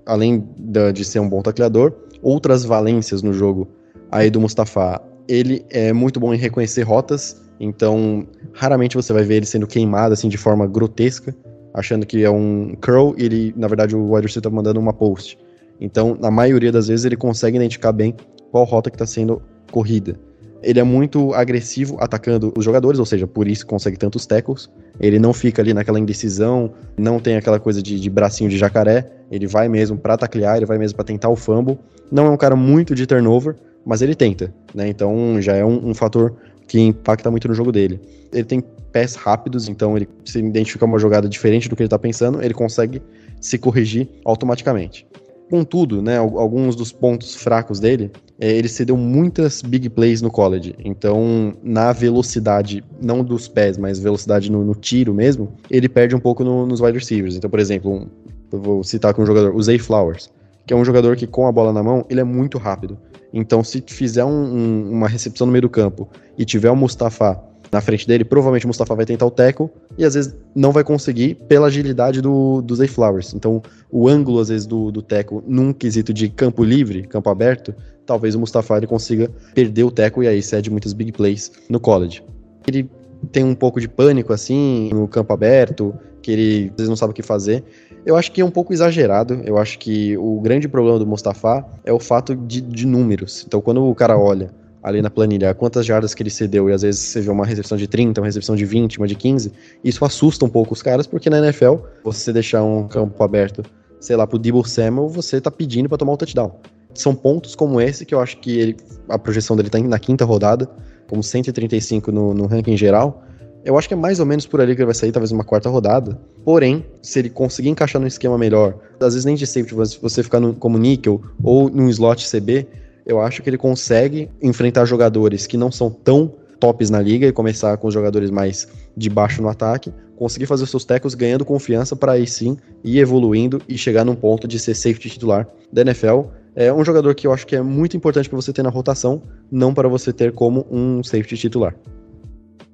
Além 0.07 0.49
de, 0.57 0.93
de 0.93 1.05
ser 1.05 1.21
um 1.21 1.29
bom 1.29 1.43
tacleador, 1.43 1.93
outras 2.23 2.65
valências 2.65 3.23
no 3.23 3.33
jogo 3.33 3.69
aí 4.11 4.31
do 4.31 4.41
Mustafa. 4.41 5.01
Ele 5.29 5.65
é 5.71 5.93
muito 5.93 6.19
bom 6.19 6.35
em 6.35 6.37
reconhecer 6.37 6.83
rotas, 6.83 7.41
então 7.61 8.27
raramente 8.53 8.97
você 8.97 9.13
vai 9.13 9.23
ver 9.23 9.37
ele 9.37 9.47
sendo 9.47 9.67
queimado 9.67 10.13
assim 10.13 10.29
de 10.29 10.37
forma 10.37 10.67
grotesca 10.67 11.35
achando 11.75 12.07
que 12.07 12.25
é 12.25 12.31
um 12.31 12.75
curl 12.81 13.15
e 13.17 13.25
ele, 13.25 13.55
na 13.57 13.69
verdade, 13.69 13.97
o 13.97 14.13
wide 14.13 14.27
receiver 14.27 14.51
tá 14.51 14.55
mandando 14.55 14.81
uma 14.81 14.93
post. 14.93 15.39
Então, 15.81 16.17
na 16.21 16.31
maioria 16.31 16.71
das 16.71 16.89
vezes, 16.89 17.05
ele 17.05 17.17
consegue 17.17 17.57
identificar 17.57 17.93
bem 17.93 18.15
qual 18.51 18.65
rota 18.65 18.91
que 18.91 18.97
está 18.97 19.07
sendo 19.07 19.41
corrida. 19.71 20.19
Ele 20.63 20.79
é 20.79 20.83
muito 20.83 21.33
agressivo 21.33 21.97
atacando 22.01 22.53
os 22.57 22.65
jogadores, 22.65 22.99
ou 23.01 23.07
seja, 23.07 23.27
por 23.27 23.49
isso 23.49 23.67
consegue 23.67 23.97
tantos 23.97 24.27
tackles. 24.27 24.69
Ele 25.01 25.19
não 25.19 25.33
fica 25.33 25.63
ali 25.63 25.73
naquela 25.73 25.99
indecisão, 25.99 26.73
não 26.99 27.19
tem 27.19 27.37
aquela 27.37 27.59
coisa 27.59 27.83
de, 27.83 27.99
de 27.99 28.11
bracinho 28.11 28.51
de 28.51 28.59
jacaré. 28.59 29.11
Ele 29.31 29.47
vai 29.47 29.69
mesmo 29.69 29.97
para 29.97 30.19
taclear, 30.19 30.59
ele 30.59 30.67
vai 30.67 30.77
mesmo 30.77 30.97
para 30.97 31.05
tentar 31.05 31.31
o 31.31 31.37
fumble. 31.37 31.79
Não 32.13 32.27
é 32.27 32.31
um 32.31 32.37
cara 32.37 32.57
muito 32.57 32.95
de 32.95 33.07
turnover, 33.07 33.57
mas 33.87 34.03
ele 34.03 34.15
tenta, 34.15 34.53
né? 34.75 34.87
Então 34.87 35.41
já 35.41 35.55
é 35.55 35.65
um, 35.65 35.91
um 35.91 35.95
fator 35.95 36.35
que 36.71 36.79
impacta 36.79 37.29
muito 37.33 37.49
no 37.49 37.55
jogo 37.55 37.73
dele. 37.73 38.01
Ele 38.33 38.45
tem 38.45 38.63
pés 38.93 39.17
rápidos, 39.17 39.69
então 39.69 39.97
ele 39.97 40.09
se 40.25 40.39
identificar 40.39 40.87
uma 40.87 41.01
jogada 41.01 41.29
diferente 41.29 41.69
do 41.69 41.75
que 41.75 41.83
ele 41.83 41.89
está 41.89 41.99
pensando, 41.99 42.41
ele 42.41 42.55
consegue 42.55 43.03
se 43.41 43.59
corrigir 43.59 44.09
automaticamente. 44.25 45.05
Contudo, 45.51 46.01
né, 46.01 46.17
alguns 46.17 46.77
dos 46.77 46.93
pontos 46.93 47.35
fracos 47.35 47.81
dele, 47.81 48.13
é, 48.39 48.53
ele 48.53 48.69
cedeu 48.69 48.97
muitas 48.97 49.63
big 49.63 49.91
plays 49.91 50.23
no 50.23 50.31
college. 50.31 50.77
Então, 50.85 51.57
na 51.61 51.93
velocidade, 51.93 52.85
não 53.03 53.25
dos 53.25 53.49
pés, 53.49 53.77
mas 53.77 53.99
velocidade 53.99 54.49
no, 54.49 54.65
no 54.65 54.77
tiro 54.77 55.13
mesmo, 55.13 55.53
ele 55.69 55.89
perde 55.89 56.15
um 56.15 56.21
pouco 56.21 56.45
no, 56.45 56.65
nos 56.67 56.81
wide 56.81 56.99
receivers. 56.99 57.35
Então, 57.35 57.51
por 57.51 57.59
exemplo, 57.59 57.93
um, 57.93 58.07
eu 58.53 58.61
vou 58.61 58.85
citar 58.85 59.11
aqui 59.11 59.21
um 59.21 59.27
jogador, 59.27 59.57
o 59.57 59.61
Zay 59.61 59.81
Flowers, 59.81 60.31
que 60.71 60.75
é 60.75 60.77
um 60.77 60.85
jogador 60.85 61.17
que 61.17 61.27
com 61.27 61.49
a 61.49 61.51
bola 61.51 61.73
na 61.73 61.83
mão, 61.83 62.07
ele 62.09 62.21
é 62.21 62.25
muito 62.25 62.57
rápido. 62.57 62.97
Então, 63.33 63.65
se 63.65 63.83
fizer 63.85 64.25
um, 64.25 64.31
um, 64.31 64.91
uma 64.93 65.09
recepção 65.09 65.45
no 65.45 65.53
meio 65.53 65.63
do 65.63 65.69
campo 65.69 66.09
e 66.39 66.45
tiver 66.45 66.71
o 66.71 66.77
Mustafa 66.77 67.43
na 67.73 67.81
frente 67.81 68.07
dele, 68.07 68.25
provavelmente 68.25 68.67
o 68.67 68.69
Mustafa 68.69 68.95
vai 68.95 69.05
tentar 69.05 69.27
o 69.27 69.33
teco 69.33 69.69
e 69.99 70.05
às 70.05 70.15
vezes 70.15 70.33
não 70.55 70.71
vai 70.71 70.85
conseguir 70.85 71.35
pela 71.49 71.67
agilidade 71.67 72.21
do, 72.21 72.63
do 72.63 72.77
Zay 72.77 72.87
Flowers. 72.87 73.35
Então, 73.35 73.61
o 73.91 74.09
ângulo, 74.09 74.39
às 74.39 74.49
vezes, 74.49 74.65
do, 74.65 74.93
do 74.93 75.03
teco 75.03 75.43
num 75.45 75.73
quesito 75.73 76.15
de 76.15 76.29
campo 76.29 76.63
livre, 76.63 77.03
campo 77.03 77.29
aberto, 77.31 77.75
talvez 78.07 78.37
o 78.37 78.39
Mustafa 78.39 78.77
ele 78.77 78.87
consiga 78.87 79.29
perder 79.53 79.83
o 79.83 79.91
teco 79.91 80.23
e 80.23 80.29
aí 80.29 80.41
cede 80.41 80.71
muitas 80.71 80.93
big 80.93 81.11
plays 81.11 81.51
no 81.69 81.81
college. 81.81 82.23
Ele 82.65 82.89
tem 83.33 83.43
um 83.43 83.57
pouco 83.57 83.81
de 83.81 83.89
pânico, 83.89 84.33
assim, 84.33 84.89
no 84.93 85.09
campo 85.09 85.33
aberto, 85.33 85.93
que 86.23 86.31
ele 86.31 86.67
às 86.71 86.77
vezes 86.77 86.89
não 86.89 86.97
sabe 86.97 87.11
o 87.11 87.15
que 87.15 87.23
fazer. 87.23 87.65
Eu 88.05 88.17
acho 88.17 88.33
que 88.33 88.41
é 88.41 88.45
um 88.45 88.51
pouco 88.51 88.73
exagerado. 88.73 89.41
Eu 89.45 89.59
acho 89.59 89.79
que 89.79 90.17
o 90.17 90.41
grande 90.41 90.69
problema 90.69 90.99
do 90.99 91.07
Mustafa 91.07 91.65
é 91.85 91.93
o 91.93 91.99
fato 91.99 92.35
de, 92.35 92.61
de 92.61 92.87
números. 92.87 93.45
Então, 93.47 93.61
quando 93.61 93.85
o 93.85 93.95
cara 93.95 94.19
olha 94.19 94.51
ali 94.83 95.03
na 95.03 95.11
planilha 95.11 95.55
quantas 95.55 95.85
jardas 95.85 96.15
que 96.15 96.23
ele 96.23 96.31
cedeu 96.31 96.71
e 96.71 96.73
às 96.73 96.83
vezes 96.83 97.15
vê 97.15 97.31
uma 97.31 97.45
recepção 97.45 97.77
de 97.77 97.87
30, 97.87 98.21
uma 98.21 98.27
recepção 98.27 98.57
de 98.57 98.65
20, 98.65 98.99
uma 98.99 99.07
de 99.07 99.15
15, 99.15 99.53
isso 99.85 100.05
assusta 100.05 100.45
um 100.45 100.49
pouco 100.49 100.73
os 100.73 100.83
caras, 100.83 101.07
porque 101.07 101.29
na 101.29 101.39
NFL, 101.39 101.75
você 102.03 102.33
deixar 102.33 102.63
um 102.63 102.89
campo 102.89 103.23
aberto, 103.23 103.63
sei 104.01 104.17
lá, 104.17 104.27
pro 104.27 104.39
Debo 104.39 104.67
Samuel, 104.67 105.09
você 105.09 105.41
tá 105.41 105.51
pedindo 105.51 105.89
para 105.89 105.99
tomar 105.99 106.13
um 106.13 106.17
touchdown. 106.17 106.53
São 106.95 107.15
pontos 107.15 107.55
como 107.55 107.81
esse 107.81 108.05
que 108.05 108.15
eu 108.15 108.21
acho 108.21 108.39
que 108.39 108.59
ele, 108.59 108.77
a 109.09 109.19
projeção 109.19 109.55
dele 109.55 109.69
tá 109.69 109.79
na 109.79 109.99
quinta 109.99 110.25
rodada, 110.25 110.69
como 111.09 111.23
135 111.23 112.11
no, 112.11 112.35
no 112.35 112.47
ranking 112.47 112.77
geral. 112.77 113.23
Eu 113.65 113.77
acho 113.77 113.87
que 113.87 113.95
é 113.95 113.97
mais 113.97 114.21
ou 114.21 114.27
menos 114.27 114.47
por 114.47 114.61
ali 114.61 114.75
que 114.75 114.81
ele 114.81 114.87
vai 114.87 114.95
sair, 114.95 115.13
talvez 115.13 115.31
uma 115.33 115.45
quarta 115.45 115.69
rodada. 115.69 116.19
Porém, 116.45 116.85
se 117.03 117.19
ele 117.19 117.29
conseguir 117.29 117.69
encaixar 117.69 118.01
num 118.01 118.07
esquema 118.07 118.39
melhor, 118.39 118.79
às 118.99 119.13
vezes 119.13 119.25
nem 119.25 119.35
de 119.35 119.47
safety, 119.47 119.75
você 119.75 120.23
ficar 120.23 120.41
no, 120.41 120.55
como 120.55 120.79
níquel 120.79 121.21
ou 121.43 121.69
num 121.69 121.89
slot 121.89 122.27
CB, 122.31 122.67
eu 123.05 123.21
acho 123.21 123.43
que 123.43 123.51
ele 123.51 123.59
consegue 123.59 124.31
enfrentar 124.43 124.85
jogadores 124.87 125.47
que 125.47 125.57
não 125.57 125.71
são 125.71 125.91
tão 125.91 126.33
tops 126.59 126.91
na 126.91 127.01
liga 127.01 127.27
e 127.27 127.33
começar 127.33 127.77
com 127.77 127.89
os 127.89 127.95
jogadores 127.95 128.31
mais 128.31 128.69
de 128.97 129.11
baixo 129.11 129.43
no 129.43 129.49
ataque, 129.49 129.93
conseguir 130.17 130.47
fazer 130.47 130.65
os 130.65 130.71
seus 130.71 130.85
tecos 130.85 131.15
ganhando 131.15 131.45
confiança 131.45 131.97
para 131.97 132.13
aí 132.13 132.27
sim 132.27 132.57
ir 132.85 132.99
evoluindo 132.99 133.61
e 133.69 133.77
chegar 133.77 134.05
num 134.05 134.15
ponto 134.15 134.47
de 134.47 134.59
ser 134.59 134.75
safety 134.75 135.09
titular 135.09 135.47
da 135.73 135.83
NFL. 135.83 136.23
É 136.55 136.73
um 136.73 136.85
jogador 136.85 137.15
que 137.15 137.27
eu 137.27 137.33
acho 137.33 137.47
que 137.47 137.57
é 137.57 137.63
muito 137.63 137.97
importante 137.97 138.29
para 138.29 138.37
você 138.37 138.53
ter 138.53 138.63
na 138.63 138.71
rotação, 138.71 139.23
não 139.51 139.73
para 139.73 139.89
você 139.89 140.13
ter 140.13 140.33
como 140.33 140.67
um 140.71 141.03
safety 141.03 141.37
titular. 141.37 141.75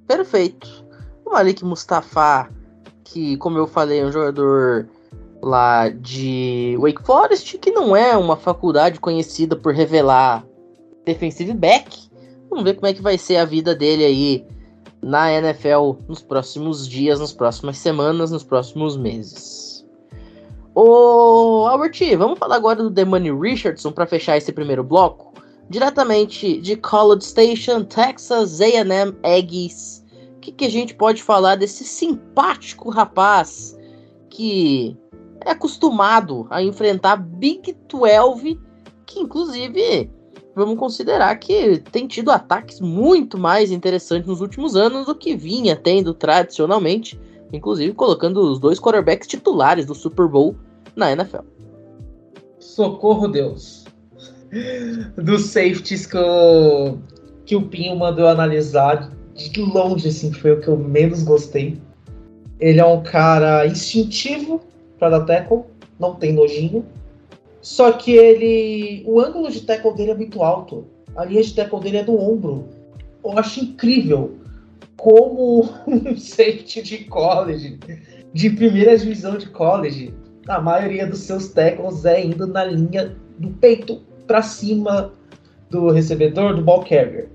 Perfeito. 0.06 0.84
O 1.24 1.32
Malik 1.32 1.64
Mustafa, 1.64 2.48
que 3.04 3.36
como 3.38 3.58
eu 3.58 3.66
falei, 3.66 4.00
é 4.00 4.06
um 4.06 4.12
jogador 4.12 4.88
lá 5.42 5.88
de 5.88 6.76
Wake 6.80 7.02
Forest, 7.02 7.58
que 7.58 7.70
não 7.70 7.96
é 7.96 8.16
uma 8.16 8.36
faculdade 8.36 9.00
conhecida 9.00 9.56
por 9.56 9.74
revelar 9.74 10.44
defensive 11.04 11.52
back. 11.52 12.10
Vamos 12.48 12.64
ver 12.64 12.74
como 12.74 12.86
é 12.86 12.94
que 12.94 13.02
vai 13.02 13.18
ser 13.18 13.36
a 13.36 13.44
vida 13.44 13.74
dele 13.74 14.04
aí 14.04 14.46
na 15.02 15.32
NFL 15.32 15.94
nos 16.08 16.22
próximos 16.22 16.88
dias, 16.88 17.20
nas 17.20 17.32
próximas 17.32 17.78
semanas, 17.78 18.30
nos 18.30 18.42
próximos 18.42 18.96
meses. 18.96 19.84
Ô 20.74 21.66
Albert, 21.68 21.98
vamos 22.18 22.38
falar 22.38 22.56
agora 22.56 22.82
do 22.82 22.90
Demani 22.90 23.30
Richardson 23.30 23.92
para 23.92 24.06
fechar 24.06 24.36
esse 24.36 24.52
primeiro 24.52 24.84
bloco. 24.84 25.25
Diretamente 25.68 26.60
de 26.60 26.76
College 26.76 27.24
Station, 27.24 27.84
Texas 27.84 28.60
A&M 28.60 29.16
Aggies. 29.22 30.04
O 30.36 30.40
que, 30.40 30.52
que 30.52 30.64
a 30.64 30.70
gente 30.70 30.94
pode 30.94 31.22
falar 31.22 31.56
desse 31.56 31.84
simpático 31.84 32.88
rapaz 32.88 33.76
que 34.30 34.96
é 35.44 35.50
acostumado 35.50 36.46
a 36.50 36.62
enfrentar 36.62 37.16
Big 37.16 37.76
12, 37.88 38.60
que 39.06 39.20
inclusive 39.20 40.10
vamos 40.54 40.78
considerar 40.78 41.36
que 41.36 41.78
tem 41.92 42.06
tido 42.06 42.30
ataques 42.30 42.80
muito 42.80 43.38
mais 43.38 43.70
interessantes 43.70 44.26
nos 44.26 44.40
últimos 44.40 44.76
anos 44.76 45.06
do 45.06 45.14
que 45.14 45.36
vinha 45.36 45.76
tendo 45.76 46.14
tradicionalmente, 46.14 47.20
inclusive 47.52 47.92
colocando 47.92 48.40
os 48.40 48.58
dois 48.58 48.80
quarterbacks 48.80 49.28
titulares 49.28 49.86
do 49.86 49.94
Super 49.94 50.28
Bowl 50.28 50.56
na 50.94 51.12
NFL. 51.12 51.44
Socorro 52.58 53.28
Deus. 53.28 53.85
Dos 55.16 55.46
safeties 55.46 56.06
que 56.06 56.16
o, 56.16 56.98
que 57.44 57.56
o 57.56 57.62
Pinho 57.62 57.96
mandou 57.96 58.26
analisar, 58.26 59.10
de 59.34 59.60
longe 59.60 60.08
assim, 60.08 60.32
foi 60.32 60.52
o 60.52 60.60
que 60.60 60.68
eu 60.68 60.76
menos 60.76 61.22
gostei. 61.22 61.78
Ele 62.58 62.80
é 62.80 62.84
um 62.84 63.02
cara 63.02 63.66
instintivo, 63.66 64.60
para 64.98 65.18
dar 65.18 65.26
tackle, 65.26 65.64
não 65.98 66.14
tem 66.14 66.32
nojinho. 66.32 66.84
Só 67.60 67.92
que 67.92 68.12
ele. 68.12 69.02
O 69.06 69.20
ângulo 69.20 69.50
de 69.50 69.62
tackle 69.62 69.94
dele 69.94 70.12
é 70.12 70.14
muito 70.14 70.42
alto. 70.42 70.86
A 71.16 71.24
linha 71.24 71.42
de 71.42 71.54
tackle 71.54 71.80
dele 71.80 71.98
é 71.98 72.04
do 72.04 72.18
ombro. 72.18 72.68
Eu 73.24 73.36
acho 73.38 73.60
incrível 73.60 74.36
como 74.96 75.68
um 75.86 76.16
safety 76.16 76.82
de 76.82 76.98
college, 77.04 77.78
de 78.32 78.50
primeira 78.50 78.96
divisão 78.96 79.36
de 79.36 79.48
college, 79.48 80.14
a 80.48 80.60
maioria 80.60 81.06
dos 81.06 81.20
seus 81.20 81.48
tackles 81.48 82.04
é 82.04 82.24
indo 82.24 82.46
na 82.46 82.64
linha 82.64 83.16
do 83.38 83.50
peito 83.50 84.02
para 84.26 84.42
cima 84.42 85.12
do 85.70 85.90
recebedor, 85.90 86.54
do 86.54 86.62
ball 86.62 86.80
carrier. 86.80 87.28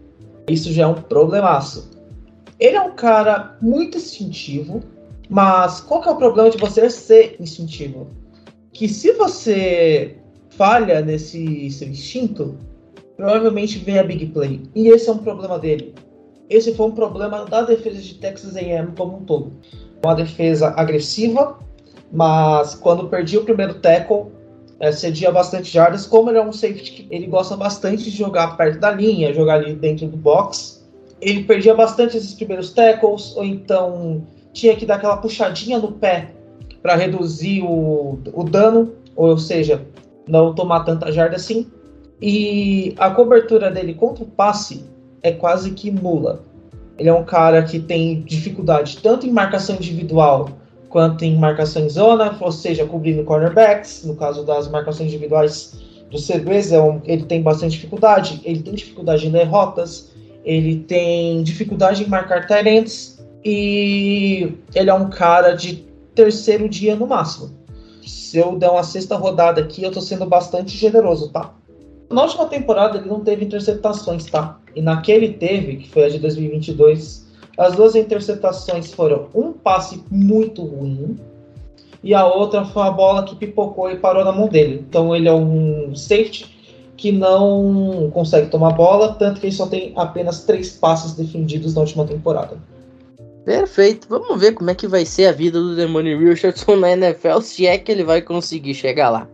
Isso 0.48 0.72
já 0.72 0.84
é 0.84 0.88
um 0.88 0.96
problemaço. 0.96 1.90
Ele 2.60 2.76
é 2.76 2.82
um 2.82 2.96
cara 2.96 3.58
muito 3.62 3.98
instintivo, 3.98 4.82
mas 5.30 5.82
qual 5.82 6.02
que 6.02 6.10
é 6.10 6.12
o 6.12 6.18
problema 6.18 6.50
de 6.50 6.58
você 6.58 6.90
ser 6.90 7.36
instintivo? 7.40 8.08
Que 8.72 8.88
se 8.88 9.14
você 9.14 10.18
falha 10.50 11.02
nesse 11.02 11.72
seu 11.72 11.88
instinto, 11.88 12.58
provavelmente 13.18 13.80
vem 13.80 14.00
a 14.00 14.04
big 14.04 14.28
play. 14.28 14.62
E 14.76 14.90
esse 14.90 15.10
é 15.10 15.12
um 15.14 15.18
problema 15.18 15.58
dele. 15.58 15.96
Esse 16.50 16.76
foi 16.76 16.88
um 16.88 16.92
problema 16.92 17.46
da 17.46 17.62
defesa 17.62 18.02
de 18.02 18.16
Texas 18.16 18.56
A&M 18.56 18.92
como 18.98 19.18
um 19.18 19.26
todo. 19.26 19.54
Uma 20.04 20.14
defesa 20.14 20.74
agressiva, 20.76 21.58
mas 22.12 22.76
quando 22.76 23.08
perdia 23.08 23.40
o 23.40 23.46
primeiro 23.46 23.76
tackle, 23.76 24.26
é, 24.82 24.92
cedia 24.92 25.32
bastante 25.32 25.72
jardas. 25.72 26.08
Como 26.08 26.30
ele 26.30 26.40
é 26.40 26.44
um 26.44 26.52
safety 26.52 26.92
que 26.92 27.08
ele 27.12 27.28
gosta 27.28 27.56
bastante 27.56 28.04
de 28.04 28.10
jogar 28.10 28.58
perto 28.58 28.80
da 28.80 28.92
linha, 28.92 29.34
jogar 29.34 29.56
ali 29.56 29.76
dentro 29.76 30.08
do 30.08 30.18
box, 30.18 30.84
ele 31.22 31.44
perdia 31.44 31.76
bastante 31.76 32.18
esses 32.18 32.34
primeiros 32.34 32.74
tackles, 32.74 33.38
ou 33.38 33.46
então 33.46 34.26
tinha 34.52 34.76
que 34.76 34.86
dar 34.86 34.96
aquela 34.96 35.18
puxadinha 35.18 35.78
no 35.78 35.92
pé 35.92 36.32
para 36.82 36.96
reduzir 36.96 37.62
o, 37.62 38.20
o 38.34 38.44
dano, 38.44 38.92
ou 39.16 39.38
seja, 39.38 39.86
não 40.28 40.56
tomar 40.56 40.84
tanta 40.84 41.12
jarda 41.12 41.36
assim. 41.36 41.68
E 42.20 42.96
a 42.98 43.12
cobertura 43.12 43.70
dele 43.70 43.94
contra 43.94 44.24
o 44.24 44.28
passe 44.28 44.84
é 45.22 45.32
quase 45.32 45.72
que 45.72 45.92
nula. 45.92 46.42
Ele 46.98 47.10
é 47.10 47.14
um 47.14 47.24
cara 47.24 47.62
que 47.62 47.80
tem 47.80 48.22
dificuldade 48.22 48.98
tanto 48.98 49.28
em 49.28 49.32
marcação 49.32 49.76
individual 49.76 50.50
quanto 50.92 51.24
em 51.24 51.38
marcação 51.38 51.84
em 51.84 51.90
zona, 51.90 52.38
ou 52.40 52.52
seja, 52.52 52.86
cobrindo 52.86 53.24
cornerbacks. 53.24 54.04
No 54.04 54.16
caso 54.16 54.44
das 54.44 54.68
marcações 54.68 55.08
individuais 55.08 55.74
dos 56.12 56.28
CBs, 56.28 56.72
é 56.74 56.78
ele 57.06 57.24
tem 57.24 57.42
bastante 57.42 57.72
dificuldade. 57.72 58.42
Ele 58.44 58.62
tem 58.62 58.74
dificuldade 58.74 59.26
em 59.26 59.32
derrotas, 59.32 60.12
ele 60.44 60.80
tem 60.80 61.42
dificuldade 61.42 62.04
em 62.04 62.08
marcar 62.08 62.46
talents 62.46 63.24
e 63.44 64.54
ele 64.76 64.90
é 64.90 64.94
um 64.94 65.10
cara 65.10 65.54
de 65.54 65.88
terceiro 66.14 66.68
dia 66.68 66.96
no 66.96 67.08
máximo. 67.08 67.50
Se 68.06 68.38
eu 68.38 68.58
der 68.58 68.70
uma 68.70 68.84
sexta 68.84 69.16
rodada 69.16 69.62
aqui, 69.62 69.84
eu 69.84 69.92
tô 69.92 70.02
sendo 70.02 70.26
bastante 70.26 70.78
generoso, 70.78 71.30
tá? 71.32 71.54
Na 72.10 72.24
última 72.24 72.46
temporada 72.46 72.98
ele 72.98 73.08
não 73.08 73.22
teve 73.22 73.46
interceptações, 73.46 74.26
tá? 74.26 74.60
E 74.76 74.82
naquele 74.82 75.30
teve, 75.34 75.78
que 75.78 75.90
foi 75.90 76.06
a 76.06 76.10
de 76.10 76.20
2022, 76.20 77.31
as 77.62 77.76
duas 77.76 77.96
interceptações 77.96 78.92
foram 78.92 79.28
um 79.34 79.54
passe 79.54 80.04
muito 80.10 80.64
ruim 80.64 81.18
e 82.04 82.14
a 82.14 82.26
outra 82.26 82.66
foi 82.66 82.82
uma 82.82 82.92
bola 82.92 83.24
que 83.24 83.36
pipocou 83.36 83.92
e 83.92 83.98
parou 83.98 84.26
na 84.26 84.32
mão 84.32 84.48
dele. 84.48 84.84
Então 84.90 85.16
ele 85.16 85.28
é 85.28 85.34
um 85.34 85.96
safety 85.96 86.60
que 86.98 87.12
não 87.12 88.10
consegue 88.14 88.48
tomar 88.48 88.72
bola, 88.72 89.14
tanto 89.14 89.40
que 89.40 89.48
ele 89.48 89.56
só 89.56 89.68
tem 89.68 89.94
apenas 89.96 90.44
três 90.44 90.72
passes 90.72 91.14
defendidos 91.14 91.76
na 91.76 91.82
última 91.82 92.06
temporada. 92.06 92.58
Perfeito. 93.46 94.08
Vamos 94.10 94.40
ver 94.40 94.54
como 94.54 94.70
é 94.70 94.76
que 94.76 94.88
vai 94.88 95.06
ser 95.06 95.28
a 95.28 95.32
vida 95.32 95.60
do 95.60 95.76
Demônio 95.76 96.18
Richardson 96.20 96.76
na 96.76 96.92
NFL, 96.92 97.42
se 97.42 97.66
é 97.66 97.78
que 97.78 97.92
ele 97.92 98.04
vai 98.04 98.22
conseguir 98.22 98.74
chegar 98.74 99.10
lá. 99.10 99.28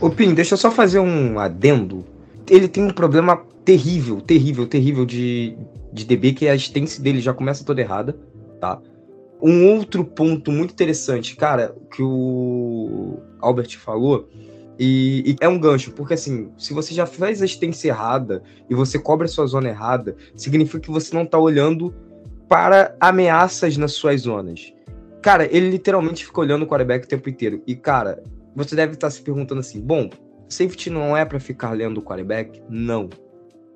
Ô 0.00 0.08
Pim, 0.08 0.32
deixa 0.32 0.54
eu 0.54 0.58
só 0.58 0.70
fazer 0.70 0.98
um 0.98 1.38
adendo. 1.38 2.04
Ele 2.48 2.68
tem 2.68 2.84
um 2.84 2.90
problema 2.90 3.42
terrível, 3.64 4.20
terrível, 4.20 4.66
terrível 4.66 5.04
de, 5.04 5.54
de 5.92 6.04
DB, 6.04 6.32
que 6.32 6.48
a 6.48 6.52
assistência 6.52 7.02
dele 7.02 7.20
já 7.20 7.34
começa 7.34 7.64
toda 7.64 7.80
errada, 7.80 8.16
tá? 8.60 8.80
Um 9.42 9.66
outro 9.72 10.04
ponto 10.04 10.52
muito 10.52 10.72
interessante, 10.72 11.34
cara, 11.34 11.74
que 11.94 12.02
o 12.02 13.18
Albert 13.40 13.78
falou, 13.78 14.28
e, 14.78 15.32
e, 15.32 15.36
é 15.40 15.48
um 15.48 15.58
gancho, 15.58 15.92
porque 15.92 16.14
assim, 16.14 16.50
se 16.56 16.72
você 16.72 16.94
já 16.94 17.04
fez 17.04 17.42
a 17.42 17.44
assistência 17.44 17.88
errada 17.88 18.42
e 18.68 18.74
você 18.74 18.98
cobre 18.98 19.26
a 19.26 19.28
sua 19.28 19.46
zona 19.46 19.68
errada, 19.68 20.16
significa 20.34 20.80
que 20.80 20.90
você 20.90 21.14
não 21.14 21.26
tá 21.26 21.38
olhando 21.38 21.94
para 22.48 22.96
ameaças 22.98 23.76
nas 23.76 23.92
suas 23.92 24.22
zonas. 24.22 24.72
Cara, 25.22 25.44
ele 25.54 25.68
literalmente 25.68 26.24
fica 26.24 26.40
olhando 26.40 26.62
o 26.62 26.66
quarterback 26.66 27.04
o 27.04 27.08
tempo 27.08 27.28
inteiro. 27.28 27.62
E, 27.66 27.74
cara, 27.74 28.22
você 28.56 28.74
deve 28.74 28.94
estar 28.94 29.10
se 29.10 29.20
perguntando 29.20 29.60
assim: 29.60 29.80
bom, 29.80 30.08
safety 30.48 30.88
não 30.88 31.14
é 31.14 31.26
para 31.26 31.38
ficar 31.38 31.72
lendo 31.72 31.98
o 31.98 32.02
quarterback? 32.02 32.62
Não. 32.68 33.10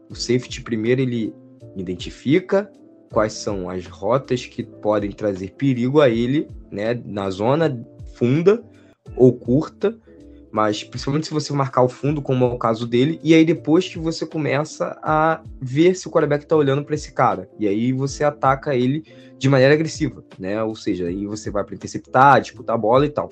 O 0.08 0.14
safety, 0.14 0.62
primeiro, 0.62 1.02
ele 1.02 1.34
identifica 1.76 2.70
quais 3.10 3.32
são 3.32 3.70
as 3.70 3.86
rotas 3.86 4.44
que 4.44 4.62
podem 4.62 5.12
trazer 5.12 5.52
perigo 5.52 6.00
a 6.00 6.08
ele, 6.08 6.48
né, 6.70 7.00
na 7.04 7.30
zona 7.30 7.84
funda 8.14 8.62
ou 9.16 9.32
curta, 9.32 9.96
mas 10.50 10.84
principalmente 10.84 11.26
se 11.26 11.32
você 11.32 11.52
marcar 11.52 11.82
o 11.82 11.88
fundo, 11.88 12.22
como 12.22 12.44
é 12.44 12.48
o 12.48 12.56
caso 12.56 12.86
dele, 12.86 13.18
e 13.24 13.34
aí 13.34 13.44
depois 13.44 13.88
que 13.88 13.98
você 13.98 14.24
começa 14.24 14.96
a 15.02 15.42
ver 15.60 15.96
se 15.96 16.06
o 16.06 16.10
quarterback 16.10 16.46
tá 16.46 16.54
olhando 16.54 16.84
para 16.84 16.94
esse 16.94 17.12
cara, 17.12 17.48
e 17.58 17.66
aí 17.66 17.92
você 17.92 18.22
ataca 18.22 18.74
ele 18.74 19.04
de 19.36 19.48
maneira 19.48 19.74
agressiva, 19.74 20.24
né? 20.38 20.62
Ou 20.62 20.76
seja, 20.76 21.06
aí 21.06 21.26
você 21.26 21.50
vai 21.50 21.64
para 21.64 21.74
interceptar, 21.74 22.40
disputar 22.40 22.76
a 22.76 22.78
bola 22.78 23.04
e 23.04 23.08
tal. 23.10 23.30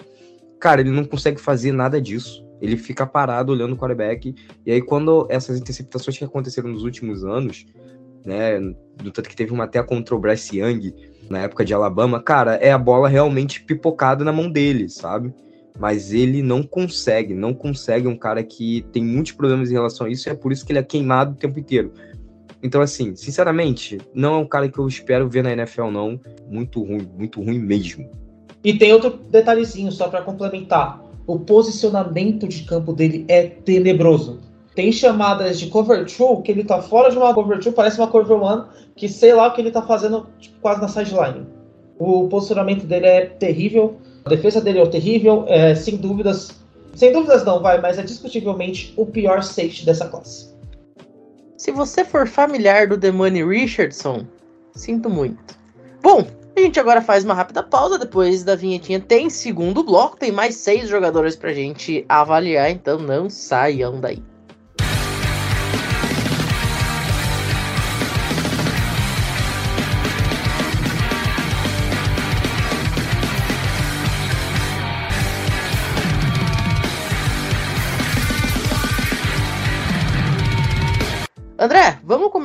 Cara, 0.58 0.80
ele 0.80 0.90
não 0.90 1.04
consegue 1.04 1.40
fazer 1.40 1.72
nada 1.72 2.00
disso. 2.00 2.44
Ele 2.60 2.76
fica 2.76 3.06
parado 3.06 3.52
olhando 3.52 3.74
o 3.74 3.76
quarterback, 3.76 4.34
e 4.66 4.72
aí 4.72 4.82
quando 4.82 5.26
essas 5.30 5.58
interceptações 5.58 6.18
que 6.18 6.24
aconteceram 6.24 6.70
nos 6.70 6.82
últimos 6.82 7.24
anos, 7.24 7.66
né, 8.24 8.58
do 8.96 9.10
tanto 9.10 9.28
que 9.28 9.36
teve 9.36 9.52
uma 9.52 9.64
até 9.64 9.80
o 9.80 10.18
Bryce 10.18 10.58
Young 10.58 10.94
na 11.30 11.40
época 11.40 11.64
de 11.64 11.72
Alabama, 11.72 12.22
cara, 12.22 12.56
é 12.56 12.72
a 12.72 12.78
bola 12.78 13.08
realmente 13.08 13.62
pipocada 13.62 14.24
na 14.24 14.32
mão 14.32 14.50
dele, 14.50 14.88
sabe? 14.88 15.32
mas 15.78 16.12
ele 16.12 16.42
não 16.42 16.62
consegue, 16.62 17.34
não 17.34 17.54
consegue 17.54 18.06
um 18.06 18.16
cara 18.16 18.42
que 18.42 18.84
tem 18.92 19.02
muitos 19.02 19.32
problemas 19.32 19.70
em 19.70 19.74
relação 19.74 20.06
a 20.06 20.10
isso, 20.10 20.28
e 20.28 20.30
é 20.30 20.34
por 20.34 20.52
isso 20.52 20.64
que 20.64 20.72
ele 20.72 20.78
é 20.78 20.82
queimado 20.82 21.32
o 21.32 21.36
tempo 21.36 21.58
inteiro. 21.58 21.92
Então, 22.62 22.80
assim, 22.80 23.16
sinceramente, 23.16 23.98
não 24.14 24.34
é 24.34 24.38
um 24.38 24.46
cara 24.46 24.68
que 24.68 24.78
eu 24.78 24.86
espero 24.86 25.28
ver 25.28 25.42
na 25.42 25.52
NFL, 25.52 25.90
não. 25.90 26.20
Muito 26.48 26.80
ruim, 26.80 27.08
muito 27.18 27.42
ruim 27.42 27.58
mesmo. 27.58 28.08
E 28.62 28.74
tem 28.74 28.92
outro 28.92 29.10
detalhezinho 29.10 29.90
só 29.90 30.08
para 30.08 30.22
complementar. 30.22 31.02
O 31.26 31.40
posicionamento 31.40 32.46
de 32.46 32.62
campo 32.62 32.92
dele 32.92 33.24
é 33.26 33.46
tenebroso. 33.48 34.40
Tem 34.74 34.90
chamadas 34.90 35.58
de 35.58 35.66
cover 35.66 36.06
two 36.06 36.40
que 36.42 36.50
ele 36.50 36.64
tá 36.64 36.80
fora 36.80 37.10
de 37.10 37.18
uma 37.18 37.34
cover 37.34 37.60
two, 37.60 37.72
parece 37.72 37.98
uma 37.98 38.08
cover 38.08 38.40
one, 38.40 38.64
que 38.96 39.08
sei 39.08 39.34
lá 39.34 39.48
o 39.48 39.52
que 39.52 39.60
ele 39.60 39.70
tá 39.70 39.82
fazendo 39.82 40.26
tipo, 40.38 40.58
quase 40.60 40.80
na 40.80 40.88
sideline. 40.88 41.46
O 41.98 42.26
posicionamento 42.28 42.86
dele 42.86 43.06
é 43.06 43.26
terrível. 43.26 43.96
A 44.24 44.30
defesa 44.30 44.60
dele 44.60 44.80
é 44.80 44.86
terrível, 44.86 45.44
é, 45.46 45.74
sem 45.74 45.96
dúvidas. 45.96 46.50
Sem 46.94 47.12
dúvidas 47.12 47.44
não, 47.44 47.60
vai, 47.60 47.80
mas 47.80 47.98
é 47.98 48.02
discutivelmente 48.02 48.92
o 48.96 49.04
pior 49.04 49.42
safety 49.42 49.84
dessa 49.84 50.08
classe. 50.08 50.52
Se 51.56 51.70
você 51.70 52.04
for 52.04 52.26
familiar 52.26 52.88
do 52.88 52.96
Demone 52.96 53.44
Richardson, 53.44 54.26
sinto 54.74 55.08
muito. 55.08 55.56
Bom, 56.02 56.26
a 56.56 56.60
gente 56.60 56.80
agora 56.80 57.00
faz 57.00 57.24
uma 57.24 57.34
rápida 57.34 57.62
pausa. 57.62 57.98
Depois 57.98 58.42
da 58.42 58.56
vinhetinha 58.56 59.00
tem 59.00 59.30
segundo 59.30 59.84
bloco. 59.84 60.16
Tem 60.16 60.32
mais 60.32 60.56
seis 60.56 60.88
jogadores 60.88 61.36
pra 61.36 61.52
gente 61.52 62.04
avaliar, 62.08 62.70
então 62.70 62.98
não 62.98 63.30
saiam 63.30 64.00
daí. 64.00 64.22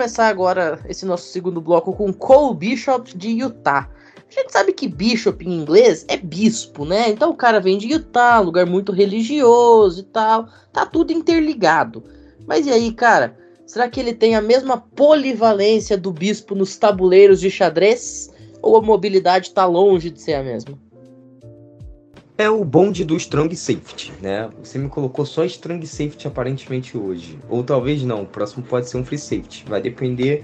Começar 0.08 0.30
agora 0.30 0.80
esse 0.88 1.06
nosso 1.06 1.28
segundo 1.28 1.60
bloco 1.60 1.92
com 1.92 2.14
Cole 2.14 2.56
Bishop 2.56 3.18
de 3.18 3.28
Utah. 3.42 3.90
A 4.16 4.34
gente 4.34 4.54
sabe 4.54 4.72
que 4.72 4.88
Bishop 4.88 5.46
em 5.46 5.54
inglês 5.54 6.06
é 6.08 6.16
bispo, 6.16 6.86
né? 6.86 7.10
Então 7.10 7.32
o 7.32 7.36
cara 7.36 7.60
vem 7.60 7.78
de 7.78 7.92
Utah, 7.92 8.40
lugar 8.40 8.66
muito 8.66 8.94
religioso 8.94 10.00
e 10.00 10.04
tal. 10.04 10.48
Tá 10.72 10.86
tudo 10.86 11.12
interligado. 11.12 12.06
Mas 12.48 12.66
e 12.66 12.72
aí, 12.72 12.94
cara? 12.94 13.38
Será 13.66 13.90
que 13.90 14.00
ele 14.00 14.14
tem 14.14 14.34
a 14.34 14.42
mesma 14.42 14.78
polivalência 14.78 15.98
do 15.98 16.14
bispo 16.14 16.56
nos 16.56 16.78
tabuleiros 16.78 17.42
de 17.42 17.52
xadrez? 17.52 18.30
Ou 18.62 18.78
a 18.78 18.82
mobilidade 18.82 19.52
tá 19.52 19.66
longe 19.66 20.10
de 20.10 20.22
ser 20.22 20.36
a 20.36 20.44
mesma? 20.44 20.80
É 22.38 22.50
o 22.50 22.64
bonde 22.64 23.04
do 23.04 23.18
Strong 23.18 23.56
Safety, 23.56 24.14
né? 24.22 24.50
Você 24.64 24.78
me 24.78 24.88
colocou 24.90 25.26
só 25.26 25.44
Strong 25.44 25.86
Safety 25.88 26.28
aparentemente 26.28 26.96
hoje. 26.96 27.40
Ou 27.50 27.64
talvez 27.64 28.04
não, 28.04 28.24
o 28.24 28.26
próximo 28.28 28.64
pode 28.64 28.88
ser 28.88 28.98
um 28.98 29.06
Free 29.06 29.18
Safety. 29.18 29.66
Vai 29.68 29.82
depender 29.82 30.44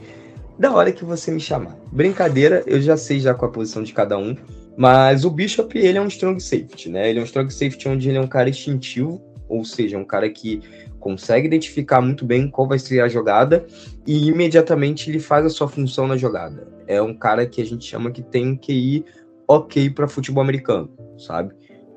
da 0.58 0.74
hora 0.74 0.92
que 0.92 1.06
você 1.06 1.30
me 1.32 1.40
chamar. 1.40 1.78
Brincadeira, 1.92 2.64
eu 2.66 2.82
já 2.82 2.98
sei 2.98 3.20
já 3.20 3.34
com 3.34 3.46
a 3.46 3.50
posição 3.50 3.84
de 3.84 3.94
cada 3.94 4.18
um. 4.18 4.36
Mas 4.76 5.24
o 5.24 5.30
Bishop, 5.30 5.78
ele 5.78 6.00
é 6.00 6.02
um 6.02 6.08
Strong 6.08 6.42
Safety, 6.42 6.90
né? 6.90 7.10
Ele 7.10 7.20
é 7.20 7.22
um 7.22 7.26
Strong 7.26 7.54
Safety 7.54 7.88
onde 7.88 8.10
ele 8.10 8.18
é 8.18 8.22
um 8.22 8.28
cara 8.28 8.50
instintivo, 8.50 9.22
ou 9.48 9.64
seja, 9.64 9.96
um 9.96 10.06
cara 10.06 10.28
que 10.32 10.62
consegue 11.00 11.46
identificar 11.46 12.02
muito 12.02 12.26
bem 12.26 12.50
qual 12.50 12.68
vai 12.68 12.80
ser 12.80 13.02
a 13.02 13.08
jogada 13.08 13.68
e 14.08 14.30
imediatamente 14.30 15.12
ele 15.12 15.20
faz 15.20 15.46
a 15.46 15.50
sua 15.50 15.68
função 15.68 16.08
na 16.08 16.18
jogada. 16.18 16.68
É 16.88 17.00
um 17.00 17.14
cara 17.14 17.46
que 17.46 17.62
a 17.62 17.66
gente 17.66 17.86
chama 17.86 18.10
que 18.10 18.24
tem 18.24 18.48
um 18.48 18.58
QI 18.58 19.06
ok 19.48 19.90
para 19.90 20.08
futebol 20.08 20.42
americano, 20.42 20.90
sabe? 21.18 21.54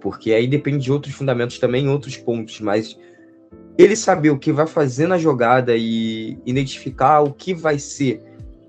Porque 0.07 0.33
aí 0.33 0.47
depende 0.47 0.85
de 0.85 0.93
outros 0.93 1.13
fundamentos 1.17 1.59
também, 1.59 1.89
outros 1.89 2.17
pontos, 2.17 2.61
mas 2.61 2.97
ele 3.77 3.97
saber 3.97 4.31
o 4.31 4.39
que 4.39 4.53
vai 4.53 4.65
fazer 4.65 5.09
na 5.09 5.19
jogada 5.19 5.75
e 5.77 6.39
identificar 6.47 7.23
o 7.23 7.33
que 7.33 7.53
vai 7.53 7.77
ser 7.81 8.23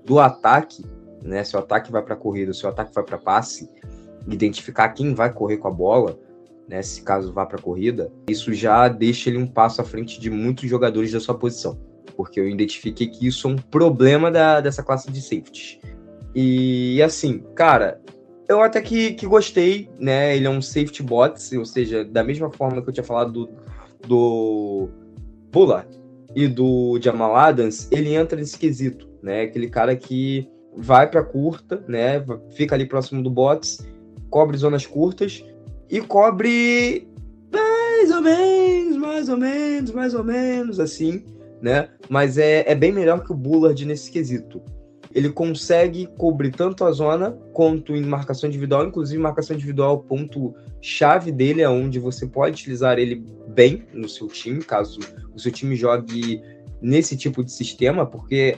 do 0.04 0.18
ataque, 0.18 0.84
né? 1.22 1.44
Se 1.44 1.54
o 1.54 1.60
ataque 1.60 1.92
vai 1.92 2.02
para 2.02 2.16
corrida, 2.16 2.52
se 2.52 2.66
o 2.66 2.68
ataque 2.68 2.92
vai 2.92 3.04
para 3.04 3.18
passe, 3.18 3.70
identificar 4.28 4.88
quem 4.88 5.14
vai 5.14 5.32
correr 5.32 5.58
com 5.58 5.68
a 5.68 5.70
bola, 5.70 6.18
né? 6.66 6.82
Se 6.82 7.02
caso 7.02 7.32
vá 7.32 7.46
para 7.46 7.62
corrida, 7.62 8.10
isso 8.28 8.52
já 8.52 8.88
deixa 8.88 9.30
ele 9.30 9.38
um 9.38 9.46
passo 9.46 9.80
à 9.80 9.84
frente 9.84 10.18
de 10.18 10.28
muitos 10.28 10.68
jogadores 10.68 11.12
da 11.12 11.20
sua 11.20 11.38
posição, 11.38 11.78
porque 12.16 12.40
eu 12.40 12.48
identifiquei 12.48 13.06
que 13.06 13.28
isso 13.28 13.46
é 13.46 13.52
um 13.52 13.56
problema 13.56 14.28
da, 14.28 14.60
dessa 14.60 14.82
classe 14.82 15.08
de 15.08 15.22
safeties. 15.22 15.78
E 16.34 17.00
assim, 17.00 17.44
cara, 17.54 18.00
eu 18.48 18.62
até 18.62 18.80
que, 18.80 19.12
que 19.12 19.26
gostei, 19.26 19.90
né? 19.98 20.34
Ele 20.36 20.46
é 20.46 20.50
um 20.50 20.62
safety 20.62 21.02
bot, 21.02 21.34
ou 21.56 21.64
seja, 21.64 22.04
da 22.04 22.24
mesma 22.24 22.50
forma 22.50 22.80
que 22.82 22.88
eu 22.88 22.92
tinha 22.94 23.04
falado 23.04 23.32
do, 23.32 23.50
do 24.06 24.88
Bullard 25.52 25.88
e 26.34 26.48
do 26.48 26.98
Jamal 27.00 27.36
Adams, 27.36 27.88
ele 27.90 28.14
entra 28.14 28.38
nesse 28.38 28.58
quesito, 28.58 29.08
né? 29.22 29.42
Aquele 29.42 29.68
cara 29.68 29.94
que 29.94 30.48
vai 30.74 31.08
para 31.08 31.22
curta, 31.22 31.84
né? 31.86 32.24
Fica 32.50 32.74
ali 32.74 32.86
próximo 32.86 33.22
do 33.22 33.30
bots, 33.30 33.86
cobre 34.30 34.56
zonas 34.56 34.86
curtas 34.86 35.44
e 35.90 36.00
cobre 36.00 37.06
mais 37.52 38.10
ou 38.10 38.22
menos, 38.22 38.96
mais 38.96 39.28
ou 39.28 39.36
menos, 39.36 39.90
mais 39.90 40.14
ou 40.14 40.24
menos, 40.24 40.80
assim, 40.80 41.22
né? 41.60 41.88
Mas 42.08 42.38
é, 42.38 42.64
é 42.66 42.74
bem 42.74 42.92
melhor 42.92 43.24
que 43.24 43.32
o 43.32 43.36
Bullard 43.36 43.84
nesse 43.84 44.10
quesito 44.10 44.62
ele 45.14 45.30
consegue 45.30 46.06
cobrir 46.18 46.50
tanto 46.50 46.84
a 46.84 46.92
zona 46.92 47.32
quanto 47.52 47.94
em 47.96 48.02
marcação 48.02 48.48
individual, 48.48 48.86
inclusive 48.86 49.20
marcação 49.20 49.56
individual, 49.56 49.96
o 49.96 50.02
ponto 50.02 50.54
chave 50.80 51.32
dele 51.32 51.62
é 51.62 51.68
onde 51.68 51.98
você 51.98 52.26
pode 52.26 52.60
utilizar 52.60 52.98
ele 52.98 53.24
bem 53.48 53.84
no 53.92 54.08
seu 54.08 54.26
time, 54.28 54.62
caso 54.62 55.00
o 55.34 55.38
seu 55.38 55.50
time 55.50 55.74
jogue 55.74 56.40
nesse 56.80 57.16
tipo 57.16 57.42
de 57.42 57.50
sistema, 57.50 58.06
porque 58.06 58.56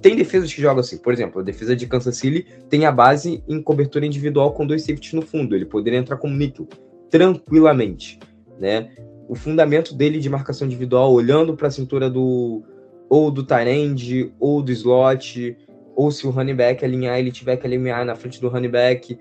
tem 0.00 0.16
defesas 0.16 0.52
que 0.52 0.60
jogam 0.60 0.80
assim, 0.80 0.98
por 0.98 1.12
exemplo, 1.12 1.40
a 1.40 1.44
defesa 1.44 1.74
de 1.74 1.86
Kansas 1.86 2.16
City 2.16 2.46
tem 2.68 2.84
a 2.84 2.92
base 2.92 3.42
em 3.48 3.62
cobertura 3.62 4.04
individual 4.04 4.52
com 4.52 4.66
dois 4.66 4.82
safeties 4.82 5.12
no 5.12 5.22
fundo, 5.22 5.54
ele 5.54 5.64
poderia 5.64 5.98
entrar 5.98 6.16
como 6.16 6.34
nickel 6.34 6.66
tranquilamente, 7.10 8.18
né? 8.58 8.90
O 9.28 9.34
fundamento 9.34 9.94
dele 9.94 10.18
de 10.18 10.28
marcação 10.28 10.66
individual, 10.66 11.12
olhando 11.12 11.56
para 11.56 11.68
a 11.68 11.70
cintura 11.70 12.08
do 12.08 12.62
ou 13.08 13.30
do 13.30 13.46
end, 13.66 14.32
ou 14.38 14.62
do 14.62 14.72
slot, 14.72 15.56
ou 15.96 16.10
se 16.10 16.26
o 16.26 16.30
running 16.30 16.54
back 16.54 16.84
alinhar, 16.84 17.18
ele 17.18 17.32
tiver 17.32 17.56
que 17.56 17.66
alinhar 17.66 18.04
na 18.04 18.14
frente 18.14 18.40
do 18.40 18.48
running 18.48 18.70
back, 18.70 19.18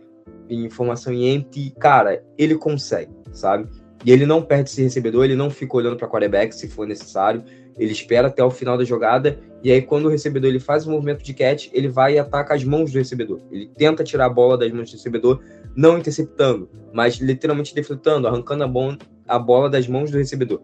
em 0.49 0.69
formação 0.69 1.13
em 1.13 1.33
empty, 1.33 1.73
cara, 1.79 2.23
ele 2.37 2.55
consegue, 2.55 3.11
sabe? 3.31 3.67
E 4.05 4.11
ele 4.11 4.25
não 4.25 4.41
perde 4.41 4.69
esse 4.69 4.83
recebedor, 4.83 5.25
ele 5.25 5.35
não 5.35 5.49
fica 5.49 5.75
olhando 5.77 5.95
para 5.95 6.07
quarterback 6.07 6.53
se 6.53 6.67
for 6.67 6.85
necessário. 6.85 7.43
Ele 7.77 7.91
espera 7.91 8.27
até 8.27 8.43
o 8.43 8.51
final 8.51 8.77
da 8.77 8.83
jogada 8.83 9.39
e 9.63 9.71
aí 9.71 9.81
quando 9.81 10.05
o 10.05 10.09
recebedor 10.09 10.49
ele 10.49 10.59
faz 10.59 10.85
o 10.85 10.91
movimento 10.91 11.23
de 11.23 11.33
catch, 11.33 11.69
ele 11.73 11.87
vai 11.87 12.13
e 12.13 12.19
ataca 12.19 12.53
as 12.53 12.63
mãos 12.63 12.91
do 12.91 12.99
recebedor. 12.99 13.41
Ele 13.51 13.67
tenta 13.75 14.03
tirar 14.03 14.25
a 14.25 14.29
bola 14.29 14.57
das 14.57 14.71
mãos 14.71 14.89
do 14.91 14.93
recebedor, 14.93 15.41
não 15.75 15.97
interceptando, 15.97 16.69
mas 16.93 17.15
literalmente 17.15 17.73
defletando, 17.73 18.27
arrancando 18.27 18.63
a, 18.63 19.35
a 19.35 19.39
bola 19.39 19.69
das 19.69 19.87
mãos 19.87 20.11
do 20.11 20.17
recebedor. 20.17 20.61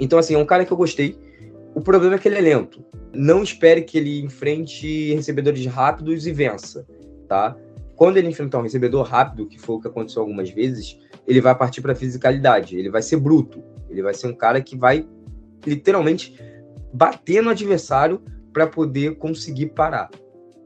Então 0.00 0.18
assim, 0.18 0.34
é 0.34 0.38
um 0.38 0.46
cara 0.46 0.64
que 0.64 0.72
eu 0.72 0.76
gostei. 0.76 1.18
O 1.74 1.80
problema 1.80 2.16
é 2.16 2.18
que 2.18 2.28
ele 2.28 2.38
é 2.38 2.40
lento. 2.40 2.84
Não 3.12 3.42
espere 3.42 3.82
que 3.82 3.98
ele 3.98 4.20
enfrente 4.20 5.14
recebedores 5.14 5.64
rápidos 5.66 6.26
e 6.26 6.32
vença, 6.32 6.86
tá? 7.28 7.56
Quando 7.96 8.16
ele 8.16 8.28
enfrentar 8.28 8.58
um 8.58 8.62
recebedor 8.62 9.06
rápido, 9.06 9.46
que 9.46 9.58
foi 9.58 9.76
o 9.76 9.80
que 9.80 9.88
aconteceu 9.88 10.22
algumas 10.22 10.50
vezes, 10.50 10.98
ele 11.26 11.40
vai 11.40 11.56
partir 11.56 11.80
para 11.80 11.94
fisicalidade, 11.94 12.76
ele 12.76 12.90
vai 12.90 13.02
ser 13.02 13.16
bruto, 13.16 13.62
ele 13.88 14.02
vai 14.02 14.14
ser 14.14 14.26
um 14.26 14.34
cara 14.34 14.60
que 14.60 14.76
vai 14.76 15.06
literalmente 15.66 16.36
bater 16.92 17.42
no 17.42 17.50
adversário 17.50 18.20
para 18.52 18.66
poder 18.66 19.16
conseguir 19.16 19.66
parar. 19.66 20.10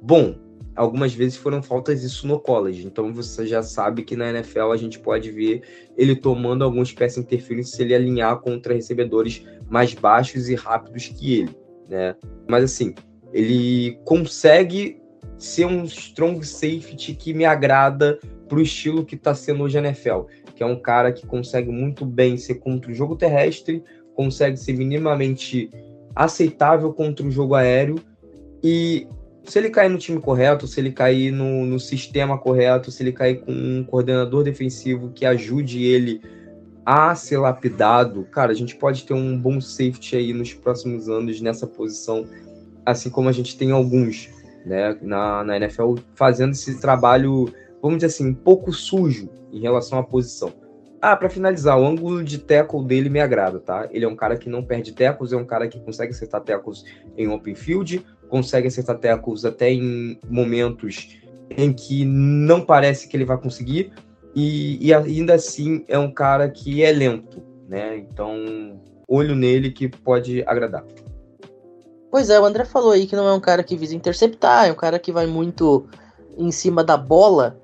Bom, 0.00 0.36
algumas 0.74 1.14
vezes 1.14 1.36
foram 1.36 1.62
faltas 1.62 2.02
isso 2.02 2.26
no 2.26 2.38
college, 2.38 2.86
então 2.86 3.12
você 3.12 3.46
já 3.46 3.62
sabe 3.62 4.02
que 4.02 4.16
na 4.16 4.30
NFL 4.30 4.72
a 4.72 4.76
gente 4.76 4.98
pode 4.98 5.30
ver 5.30 5.62
ele 5.96 6.16
tomando 6.16 6.64
alguns 6.64 6.92
pass 6.92 7.16
interference 7.16 7.70
se 7.70 7.82
ele 7.82 7.94
alinhar 7.94 8.38
contra 8.40 8.74
recebedores 8.74 9.44
mais 9.68 9.94
baixos 9.94 10.48
e 10.48 10.54
rápidos 10.54 11.08
que 11.08 11.40
ele, 11.40 11.56
né? 11.88 12.14
Mas 12.48 12.64
assim, 12.64 12.94
ele 13.32 13.98
consegue 14.04 15.00
ser 15.38 15.66
um 15.66 15.84
strong 15.84 16.44
safety 16.46 17.14
que 17.14 17.34
me 17.34 17.44
agrada 17.44 18.18
pro 18.48 18.62
estilo 18.62 19.04
que 19.04 19.14
está 19.14 19.34
sendo 19.34 19.64
hoje 19.64 19.78
a 19.78 19.80
NFL, 19.80 20.22
que 20.54 20.62
é 20.62 20.66
um 20.66 20.80
cara 20.80 21.12
que 21.12 21.26
consegue 21.26 21.70
muito 21.70 22.04
bem 22.04 22.36
ser 22.36 22.56
contra 22.56 22.90
o 22.90 22.94
jogo 22.94 23.16
terrestre, 23.16 23.82
consegue 24.14 24.56
ser 24.56 24.72
minimamente 24.72 25.70
aceitável 26.14 26.92
contra 26.92 27.26
o 27.26 27.30
jogo 27.30 27.54
aéreo 27.54 27.96
e 28.64 29.06
se 29.44 29.58
ele 29.58 29.70
cair 29.70 29.88
no 29.88 29.98
time 29.98 30.20
correto, 30.20 30.66
se 30.66 30.80
ele 30.80 30.90
cair 30.90 31.30
no, 31.30 31.64
no 31.64 31.78
sistema 31.78 32.36
correto, 32.36 32.90
se 32.90 33.02
ele 33.02 33.12
cair 33.12 33.40
com 33.40 33.52
um 33.52 33.84
coordenador 33.84 34.42
defensivo 34.42 35.10
que 35.10 35.24
ajude 35.24 35.84
ele 35.84 36.20
a 36.87 37.14
ser 37.14 37.39
lapidado, 37.39 38.24
cara, 38.30 38.53
a 38.53 38.55
gente 38.55 38.76
pode 38.76 39.05
ter 39.05 39.12
um 39.12 39.37
bom 39.37 39.61
safety 39.61 40.16
aí 40.16 40.32
nos 40.32 40.55
próximos 40.55 41.09
anos 41.09 41.41
nessa 41.41 41.66
posição, 41.66 42.24
assim 42.87 43.11
como 43.11 43.28
a 43.28 43.32
gente 43.32 43.59
tem 43.59 43.72
alguns, 43.72 44.30
né, 44.64 44.97
na, 45.03 45.43
na 45.43 45.57
NFL 45.57 45.97
fazendo 46.14 46.53
esse 46.53 46.80
trabalho 46.80 47.53
vamos 47.87 47.99
dizer 47.99 48.07
assim, 48.07 48.28
um 48.28 48.34
pouco 48.34 48.72
sujo 48.72 49.28
em 49.53 49.61
relação 49.61 49.99
à 49.99 50.03
posição. 50.03 50.53
Ah, 51.01 51.14
para 51.14 51.28
finalizar, 51.28 51.78
o 51.78 51.87
ângulo 51.87 52.24
de 52.24 52.39
tackle 52.39 52.84
dele 52.84 53.09
me 53.09 53.20
agrada, 53.20 53.61
tá? 53.61 53.89
Ele 53.93 54.05
é 54.05 54.09
um 54.09 54.16
cara 54.16 54.37
que 54.37 54.49
não 54.49 54.62
perde 54.62 54.93
tackles, 54.93 55.32
é 55.32 55.37
um 55.37 55.45
cara 55.45 55.68
que 55.68 55.78
consegue 55.78 56.12
acertar 56.12 56.41
tackles 56.41 56.84
em 57.16 57.28
open 57.28 57.55
field, 57.55 58.05
consegue 58.28 58.66
acertar 58.66 58.99
tackles 58.99 59.45
até 59.45 59.70
em 59.70 60.18
momentos 60.28 61.16
em 61.51 61.72
que 61.72 62.05
não 62.05 62.61
parece 62.61 63.09
que 63.09 63.16
ele 63.16 63.24
vai 63.24 63.39
conseguir, 63.39 63.93
e, 64.37 64.87
e 64.87 64.93
ainda 64.93 65.34
assim 65.34 65.82
é 65.89 65.99
um 65.99 66.12
cara 66.12 66.51
que 66.51 66.82
é 66.84 66.93
lento, 66.93 67.43
né? 67.66 67.97
Então, 67.97 68.78
olho 69.09 69.34
nele 69.34 69.70
que 69.70 69.89
pode 69.89 70.45
agradar. 70.47 70.84
Pois 72.11 72.28
é, 72.28 72.39
o 72.39 72.45
André 72.45 72.66
falou 72.66 72.93
aí 72.93 73.07
que 73.07 73.16
não 73.16 73.26
é 73.26 73.32
um 73.32 73.41
cara 73.41 73.64
que 73.64 73.76
visa 73.76 73.97
interceptar, 73.97 74.66
é 74.66 74.72
um 74.72 74.76
cara 74.76 74.99
que 74.99 75.11
vai 75.11 75.26
muito 75.26 75.87
em 76.37 76.51
cima 76.51 76.84
da 76.84 76.99
bola, 76.99 77.59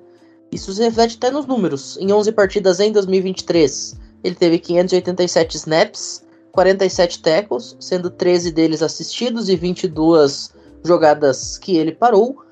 isso 0.51 0.73
se 0.73 0.83
reflete 0.83 1.17
até 1.17 1.31
nos 1.31 1.47
números. 1.47 1.99
Em 1.99 2.11
11 2.11 2.33
partidas 2.33 2.81
em 2.81 2.91
2023, 2.91 3.99
ele 4.25 4.35
teve 4.35 4.59
587 4.59 5.57
snaps, 5.57 6.25
47 6.53 7.21
tackles, 7.21 7.77
sendo 7.81 8.09
13 8.09 8.51
deles 8.51 8.83
assistidos 8.83 9.51
e 9.51 9.57
22 9.57 10.55
jogadas 10.85 11.59
que 11.59 11.77
ele 11.77 11.93
parou. 11.93 12.43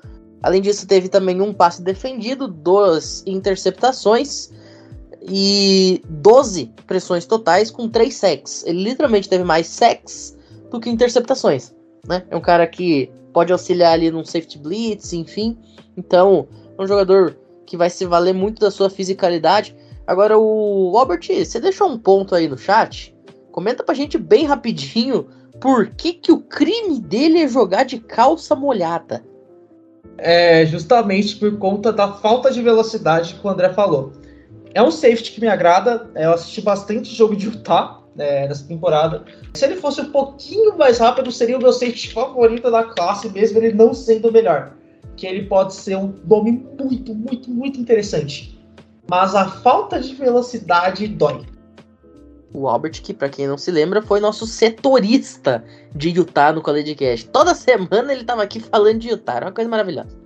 Além 0.41 0.61
disso, 0.61 0.87
teve 0.87 1.07
também 1.07 1.39
um 1.41 1.53
passe 1.53 1.81
defendido, 1.81 2.47
duas 2.47 3.23
interceptações 3.25 4.49
e 5.21 6.01
12 6.09 6.73
pressões 6.87 7.25
totais 7.25 7.69
com 7.69 7.87
3 7.87 8.13
sacks. 8.13 8.63
Ele 8.65 8.83
literalmente 8.83 9.29
teve 9.29 9.43
mais 9.43 9.67
sacks 9.67 10.37
do 10.71 10.79
que 10.79 10.89
interceptações. 10.89 11.73
Né? 12.07 12.23
É 12.29 12.35
um 12.35 12.41
cara 12.41 12.65
que 12.65 13.11
pode 13.31 13.51
auxiliar 13.51 13.93
ali 13.93 14.09
num 14.09 14.25
safety 14.25 14.57
blitz, 14.57 15.13
enfim. 15.13 15.57
Então, 15.95 16.47
é 16.77 16.81
um 16.81 16.87
jogador 16.87 17.37
que 17.65 17.77
vai 17.77 17.89
se 17.89 18.05
valer 18.05 18.33
muito 18.33 18.59
da 18.59 18.71
sua 18.71 18.89
fisicalidade. 18.89 19.75
Agora, 20.07 20.37
o 20.37 20.97
Albert, 20.97 21.27
você 21.27 21.59
deixou 21.59 21.87
um 21.87 21.97
ponto 21.97 22.33
aí 22.33 22.47
no 22.47 22.57
chat? 22.57 23.15
Comenta 23.51 23.83
pra 23.83 23.93
gente 23.93 24.17
bem 24.17 24.45
rapidinho 24.45 25.27
por 25.59 25.87
que, 25.91 26.13
que 26.13 26.31
o 26.31 26.41
crime 26.41 26.99
dele 26.99 27.43
é 27.43 27.47
jogar 27.47 27.83
de 27.83 27.99
calça 27.99 28.55
molhada. 28.55 29.23
É 30.17 30.65
justamente 30.65 31.35
por 31.35 31.57
conta 31.57 31.91
da 31.91 32.13
falta 32.13 32.51
de 32.51 32.61
velocidade 32.61 33.35
que 33.35 33.45
o 33.45 33.49
André 33.49 33.69
falou. 33.69 34.11
É 34.73 34.81
um 34.81 34.91
safety 34.91 35.31
que 35.31 35.41
me 35.41 35.47
agrada. 35.47 36.09
É, 36.15 36.25
eu 36.25 36.33
assisti 36.33 36.61
bastante 36.61 37.13
jogo 37.13 37.35
de 37.35 37.47
Utah 37.47 38.01
né, 38.15 38.47
nessa 38.47 38.65
temporada. 38.65 39.23
Se 39.53 39.65
ele 39.65 39.75
fosse 39.75 40.01
um 40.01 40.11
pouquinho 40.11 40.77
mais 40.77 40.99
rápido, 40.99 41.31
seria 41.31 41.57
o 41.57 41.61
meu 41.61 41.73
safety 41.73 42.13
favorito 42.13 42.69
da 42.69 42.83
classe, 42.83 43.29
mesmo 43.29 43.57
ele 43.57 43.73
não 43.73 43.93
sendo 43.93 44.29
o 44.29 44.31
melhor 44.31 44.73
que 45.21 45.27
ele 45.27 45.43
pode 45.43 45.75
ser 45.75 45.95
um 45.97 46.15
nome 46.27 46.51
muito, 46.51 47.13
muito, 47.13 47.51
muito 47.51 47.79
interessante. 47.79 48.59
Mas 49.07 49.35
a 49.35 49.47
falta 49.47 49.99
de 49.99 50.15
velocidade 50.15 51.07
dói. 51.07 51.45
O 52.53 52.67
Albert, 52.67 53.01
que 53.01 53.13
para 53.13 53.29
quem 53.29 53.47
não 53.47 53.57
se 53.57 53.71
lembra, 53.71 54.01
foi 54.01 54.19
nosso 54.19 54.45
setorista 54.45 55.63
de 55.95 56.09
Utah 56.09 56.51
no 56.51 56.61
College 56.61 56.95
Cast. 56.95 57.29
Toda 57.29 57.55
semana 57.55 58.11
ele 58.11 58.23
tava 58.23 58.43
aqui 58.43 58.59
falando 58.59 58.99
de 58.99 59.09
Utah, 59.09 59.35
era 59.35 59.45
uma 59.45 59.51
coisa 59.53 59.69
maravilhosa. 59.69 60.19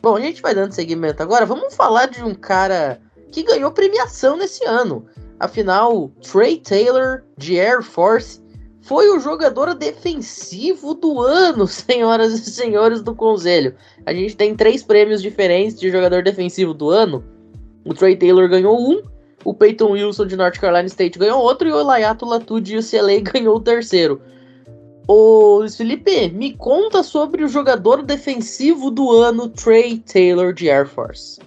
Bom, 0.00 0.16
a 0.16 0.20
gente 0.20 0.40
vai 0.40 0.54
dando 0.54 0.72
seguimento 0.72 1.22
agora. 1.22 1.44
Vamos 1.44 1.74
falar 1.74 2.06
de 2.06 2.22
um 2.22 2.34
cara 2.34 3.00
que 3.32 3.42
ganhou 3.42 3.70
premiação 3.70 4.36
nesse 4.36 4.64
ano. 4.64 5.06
Afinal, 5.38 6.10
Trey 6.22 6.58
Taylor 6.58 7.22
de 7.36 7.58
Air 7.58 7.82
Force 7.82 8.40
foi 8.80 9.10
o 9.10 9.20
jogador 9.20 9.74
defensivo 9.74 10.94
do 10.94 11.20
ano, 11.20 11.66
senhoras 11.68 12.32
e 12.32 12.50
senhores 12.50 13.02
do 13.02 13.14
Conselho. 13.14 13.74
A 14.06 14.12
gente 14.12 14.36
tem 14.36 14.54
três 14.56 14.82
prêmios 14.82 15.20
diferentes 15.20 15.78
de 15.78 15.90
jogador 15.90 16.22
defensivo 16.22 16.72
do 16.72 16.90
ano. 16.90 17.22
O 17.84 17.92
Trey 17.92 18.16
Taylor 18.16 18.48
ganhou 18.48 18.78
um, 18.78 19.02
o 19.48 19.54
Peyton 19.54 19.92
Wilson 19.92 20.26
de 20.26 20.36
North 20.36 20.58
Carolina 20.58 20.86
State 20.88 21.18
ganhou 21.18 21.40
outro 21.40 21.66
e 21.66 21.72
o 21.72 21.82
Layato 21.82 22.26
Latu 22.26 22.60
de 22.60 22.76
UCLA 22.76 23.18
ganhou 23.32 23.56
o 23.56 23.60
terceiro. 23.60 24.20
Ô 25.06 25.64
Felipe, 25.74 26.28
me 26.28 26.52
conta 26.52 27.02
sobre 27.02 27.42
o 27.42 27.48
jogador 27.48 28.02
defensivo 28.02 28.90
do 28.90 29.10
ano, 29.10 29.48
Trey 29.48 30.00
Taylor 30.00 30.52
de 30.52 30.68
Air 30.68 30.86
Force. 30.86 31.40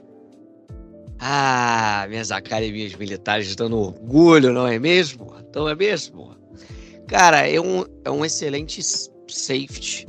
Ah, 1.20 2.08
minhas 2.10 2.32
academias 2.32 2.96
militares 2.96 3.56
dando 3.56 3.78
orgulho, 3.78 4.52
não 4.52 4.66
é 4.66 4.80
mesmo? 4.80 5.36
Não 5.54 5.70
é 5.70 5.76
mesmo? 5.76 6.36
Cara, 7.08 7.48
é 7.48 7.62
um, 7.62 7.86
é 8.04 8.10
um 8.10 8.26
excelente 8.26 8.82
safety, 8.82 10.08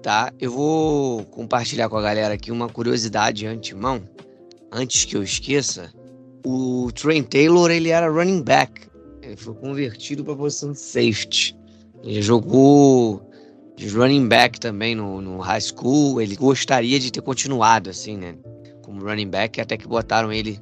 tá? 0.00 0.32
Eu 0.38 0.52
vou 0.52 1.24
compartilhar 1.24 1.88
com 1.88 1.96
a 1.96 2.02
galera 2.02 2.34
aqui 2.34 2.52
uma 2.52 2.68
curiosidade 2.68 3.38
de 3.38 3.46
antemão, 3.48 4.08
antes 4.70 5.04
que 5.04 5.16
eu 5.16 5.24
esqueça. 5.24 5.90
O 6.48 6.92
Trent 6.92 7.26
Taylor, 7.26 7.72
ele 7.72 7.88
era 7.88 8.08
running 8.08 8.40
back. 8.40 8.82
Ele 9.20 9.34
foi 9.34 9.52
convertido 9.54 10.22
para 10.22 10.34
a 10.34 10.36
posição 10.36 10.70
de 10.70 10.78
safety. 10.78 11.56
Ele 12.04 12.22
jogou 12.22 13.28
de 13.74 13.88
running 13.88 14.28
back 14.28 14.60
também 14.60 14.94
no, 14.94 15.20
no 15.20 15.38
high 15.38 15.60
school. 15.60 16.22
Ele 16.22 16.36
gostaria 16.36 17.00
de 17.00 17.10
ter 17.10 17.20
continuado 17.20 17.90
assim, 17.90 18.16
né? 18.16 18.36
Como 18.84 19.04
running 19.04 19.28
back, 19.28 19.60
até 19.60 19.76
que 19.76 19.88
botaram 19.88 20.32
ele 20.32 20.60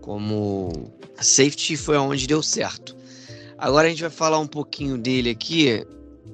como 0.00 0.90
safety 1.20 1.76
foi 1.76 1.96
onde 1.96 2.26
deu 2.26 2.42
certo. 2.42 2.96
Agora 3.56 3.86
a 3.86 3.90
gente 3.90 4.02
vai 4.02 4.10
falar 4.10 4.40
um 4.40 4.48
pouquinho 4.48 4.98
dele 4.98 5.30
aqui. 5.30 5.86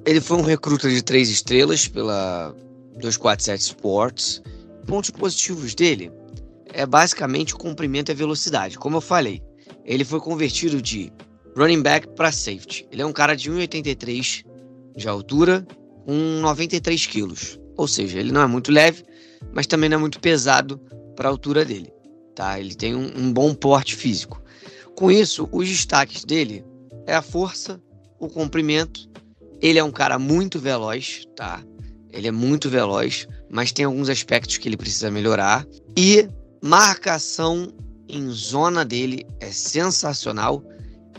Ele 0.07 0.19
foi 0.19 0.37
um 0.37 0.41
recruta 0.41 0.89
de 0.89 1.03
três 1.03 1.29
estrelas 1.29 1.87
pela 1.87 2.51
247 2.93 3.61
Sports. 3.61 4.41
Pontos 4.87 5.11
positivos 5.11 5.75
dele 5.75 6.11
é 6.73 6.85
basicamente 6.85 7.53
o 7.53 7.57
comprimento 7.57 8.11
e 8.11 8.13
a 8.13 8.15
velocidade. 8.15 8.77
Como 8.77 8.97
eu 8.97 9.01
falei, 9.01 9.41
ele 9.85 10.03
foi 10.03 10.19
convertido 10.19 10.81
de 10.81 11.11
running 11.55 11.81
back 11.81 12.07
para 12.09 12.31
safety. 12.31 12.87
Ele 12.91 13.01
é 13.01 13.05
um 13.05 13.13
cara 13.13 13.35
de 13.35 13.51
1,83 13.51 14.45
de 14.95 15.07
altura, 15.07 15.65
com 16.05 16.13
93 16.41 17.05
quilos. 17.05 17.59
Ou 17.75 17.87
seja, 17.87 18.19
ele 18.19 18.31
não 18.31 18.41
é 18.41 18.47
muito 18.47 18.71
leve, 18.71 19.03
mas 19.53 19.67
também 19.67 19.89
não 19.89 19.97
é 19.97 19.99
muito 19.99 20.19
pesado 20.19 20.79
para 21.15 21.27
a 21.27 21.31
altura 21.31 21.65
dele. 21.65 21.91
Tá? 22.35 22.59
Ele 22.59 22.75
tem 22.75 22.95
um, 22.95 23.11
um 23.17 23.33
bom 23.33 23.53
porte 23.53 23.95
físico. 23.95 24.41
Com 24.95 25.11
isso, 25.11 25.47
os 25.51 25.67
destaques 25.67 26.23
dele 26.23 26.65
é 27.05 27.15
a 27.15 27.21
força, 27.21 27.81
o 28.19 28.27
comprimento. 28.27 29.07
Ele 29.61 29.79
é 29.79 29.83
um 29.83 29.91
cara 29.91 30.19
muito 30.19 30.59
veloz, 30.59 31.25
tá? 31.35 31.63
Ele 32.11 32.27
é 32.27 32.31
muito 32.31 32.69
veloz, 32.69 33.27
mas 33.49 33.71
tem 33.71 33.85
alguns 33.85 34.09
aspectos 34.09 34.57
que 34.57 34.67
ele 34.67 34.77
precisa 34.77 35.11
melhorar. 35.11 35.65
E 35.95 36.27
marcação 36.61 37.71
em 38.07 38.29
zona 38.29 38.85
dele 38.85 39.25
é 39.39 39.51
sensacional. 39.51 40.63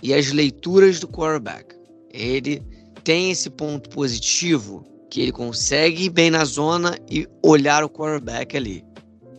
e 0.01 0.15
as 0.15 0.31
leituras 0.31 1.01
do 1.01 1.09
quarterback. 1.09 1.75
Ele 2.13 2.63
tem 3.03 3.33
esse 3.33 3.51
ponto 3.51 3.91
positivo 3.91 4.87
que 5.11 5.21
ele 5.21 5.33
consegue 5.33 6.05
ir 6.05 6.11
bem 6.11 6.31
na 6.31 6.45
zona 6.45 6.97
e 7.11 7.27
olhar 7.43 7.83
o 7.83 7.89
quarterback 7.89 8.57
ali. 8.57 8.85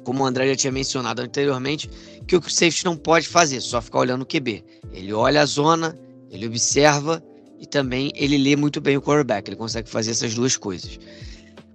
Como 0.04 0.24
o 0.24 0.26
André 0.26 0.50
já 0.50 0.56
tinha 0.56 0.72
mencionado 0.72 1.22
anteriormente, 1.22 1.90
que 2.28 2.36
o 2.36 2.42
safety 2.42 2.84
não 2.84 2.98
pode 2.98 3.28
fazer, 3.28 3.62
só 3.62 3.82
ficar 3.82 4.00
olhando 4.00 4.24
o 4.24 4.26
QB. 4.26 4.64
Ele 4.92 5.14
olha 5.14 5.42
a 5.42 5.46
zona, 5.46 5.98
ele 6.30 6.48
observa 6.48 7.24
e 7.60 7.66
também 7.66 8.12
ele 8.16 8.38
lê 8.38 8.56
muito 8.56 8.82
bem 8.82 8.98
o 8.98 9.02
quarterback. 9.02 9.48
Ele 9.48 9.56
consegue 9.56 9.90
fazer 9.90 10.12
essas 10.12 10.34
duas 10.34 10.58
coisas. 10.58 11.00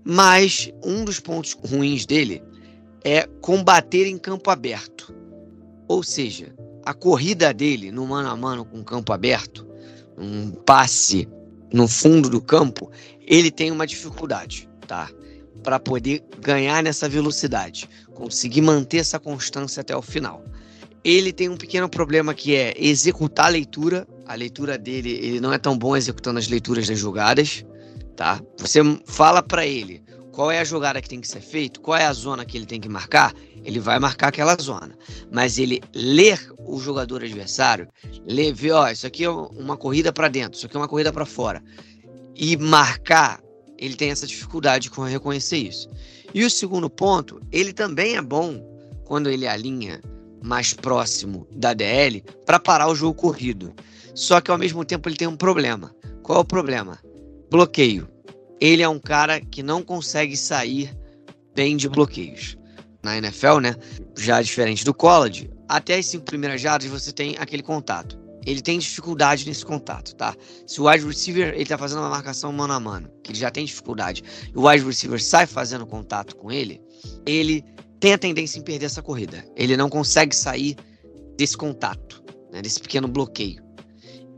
Mas 0.04 0.70
um 0.84 1.04
dos 1.04 1.20
pontos 1.20 1.56
ruins 1.64 2.04
dele 2.04 2.42
é 3.04 3.28
combater 3.40 4.06
em 4.06 4.16
campo 4.16 4.50
aberto. 4.50 5.14
Ou 5.86 6.02
seja, 6.02 6.54
a 6.84 6.94
corrida 6.94 7.52
dele 7.52 7.92
no 7.92 8.06
mano 8.06 8.30
a 8.30 8.36
mano 8.36 8.64
com 8.64 8.82
campo 8.82 9.12
aberto, 9.12 9.66
um 10.16 10.50
passe 10.50 11.28
no 11.72 11.86
fundo 11.86 12.30
do 12.30 12.40
campo, 12.40 12.90
ele 13.20 13.50
tem 13.50 13.70
uma 13.70 13.86
dificuldade, 13.86 14.68
tá? 14.86 15.10
Para 15.62 15.78
poder 15.78 16.24
ganhar 16.40 16.82
nessa 16.82 17.08
velocidade, 17.08 17.88
conseguir 18.14 18.62
manter 18.62 18.98
essa 18.98 19.18
constância 19.18 19.80
até 19.80 19.94
o 19.94 20.02
final. 20.02 20.42
Ele 21.02 21.32
tem 21.32 21.48
um 21.48 21.56
pequeno 21.56 21.88
problema 21.88 22.32
que 22.32 22.54
é 22.54 22.72
executar 22.78 23.46
a 23.46 23.50
leitura. 23.50 24.06
A 24.26 24.34
leitura 24.34 24.78
dele, 24.78 25.10
ele 25.10 25.40
não 25.40 25.52
é 25.52 25.58
tão 25.58 25.76
bom 25.76 25.94
executando 25.94 26.38
as 26.38 26.48
leituras 26.48 26.86
das 26.86 26.98
jogadas, 26.98 27.64
tá? 28.16 28.40
Você 28.58 28.80
fala 29.04 29.42
para 29.42 29.66
ele 29.66 30.02
qual 30.34 30.50
é 30.50 30.58
a 30.58 30.64
jogada 30.64 31.00
que 31.00 31.08
tem 31.08 31.20
que 31.20 31.28
ser 31.28 31.40
feita, 31.40 31.78
qual 31.78 31.96
é 31.96 32.04
a 32.04 32.12
zona 32.12 32.44
que 32.44 32.56
ele 32.56 32.66
tem 32.66 32.80
que 32.80 32.88
marcar, 32.88 33.32
ele 33.64 33.78
vai 33.78 34.00
marcar 34.00 34.28
aquela 34.28 34.56
zona. 34.60 34.98
Mas 35.30 35.58
ele 35.58 35.80
ler 35.94 36.52
o 36.58 36.78
jogador 36.80 37.22
adversário, 37.22 37.88
ler, 38.26 38.52
ver, 38.52 38.72
ó, 38.72 38.90
isso 38.90 39.06
aqui 39.06 39.24
é 39.24 39.30
uma 39.30 39.76
corrida 39.76 40.12
para 40.12 40.26
dentro, 40.26 40.58
isso 40.58 40.66
aqui 40.66 40.76
é 40.76 40.80
uma 40.80 40.88
corrida 40.88 41.12
para 41.12 41.24
fora, 41.24 41.62
e 42.34 42.56
marcar, 42.56 43.40
ele 43.78 43.94
tem 43.94 44.10
essa 44.10 44.26
dificuldade 44.26 44.90
com 44.90 45.02
reconhecer 45.02 45.58
isso. 45.58 45.88
E 46.34 46.44
o 46.44 46.50
segundo 46.50 46.90
ponto, 46.90 47.40
ele 47.52 47.72
também 47.72 48.16
é 48.16 48.22
bom 48.22 48.60
quando 49.04 49.30
ele 49.30 49.46
alinha 49.46 50.00
mais 50.42 50.74
próximo 50.74 51.46
da 51.52 51.72
DL 51.72 52.24
para 52.44 52.58
parar 52.58 52.88
o 52.88 52.94
jogo 52.94 53.14
corrido. 53.14 53.72
Só 54.16 54.40
que 54.40 54.50
ao 54.50 54.58
mesmo 54.58 54.84
tempo 54.84 55.08
ele 55.08 55.16
tem 55.16 55.28
um 55.28 55.36
problema. 55.36 55.94
Qual 56.22 56.38
é 56.38 56.40
o 56.40 56.44
problema? 56.44 56.98
Bloqueio 57.50 58.08
ele 58.64 58.82
é 58.82 58.88
um 58.88 58.98
cara 58.98 59.42
que 59.42 59.62
não 59.62 59.82
consegue 59.82 60.34
sair 60.38 60.96
bem 61.54 61.76
de 61.76 61.86
bloqueios. 61.86 62.56
Na 63.02 63.18
NFL, 63.18 63.58
né? 63.60 63.76
Já 64.16 64.40
diferente 64.40 64.86
do 64.86 64.94
college, 64.94 65.50
até 65.68 65.98
as 65.98 66.06
cinco 66.06 66.24
primeiras 66.24 66.62
jardas 66.62 66.88
você 66.88 67.12
tem 67.12 67.36
aquele 67.38 67.62
contato. 67.62 68.18
Ele 68.46 68.62
tem 68.62 68.78
dificuldade 68.78 69.46
nesse 69.46 69.66
contato, 69.66 70.16
tá? 70.16 70.34
Se 70.66 70.80
o 70.80 70.88
wide 70.88 71.04
receiver 71.04 71.52
ele 71.54 71.66
tá 71.66 71.76
fazendo 71.76 71.98
uma 71.98 72.08
marcação 72.08 72.50
mano 72.52 72.72
a 72.72 72.80
mano, 72.80 73.10
que 73.22 73.32
ele 73.32 73.38
já 73.38 73.50
tem 73.50 73.66
dificuldade, 73.66 74.24
e 74.54 74.58
o 74.58 74.66
wide 74.66 74.82
receiver 74.82 75.22
sai 75.22 75.46
fazendo 75.46 75.86
contato 75.86 76.34
com 76.34 76.50
ele, 76.50 76.80
ele 77.26 77.62
tem 78.00 78.14
a 78.14 78.18
tendência 78.18 78.58
em 78.58 78.62
perder 78.62 78.86
essa 78.86 79.02
corrida. 79.02 79.44
Ele 79.54 79.76
não 79.76 79.90
consegue 79.90 80.34
sair 80.34 80.74
desse 81.36 81.56
contato, 81.56 82.24
né, 82.50 82.62
desse 82.62 82.80
pequeno 82.80 83.08
bloqueio. 83.08 83.62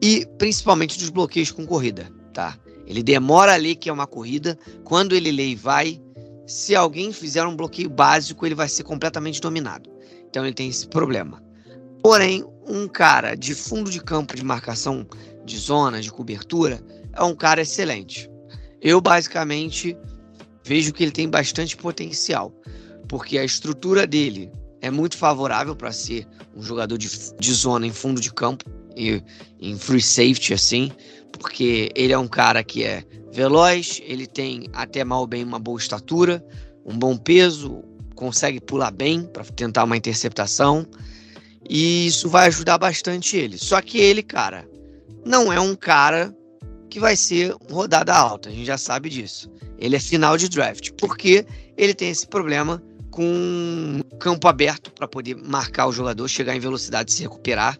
E 0.02 0.26
principalmente 0.36 0.98
dos 0.98 1.10
bloqueios 1.10 1.52
com 1.52 1.64
corrida, 1.64 2.10
tá? 2.34 2.58
Ele 2.87 3.03
demora 3.03 3.55
a 3.55 3.57
ler 3.57 3.74
que 3.74 3.89
é 3.89 3.93
uma 3.93 4.07
corrida. 4.07 4.57
Quando 4.84 5.14
ele 5.14 5.32
lê 5.32 5.49
e 5.49 5.55
vai, 5.55 6.01
se 6.47 6.74
alguém 6.74 7.12
fizer 7.12 7.45
um 7.45 7.57
bloqueio 7.57 7.91
básico, 7.91 8.47
ele 8.47 8.55
vai 8.55 8.68
ser 8.68 8.84
completamente 8.84 9.41
dominado. 9.41 9.91
Então 10.28 10.45
ele 10.45 10.55
tem 10.55 10.68
esse 10.68 10.87
problema. 10.87 11.43
Porém, 12.03 12.45
um 12.68 12.87
cara 12.87 13.34
de 13.34 13.55
fundo 13.55 13.91
de 13.91 14.01
campo 14.01 14.37
de 14.37 14.45
marcação 14.45 15.07
de 15.45 15.57
zona, 15.57 16.01
de 16.01 16.11
cobertura, 16.11 16.80
é 17.12 17.22
um 17.22 17.34
cara 17.34 17.62
excelente. 17.62 18.30
Eu 18.80 19.01
basicamente 19.01 19.97
vejo 20.64 20.93
que 20.93 21.03
ele 21.03 21.12
tem 21.12 21.28
bastante 21.28 21.76
potencial, 21.76 22.55
porque 23.09 23.39
a 23.39 23.45
estrutura 23.45 24.07
dele 24.07 24.51
é 24.80 24.91
muito 24.91 25.16
favorável 25.16 25.74
para 25.74 25.91
ser 25.91 26.26
um 26.55 26.62
jogador 26.62 26.99
de, 26.99 27.09
de 27.39 27.53
zona 27.53 27.87
em 27.87 27.93
fundo 27.93 28.20
de 28.20 28.32
campo 28.32 28.64
e 28.97 29.22
em 29.61 29.76
free 29.76 30.01
safety 30.01 30.55
assim 30.55 30.93
porque 31.32 31.90
ele 31.94 32.12
é 32.12 32.18
um 32.18 32.28
cara 32.28 32.62
que 32.62 32.84
é 32.84 33.04
veloz, 33.32 34.00
ele 34.04 34.26
tem 34.26 34.68
até 34.72 35.04
mal 35.04 35.26
bem 35.26 35.44
uma 35.44 35.58
boa 35.58 35.78
estatura, 35.78 36.44
um 36.84 36.98
bom 36.98 37.16
peso, 37.16 37.84
consegue 38.14 38.60
pular 38.60 38.90
bem 38.90 39.24
para 39.24 39.44
tentar 39.44 39.84
uma 39.84 39.96
interceptação. 39.96 40.86
E 41.68 42.06
isso 42.06 42.28
vai 42.28 42.46
ajudar 42.46 42.78
bastante 42.78 43.36
ele. 43.36 43.58
Só 43.58 43.80
que 43.82 43.98
ele, 43.98 44.22
cara, 44.22 44.68
não 45.24 45.52
é 45.52 45.60
um 45.60 45.74
cara 45.74 46.34
que 46.88 47.00
vai 47.00 47.16
ser 47.16 47.54
rodada 47.70 48.14
alta, 48.14 48.48
a 48.48 48.52
gente 48.52 48.64
já 48.64 48.78
sabe 48.78 49.10
disso. 49.10 49.50
Ele 49.78 49.96
é 49.96 50.00
final 50.00 50.36
de 50.36 50.48
draft, 50.48 50.92
porque 50.92 51.44
ele 51.76 51.92
tem 51.92 52.10
esse 52.10 52.26
problema 52.26 52.82
com 53.10 54.00
campo 54.18 54.48
aberto 54.48 54.92
para 54.92 55.08
poder 55.08 55.36
marcar 55.36 55.88
o 55.88 55.92
jogador, 55.92 56.28
chegar 56.28 56.54
em 56.54 56.60
velocidade 56.60 57.10
e 57.10 57.14
se 57.14 57.22
recuperar. 57.22 57.78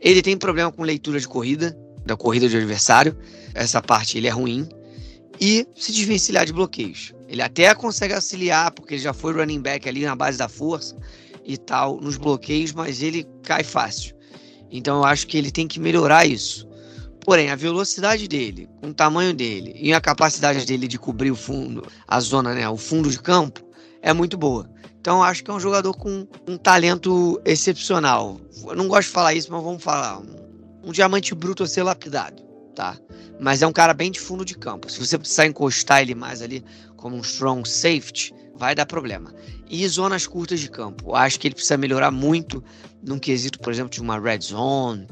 Ele 0.00 0.20
tem 0.20 0.36
problema 0.36 0.70
com 0.70 0.82
leitura 0.82 1.18
de 1.18 1.28
corrida, 1.28 1.74
da 2.04 2.16
corrida 2.16 2.48
do 2.48 2.56
adversário. 2.56 3.16
Essa 3.54 3.80
parte 3.80 4.18
ele 4.18 4.26
é 4.26 4.30
ruim. 4.30 4.68
E 5.40 5.66
se 5.74 5.92
desvencilhar 5.92 6.46
de 6.46 6.52
bloqueios. 6.52 7.12
Ele 7.28 7.42
até 7.42 7.74
consegue 7.74 8.14
auxiliar, 8.14 8.70
porque 8.70 8.94
ele 8.94 9.02
já 9.02 9.12
foi 9.12 9.32
running 9.32 9.60
back 9.60 9.88
ali 9.88 10.04
na 10.04 10.14
base 10.14 10.38
da 10.38 10.48
força 10.48 10.96
e 11.44 11.56
tal, 11.56 12.00
nos 12.00 12.16
bloqueios, 12.16 12.72
mas 12.72 13.02
ele 13.02 13.26
cai 13.42 13.64
fácil. 13.64 14.14
Então 14.70 14.98
eu 14.98 15.04
acho 15.04 15.26
que 15.26 15.36
ele 15.36 15.50
tem 15.50 15.66
que 15.66 15.80
melhorar 15.80 16.26
isso. 16.26 16.68
Porém, 17.24 17.50
a 17.50 17.56
velocidade 17.56 18.28
dele, 18.28 18.68
o 18.82 18.92
tamanho 18.92 19.32
dele 19.32 19.74
e 19.76 19.94
a 19.94 20.00
capacidade 20.00 20.66
dele 20.66 20.86
de 20.86 20.98
cobrir 20.98 21.30
o 21.30 21.36
fundo, 21.36 21.86
a 22.06 22.20
zona, 22.20 22.54
né, 22.54 22.68
o 22.68 22.76
fundo 22.76 23.10
de 23.10 23.18
campo, 23.18 23.64
é 24.02 24.12
muito 24.12 24.36
boa. 24.36 24.68
Então 25.00 25.22
acho 25.22 25.42
que 25.42 25.50
é 25.50 25.54
um 25.54 25.60
jogador 25.60 25.94
com 25.94 26.26
um 26.46 26.56
talento 26.56 27.40
excepcional. 27.44 28.38
Eu 28.66 28.76
não 28.76 28.88
gosto 28.88 29.08
de 29.08 29.14
falar 29.14 29.34
isso, 29.34 29.50
mas 29.50 29.62
vamos 29.62 29.82
falar. 29.82 30.18
Um 30.18 30.43
um 30.84 30.92
diamante 30.92 31.34
bruto 31.34 31.62
a 31.62 31.66
ser 31.66 31.82
lapidado, 31.82 32.42
tá? 32.74 32.96
Mas 33.40 33.62
é 33.62 33.66
um 33.66 33.72
cara 33.72 33.94
bem 33.94 34.10
de 34.10 34.20
fundo 34.20 34.44
de 34.44 34.56
campo. 34.56 34.90
Se 34.90 34.98
você 34.98 35.18
precisar 35.18 35.46
encostar 35.46 36.02
ele 36.02 36.14
mais 36.14 36.42
ali 36.42 36.64
como 36.96 37.16
um 37.16 37.20
strong 37.20 37.68
safety, 37.68 38.34
vai 38.54 38.74
dar 38.74 38.86
problema. 38.86 39.34
E 39.68 39.86
zonas 39.88 40.26
curtas 40.26 40.60
de 40.60 40.70
campo. 40.70 41.14
Acho 41.14 41.40
que 41.40 41.48
ele 41.48 41.54
precisa 41.54 41.76
melhorar 41.76 42.10
muito 42.10 42.62
num 43.02 43.18
quesito, 43.18 43.58
por 43.58 43.72
exemplo, 43.72 43.90
de 43.90 44.00
uma 44.00 44.18
red 44.18 44.40
zone, 44.40 45.06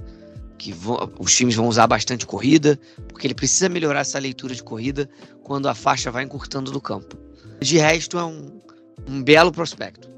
que 0.58 0.74
os 1.18 1.34
times 1.34 1.56
vão 1.56 1.66
usar 1.66 1.86
bastante 1.86 2.24
corrida, 2.24 2.78
porque 3.08 3.26
ele 3.26 3.34
precisa 3.34 3.68
melhorar 3.68 4.00
essa 4.00 4.18
leitura 4.18 4.54
de 4.54 4.62
corrida 4.62 5.08
quando 5.42 5.68
a 5.68 5.74
faixa 5.74 6.10
vai 6.10 6.22
encurtando 6.22 6.70
no 6.70 6.80
campo. 6.80 7.16
De 7.60 7.78
resto, 7.78 8.18
é 8.18 8.24
um, 8.24 8.60
um 9.08 9.22
belo 9.22 9.50
prospecto. 9.50 10.08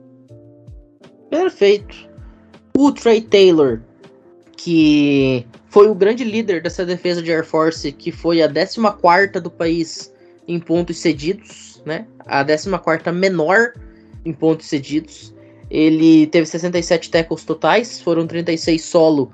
Perfeito. 1.31 1.97
O 2.77 2.93
Trey 2.93 3.23
Taylor 3.23 3.81
que 4.57 5.47
foi 5.69 5.89
o 5.89 5.95
grande 5.95 6.25
líder 6.25 6.63
dessa 6.63 6.85
defesa 6.87 7.23
de 7.23 7.33
Air 7.33 7.45
Force, 7.45 7.91
que 7.93 8.13
foi 8.13 8.43
a 8.43 8.49
14 8.49 9.41
do 9.41 9.51
país 9.51 10.13
em 10.47 10.59
pontos 10.61 10.99
cedidos, 10.99 11.83
né? 11.85 12.07
A 12.27 12.45
14 12.45 13.13
menor 13.13 13.75
em 14.25 14.33
pontos 14.33 14.67
cedidos. 14.67 15.35
Ele 15.71 16.27
teve 16.29 16.47
67 16.47 17.11
tackles 17.11 17.45
totais, 17.45 18.01
foram 18.01 18.27
36 18.27 18.83
solo 18.83 19.33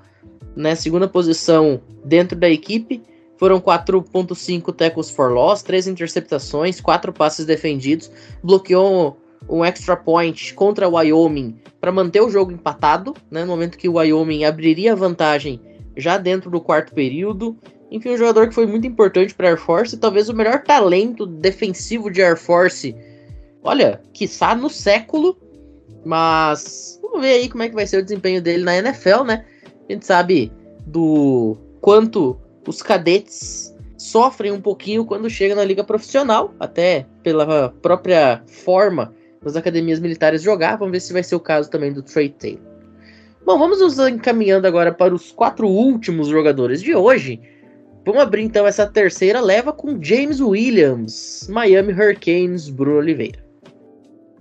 na 0.56 0.74
segunda 0.74 1.06
posição 1.06 1.80
dentro 2.04 2.38
da 2.38 2.48
equipe. 2.48 3.02
Foram 3.36 3.58
4.5 3.58 4.74
tackles 4.74 5.10
for 5.10 5.32
loss, 5.32 5.62
3 5.62 5.86
interceptações, 5.88 6.78
4 6.78 7.10
passes 7.10 7.46
defendidos, 7.46 8.10
bloqueou 8.42 9.16
um 9.50 9.64
extra 9.64 9.96
point 9.96 10.54
contra 10.54 10.88
o 10.88 10.94
Wyoming 10.94 11.56
para 11.80 11.90
manter 11.90 12.20
o 12.20 12.30
jogo 12.30 12.52
empatado, 12.52 13.14
né, 13.30 13.40
no 13.44 13.48
momento 13.48 13.76
que 13.76 13.88
o 13.88 13.94
Wyoming 13.94 14.44
abriria 14.44 14.92
a 14.92 14.96
vantagem 14.96 15.60
já 15.96 16.16
dentro 16.16 16.50
do 16.50 16.60
quarto 16.60 16.94
período. 16.94 17.56
Enfim, 17.90 18.10
um 18.10 18.16
jogador 18.16 18.48
que 18.48 18.54
foi 18.54 18.66
muito 18.66 18.86
importante 18.86 19.34
para 19.34 19.48
Air 19.48 19.58
Force, 19.58 19.96
talvez 19.96 20.28
o 20.28 20.34
melhor 20.34 20.62
talento 20.62 21.26
defensivo 21.26 22.08
de 22.10 22.22
Air 22.22 22.36
Force. 22.36 22.94
Olha, 23.62 24.00
quiçá 24.12 24.54
no 24.54 24.70
século, 24.70 25.36
mas 26.04 27.00
vamos 27.02 27.20
ver 27.20 27.32
aí 27.32 27.48
como 27.48 27.64
é 27.64 27.68
que 27.68 27.74
vai 27.74 27.86
ser 27.86 27.98
o 27.98 28.02
desempenho 28.02 28.40
dele 28.40 28.62
na 28.62 28.78
NFL, 28.78 29.24
né? 29.24 29.44
A 29.88 29.92
gente 29.92 30.06
sabe 30.06 30.52
do 30.86 31.56
quanto 31.80 32.38
os 32.66 32.80
cadetes 32.80 33.74
sofrem 33.98 34.52
um 34.52 34.60
pouquinho 34.60 35.04
quando 35.04 35.28
chegam 35.28 35.56
na 35.56 35.64
liga 35.64 35.82
profissional, 35.82 36.54
até 36.60 37.04
pela 37.24 37.70
própria 37.82 38.42
forma 38.46 39.12
nas 39.42 39.56
academias 39.56 40.00
militares 40.00 40.42
jogar. 40.42 40.76
Vamos 40.76 40.92
ver 40.92 41.00
se 41.00 41.12
vai 41.12 41.22
ser 41.22 41.34
o 41.34 41.40
caso 41.40 41.70
também 41.70 41.92
do 41.92 42.02
Trey 42.02 42.28
Taylor. 42.28 42.60
Bom, 43.44 43.58
vamos 43.58 43.80
nos 43.80 43.98
encaminhando 43.98 44.66
agora 44.66 44.92
para 44.92 45.14
os 45.14 45.32
quatro 45.32 45.66
últimos 45.66 46.28
jogadores 46.28 46.82
de 46.82 46.94
hoje. 46.94 47.40
Vamos 48.04 48.22
abrir 48.22 48.42
então 48.42 48.66
essa 48.66 48.86
terceira 48.86 49.40
leva 49.40 49.72
com 49.72 50.02
James 50.02 50.40
Williams, 50.40 51.48
Miami 51.50 51.92
Hurricanes, 51.92 52.68
Bruno 52.68 52.98
Oliveira. 52.98 53.38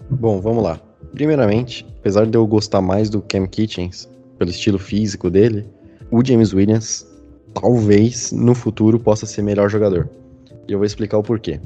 Bom, 0.09 0.41
vamos 0.41 0.63
lá. 0.63 0.79
Primeiramente, 1.13 1.85
apesar 1.99 2.25
de 2.25 2.37
eu 2.37 2.45
gostar 2.45 2.81
mais 2.81 3.09
do 3.09 3.21
Cam 3.21 3.47
Kitchens, 3.47 4.09
pelo 4.37 4.49
estilo 4.49 4.79
físico 4.79 5.29
dele, 5.29 5.67
o 6.11 6.23
James 6.25 6.53
Williams 6.53 7.07
talvez 7.53 8.31
no 8.31 8.53
futuro 8.53 8.99
possa 8.99 9.25
ser 9.25 9.41
melhor 9.41 9.69
jogador. 9.69 10.09
E 10.67 10.71
eu 10.71 10.77
vou 10.77 10.85
explicar 10.85 11.17
o 11.17 11.23
porquê. 11.23 11.59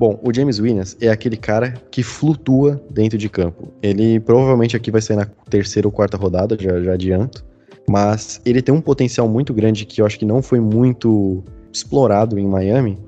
Bom, 0.00 0.18
o 0.22 0.32
James 0.32 0.58
Williams 0.58 0.96
é 0.98 1.10
aquele 1.10 1.36
cara 1.36 1.74
que 1.90 2.02
flutua 2.02 2.80
dentro 2.88 3.18
de 3.18 3.28
campo. 3.28 3.68
Ele 3.82 4.18
provavelmente 4.18 4.74
aqui 4.74 4.90
vai 4.90 5.02
sair 5.02 5.18
na 5.18 5.26
terceira 5.26 5.86
ou 5.86 5.92
quarta 5.92 6.16
rodada, 6.16 6.56
já, 6.58 6.80
já 6.80 6.94
adianto. 6.94 7.44
Mas 7.86 8.40
ele 8.46 8.62
tem 8.62 8.74
um 8.74 8.80
potencial 8.80 9.28
muito 9.28 9.52
grande 9.52 9.84
que 9.84 10.00
eu 10.00 10.06
acho 10.06 10.18
que 10.18 10.24
não 10.24 10.40
foi 10.40 10.58
muito 10.58 11.44
explorado 11.70 12.38
em 12.38 12.46
Miami, 12.46 12.98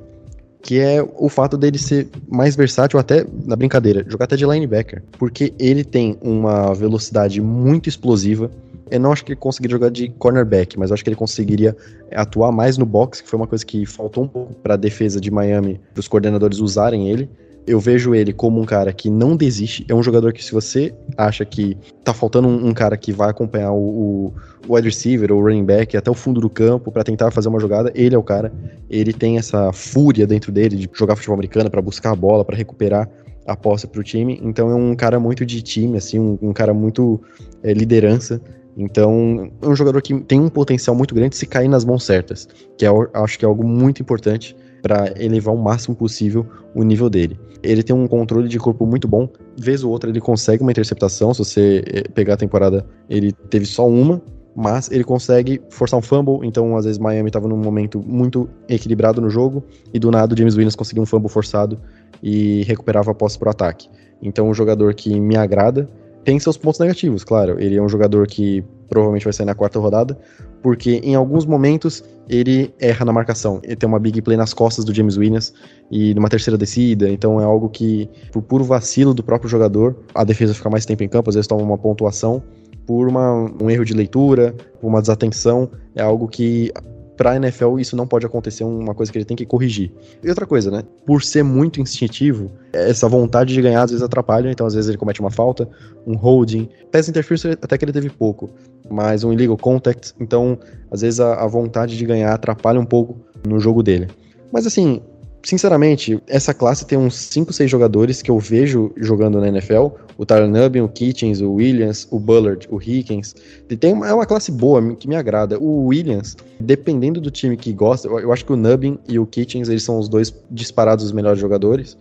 que 0.60 0.80
é 0.80 1.02
o 1.16 1.30
fato 1.30 1.56
dele 1.56 1.78
ser 1.78 2.08
mais 2.28 2.54
versátil, 2.54 2.98
até 2.98 3.24
na 3.46 3.56
brincadeira, 3.56 4.04
jogar 4.06 4.26
até 4.26 4.36
de 4.36 4.44
linebacker, 4.44 5.02
porque 5.12 5.54
ele 5.58 5.84
tem 5.84 6.18
uma 6.20 6.74
velocidade 6.74 7.40
muito 7.40 7.88
explosiva. 7.88 8.50
Eu 8.92 9.00
não 9.00 9.10
acho 9.10 9.24
que 9.24 9.32
ele 9.32 9.40
conseguiria 9.40 9.74
jogar 9.74 9.90
de 9.90 10.10
cornerback, 10.10 10.78
mas 10.78 10.92
acho 10.92 11.02
que 11.02 11.08
ele 11.08 11.16
conseguiria 11.16 11.74
atuar 12.14 12.52
mais 12.52 12.76
no 12.76 12.84
box, 12.84 13.22
que 13.22 13.28
foi 13.28 13.38
uma 13.38 13.46
coisa 13.46 13.64
que 13.64 13.86
faltou 13.86 14.24
um 14.24 14.28
pouco 14.28 14.54
para 14.56 14.74
a 14.74 14.76
defesa 14.76 15.18
de 15.18 15.30
Miami, 15.30 15.80
para 15.94 16.00
os 16.00 16.06
coordenadores 16.06 16.58
usarem 16.58 17.08
ele. 17.08 17.28
Eu 17.66 17.80
vejo 17.80 18.14
ele 18.14 18.34
como 18.34 18.60
um 18.60 18.66
cara 18.66 18.92
que 18.92 19.08
não 19.08 19.34
desiste. 19.34 19.86
É 19.88 19.94
um 19.94 20.02
jogador 20.02 20.32
que, 20.32 20.44
se 20.44 20.52
você 20.52 20.92
acha 21.16 21.42
que 21.44 21.74
tá 22.04 22.12
faltando 22.12 22.48
um, 22.48 22.66
um 22.66 22.74
cara 22.74 22.96
que 22.96 23.12
vai 23.12 23.30
acompanhar 23.30 23.72
o, 23.72 23.78
o, 23.78 24.34
o 24.68 24.74
wide 24.74 24.88
receiver 24.88 25.32
ou 25.32 25.40
o 25.40 25.42
running 25.42 25.64
back 25.64 25.96
até 25.96 26.10
o 26.10 26.14
fundo 26.14 26.40
do 26.40 26.50
campo 26.50 26.92
para 26.92 27.02
tentar 27.02 27.30
fazer 27.30 27.48
uma 27.48 27.60
jogada, 27.60 27.90
ele 27.94 28.14
é 28.14 28.18
o 28.18 28.22
cara. 28.22 28.52
Ele 28.90 29.12
tem 29.12 29.38
essa 29.38 29.72
fúria 29.72 30.26
dentro 30.26 30.52
dele 30.52 30.76
de 30.76 30.90
jogar 30.92 31.16
futebol 31.16 31.34
americano 31.34 31.70
para 31.70 31.80
buscar 31.80 32.10
a 32.10 32.16
bola, 32.16 32.44
para 32.44 32.56
recuperar 32.56 33.08
a 33.46 33.56
posse 33.56 33.86
pro 33.86 34.02
time. 34.02 34.38
Então 34.42 34.70
é 34.70 34.74
um 34.74 34.94
cara 34.94 35.18
muito 35.18 35.46
de 35.46 35.62
time, 35.62 35.96
assim, 35.96 36.18
um, 36.18 36.38
um 36.42 36.52
cara 36.52 36.74
muito 36.74 37.20
é, 37.62 37.72
liderança. 37.72 38.40
Então, 38.76 39.50
é 39.60 39.68
um 39.68 39.76
jogador 39.76 40.00
que 40.00 40.18
tem 40.22 40.40
um 40.40 40.48
potencial 40.48 40.96
muito 40.96 41.14
grande 41.14 41.36
se 41.36 41.46
cair 41.46 41.68
nas 41.68 41.84
mãos 41.84 42.04
certas, 42.04 42.48
que 42.78 42.86
é, 42.86 42.90
acho 43.14 43.38
que 43.38 43.44
é 43.44 43.48
algo 43.48 43.66
muito 43.66 44.00
importante 44.00 44.56
para 44.82 45.12
elevar 45.22 45.54
o 45.54 45.58
máximo 45.58 45.94
possível 45.94 46.46
o 46.74 46.82
nível 46.82 47.08
dele. 47.08 47.38
Ele 47.62 47.82
tem 47.82 47.94
um 47.94 48.08
controle 48.08 48.48
de 48.48 48.58
corpo 48.58 48.84
muito 48.84 49.06
bom. 49.06 49.28
Vez 49.56 49.84
ou 49.84 49.92
outra 49.92 50.10
ele 50.10 50.20
consegue 50.20 50.62
uma 50.62 50.72
interceptação. 50.72 51.32
Se 51.32 51.38
você 51.44 51.84
eh, 51.86 52.02
pegar 52.12 52.34
a 52.34 52.36
temporada, 52.36 52.84
ele 53.08 53.30
teve 53.30 53.64
só 53.64 53.86
uma, 53.86 54.20
mas 54.54 54.90
ele 54.90 55.04
consegue 55.04 55.62
forçar 55.70 55.98
um 55.98 56.02
fumble. 56.02 56.40
Então, 56.42 56.76
às 56.76 56.84
vezes, 56.84 56.98
Miami 56.98 57.28
estava 57.28 57.46
num 57.46 57.56
momento 57.56 58.02
muito 58.04 58.48
equilibrado 58.68 59.20
no 59.20 59.30
jogo 59.30 59.62
e 59.94 59.98
do 59.98 60.10
nada 60.10 60.34
o 60.34 60.36
James 60.36 60.54
Williams 60.54 60.74
conseguiu 60.74 61.04
um 61.04 61.06
fumble 61.06 61.28
forçado 61.28 61.80
e 62.20 62.64
recuperava 62.64 63.12
a 63.12 63.14
posse 63.14 63.38
para 63.38 63.48
o 63.48 63.50
ataque. 63.50 63.88
Então, 64.20 64.48
um 64.48 64.54
jogador 64.54 64.94
que 64.94 65.18
me 65.20 65.36
agrada. 65.36 65.88
Tem 66.24 66.38
seus 66.38 66.56
pontos 66.56 66.78
negativos, 66.78 67.24
claro. 67.24 67.60
Ele 67.60 67.76
é 67.76 67.82
um 67.82 67.88
jogador 67.88 68.26
que 68.26 68.64
provavelmente 68.88 69.24
vai 69.24 69.32
sair 69.32 69.46
na 69.46 69.54
quarta 69.54 69.78
rodada, 69.78 70.18
porque 70.62 71.00
em 71.02 71.14
alguns 71.14 71.44
momentos 71.46 72.04
ele 72.28 72.72
erra 72.78 73.04
na 73.04 73.12
marcação. 73.12 73.60
Ele 73.62 73.74
tem 73.74 73.88
uma 73.88 73.98
big 73.98 74.22
play 74.22 74.36
nas 74.36 74.54
costas 74.54 74.84
do 74.84 74.94
James 74.94 75.16
Williams 75.16 75.52
e 75.90 76.14
numa 76.14 76.28
terceira 76.28 76.56
descida, 76.56 77.08
então 77.08 77.40
é 77.40 77.44
algo 77.44 77.68
que, 77.68 78.08
por 78.30 78.42
puro 78.42 78.64
vacilo 78.64 79.12
do 79.12 79.22
próprio 79.22 79.50
jogador, 79.50 79.96
a 80.14 80.22
defesa 80.24 80.54
fica 80.54 80.70
mais 80.70 80.86
tempo 80.86 81.02
em 81.02 81.08
campo, 81.08 81.30
às 81.30 81.34
vezes 81.34 81.48
toma 81.48 81.62
uma 81.62 81.78
pontuação 81.78 82.42
por 82.86 83.08
uma, 83.08 83.50
um 83.60 83.70
erro 83.70 83.84
de 83.84 83.94
leitura, 83.94 84.54
por 84.80 84.88
uma 84.88 85.00
desatenção, 85.00 85.70
é 85.94 86.02
algo 86.02 86.28
que 86.28 86.70
pra 87.16 87.36
NFL 87.36 87.78
isso 87.78 87.96
não 87.96 88.06
pode 88.06 88.26
acontecer, 88.26 88.64
uma 88.64 88.94
coisa 88.94 89.12
que 89.12 89.18
ele 89.18 89.24
tem 89.24 89.36
que 89.36 89.46
corrigir. 89.46 89.92
E 90.22 90.28
outra 90.28 90.46
coisa, 90.46 90.70
né? 90.70 90.82
Por 91.06 91.22
ser 91.22 91.42
muito 91.42 91.80
instintivo, 91.80 92.50
essa 92.72 93.08
vontade 93.08 93.54
de 93.54 93.62
ganhar 93.62 93.82
às 93.82 93.90
vezes 93.90 94.02
atrapalha, 94.02 94.50
então 94.50 94.66
às 94.66 94.74
vezes 94.74 94.88
ele 94.88 94.98
comete 94.98 95.20
uma 95.20 95.30
falta, 95.30 95.68
um 96.06 96.14
holding. 96.14 96.68
Pass 96.90 97.08
interference 97.08 97.46
até 97.48 97.78
que 97.78 97.84
ele 97.84 97.92
teve 97.92 98.10
pouco, 98.10 98.50
mas 98.90 99.24
um 99.24 99.32
illegal 99.32 99.56
contact, 99.56 100.14
então 100.20 100.58
às 100.90 101.02
vezes 101.02 101.20
a, 101.20 101.34
a 101.34 101.46
vontade 101.46 101.96
de 101.96 102.04
ganhar 102.04 102.32
atrapalha 102.32 102.80
um 102.80 102.86
pouco 102.86 103.20
no 103.46 103.58
jogo 103.58 103.82
dele. 103.82 104.08
Mas 104.52 104.66
assim, 104.66 105.00
sinceramente, 105.42 106.22
essa 106.26 106.54
classe 106.54 106.86
tem 106.86 106.98
uns 106.98 107.14
5, 107.16 107.52
6 107.52 107.70
jogadores 107.70 108.22
que 108.22 108.30
eu 108.30 108.38
vejo 108.38 108.92
jogando 108.96 109.40
na 109.40 109.48
NFL. 109.48 109.88
O 110.16 110.24
Tyler 110.24 110.84
o 110.84 110.88
Kitchens, 110.88 111.40
o 111.40 111.54
Williams, 111.54 112.06
o 112.10 112.18
Bullard, 112.18 112.68
o 112.70 112.80
Higgins. 112.80 113.34
Tem 113.80 113.92
uma, 113.92 114.08
é 114.08 114.14
uma 114.14 114.26
classe 114.26 114.52
boa 114.52 114.94
que 114.94 115.08
me 115.08 115.16
agrada. 115.16 115.58
O 115.58 115.86
Williams, 115.86 116.36
dependendo 116.60 117.20
do 117.20 117.30
time 117.30 117.56
que 117.56 117.72
gosta, 117.72 118.08
eu, 118.08 118.32
acho 118.32 118.44
que 118.44 118.52
o 118.52 118.56
Nubbin 118.56 118.98
e 119.08 119.18
o 119.18 119.26
Kitchens, 119.26 119.68
eles 119.68 119.82
são 119.82 119.98
os 119.98 120.08
dois 120.08 120.32
disparados 120.50 121.04
os 121.04 121.12
melhores 121.12 121.40
jogadores. 121.40 121.96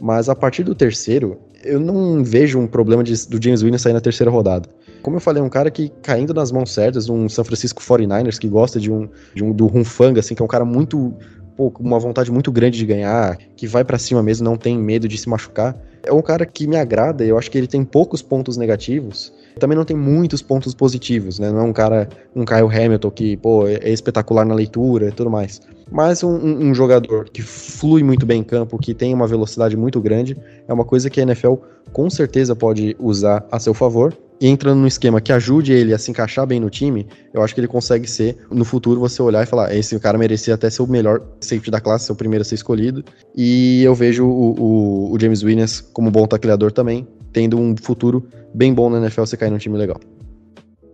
Mas 0.00 0.28
a 0.28 0.34
partir 0.34 0.62
do 0.62 0.74
terceiro, 0.74 1.38
eu 1.64 1.80
não 1.80 2.22
vejo 2.22 2.58
um 2.58 2.66
problema 2.66 3.02
de, 3.02 3.26
do 3.28 3.42
James 3.42 3.62
Williams 3.62 3.82
sair 3.82 3.92
na 3.92 4.00
terceira 4.00 4.30
rodada. 4.30 4.68
Como 5.02 5.16
eu 5.16 5.20
falei, 5.20 5.42
é 5.42 5.44
um 5.44 5.50
cara 5.50 5.70
que 5.70 5.90
caindo 6.02 6.32
nas 6.32 6.50
mãos 6.50 6.72
certas, 6.72 7.08
um 7.08 7.28
San 7.28 7.44
Francisco 7.44 7.82
49ers 7.82 8.38
que 8.38 8.48
gosta 8.48 8.80
de 8.80 8.90
um, 8.90 9.08
de 9.34 9.44
um 9.44 9.52
do 9.52 9.66
Runfanga, 9.66 10.20
assim, 10.20 10.34
que 10.34 10.42
é 10.42 10.44
um 10.44 10.48
cara 10.48 10.64
muito 10.64 11.14
pô, 11.56 11.72
uma 11.80 11.98
vontade 11.98 12.30
muito 12.30 12.50
grande 12.52 12.78
de 12.78 12.86
ganhar, 12.86 13.38
que 13.56 13.66
vai 13.66 13.84
para 13.84 13.98
cima 13.98 14.22
mesmo, 14.22 14.44
não 14.44 14.56
tem 14.56 14.78
medo 14.78 15.08
de 15.08 15.16
se 15.18 15.28
machucar. 15.28 15.76
É 16.02 16.12
um 16.12 16.20
cara 16.20 16.44
que 16.44 16.66
me 16.66 16.76
agrada, 16.76 17.24
eu 17.24 17.38
acho 17.38 17.50
que 17.50 17.56
ele 17.56 17.66
tem 17.66 17.84
poucos 17.84 18.20
pontos 18.20 18.56
negativos, 18.56 19.32
também 19.58 19.76
não 19.76 19.84
tem 19.84 19.96
muitos 19.96 20.42
pontos 20.42 20.74
positivos, 20.74 21.38
né? 21.38 21.50
Não 21.50 21.60
é 21.60 21.62
um 21.62 21.72
cara, 21.72 22.08
um 22.34 22.44
Kyle 22.44 22.66
Hamilton 22.66 23.10
que, 23.10 23.36
pô, 23.36 23.66
é, 23.66 23.74
é 23.74 23.90
espetacular 23.90 24.44
na 24.44 24.54
leitura 24.54 25.08
e 25.08 25.12
tudo 25.12 25.30
mais. 25.30 25.60
Mas 25.90 26.22
um, 26.22 26.34
um, 26.34 26.74
jogador 26.74 27.28
que 27.30 27.40
flui 27.42 28.02
muito 28.02 28.26
bem 28.26 28.40
em 28.40 28.44
campo, 28.44 28.78
que 28.78 28.94
tem 28.94 29.14
uma 29.14 29.26
velocidade 29.26 29.76
muito 29.76 30.00
grande, 30.00 30.36
é 30.66 30.72
uma 30.72 30.84
coisa 30.84 31.08
que 31.08 31.20
a 31.20 31.22
NFL 31.22 31.54
com 31.92 32.10
certeza 32.10 32.56
pode 32.56 32.96
usar 32.98 33.46
a 33.50 33.60
seu 33.60 33.74
favor 33.74 34.16
entrando 34.40 34.80
num 34.80 34.86
esquema 34.86 35.20
que 35.20 35.32
ajude 35.32 35.72
ele 35.72 35.94
a 35.94 35.98
se 35.98 36.10
encaixar 36.10 36.46
bem 36.46 36.60
no 36.60 36.70
time, 36.70 37.06
eu 37.32 37.42
acho 37.42 37.54
que 37.54 37.60
ele 37.60 37.68
consegue 37.68 38.08
ser, 38.08 38.36
no 38.50 38.64
futuro, 38.64 39.00
você 39.00 39.22
olhar 39.22 39.42
e 39.42 39.46
falar: 39.46 39.74
esse 39.74 39.98
cara 39.98 40.18
merecia 40.18 40.54
até 40.54 40.68
ser 40.70 40.82
o 40.82 40.86
melhor 40.86 41.22
safety 41.40 41.70
da 41.70 41.80
classe, 41.80 42.06
ser 42.06 42.12
o 42.12 42.16
primeiro 42.16 42.42
a 42.42 42.44
ser 42.44 42.56
escolhido. 42.56 43.04
E 43.34 43.82
eu 43.82 43.94
vejo 43.94 44.24
o, 44.24 44.60
o, 44.60 45.12
o 45.12 45.20
James 45.20 45.42
Williams 45.42 45.80
como 45.80 46.10
bom 46.10 46.26
tacleador 46.26 46.72
também, 46.72 47.06
tendo 47.32 47.58
um 47.58 47.74
futuro 47.76 48.26
bem 48.52 48.72
bom 48.72 48.90
na 48.90 48.98
NFL 48.98 49.24
se 49.24 49.36
cair 49.36 49.50
num 49.50 49.58
time 49.58 49.76
legal. 49.76 50.00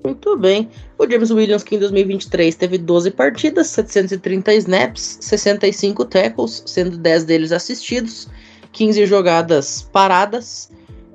Muito 0.05 0.37
bem. 0.39 0.71
O 0.99 1.09
James 1.09 1.31
Williams, 1.31 1.63
que 1.63 1.77
em 1.77 1.79
2023 1.79 2.55
teve 2.57 2.79
12 2.79 3.11
partidas, 3.11 3.67
730 3.67 4.55
snaps, 4.55 5.19
65 5.21 6.07
tackles, 6.07 6.63
sendo 6.65 6.97
10 6.97 7.25
deles 7.25 7.53
assistidos, 7.53 8.27
15 8.73 9.05
jogadas 9.05 9.83
paradas 9.93 10.71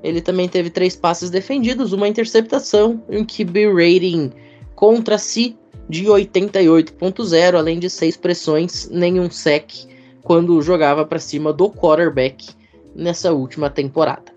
ele 0.06 0.22
também 0.22 0.48
teve 0.48 0.70
três 0.70 0.96
passes 0.96 1.32
defendidos, 1.32 1.92
uma 1.92 2.08
interceptação 2.08 3.04
e 3.10 3.18
um 3.18 3.26
QB 3.26 3.74
rating 3.74 4.32
contra 4.76 5.18
si 5.18 5.58
de 5.90 6.06
88.0, 6.06 7.56
além 7.56 7.80
de 7.80 7.90
seis 7.90 8.16
pressões, 8.16 8.88
nenhum 8.90 9.30
sec 9.32 9.72
quando 10.22 10.62
jogava 10.62 11.06
para 11.06 11.20
cima 11.20 11.52
do 11.52 11.70
quarterback 11.70 12.50
nessa 12.96 13.34
última 13.34 13.70
temporada. 13.70 14.34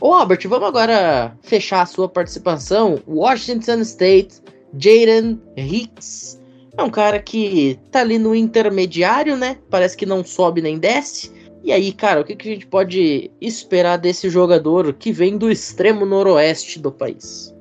Ô 0.00 0.12
Albert, 0.12 0.46
vamos 0.48 0.68
agora 0.68 1.36
fechar 1.42 1.82
a 1.82 1.86
sua 1.86 2.08
participação. 2.08 3.00
Washington 3.08 3.80
State, 3.80 4.40
Jaden 4.76 5.40
Hicks. 5.56 6.40
É 6.76 6.82
um 6.82 6.90
cara 6.90 7.20
que 7.20 7.78
tá 7.90 8.00
ali 8.00 8.18
no 8.18 8.34
intermediário, 8.34 9.36
né? 9.36 9.58
Parece 9.70 9.96
que 9.96 10.04
não 10.04 10.24
sobe 10.24 10.60
nem 10.60 10.78
desce. 10.78 11.32
E 11.64 11.72
aí, 11.72 11.92
cara, 11.92 12.20
o 12.20 12.24
que, 12.24 12.36
que 12.36 12.46
a 12.46 12.52
gente 12.52 12.66
pode 12.66 13.30
esperar 13.40 13.96
desse 13.96 14.28
jogador 14.28 14.92
que 14.92 15.10
vem 15.10 15.38
do 15.38 15.50
extremo 15.50 16.04
noroeste 16.04 16.78
do 16.78 16.92
país? 16.92 17.54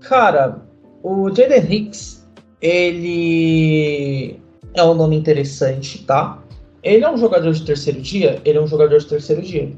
Cara, 0.00 0.62
o 1.02 1.28
Jaden 1.28 1.70
Hicks, 1.70 2.26
ele 2.62 4.40
é 4.72 4.82
um 4.82 4.94
nome 4.94 5.16
interessante, 5.16 6.02
tá? 6.06 6.42
Ele 6.82 7.04
é 7.04 7.10
um 7.10 7.18
jogador 7.18 7.52
de 7.52 7.62
terceiro 7.66 8.00
dia? 8.00 8.40
Ele 8.42 8.56
é 8.56 8.60
um 8.62 8.66
jogador 8.66 8.98
de 8.98 9.06
terceiro 9.06 9.42
dia. 9.42 9.70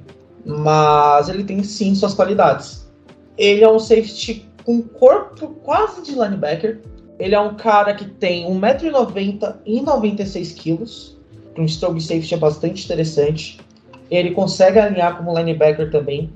Mas 0.44 1.28
ele 1.28 1.42
tem 1.42 1.60
sim 1.64 1.96
suas 1.96 2.14
qualidades. 2.14 2.88
Ele 3.36 3.64
é 3.64 3.68
um 3.68 3.80
safety 3.80 4.48
com 4.62 4.80
corpo 4.82 5.48
quase 5.64 6.00
de 6.00 6.12
linebacker. 6.12 6.80
Ele 7.18 7.34
é 7.34 7.40
um 7.40 7.56
cara 7.56 7.92
que 7.92 8.04
tem 8.04 8.46
1,90m 8.46 9.56
e 9.66 9.80
96kg 9.80 11.15
um 11.58 11.64
strong 11.64 12.00
safety 12.00 12.34
é 12.34 12.38
bastante 12.38 12.84
interessante. 12.84 13.58
Ele 14.10 14.30
consegue 14.32 14.78
alinhar 14.78 15.16
como 15.16 15.36
linebacker 15.36 15.90
também, 15.90 16.30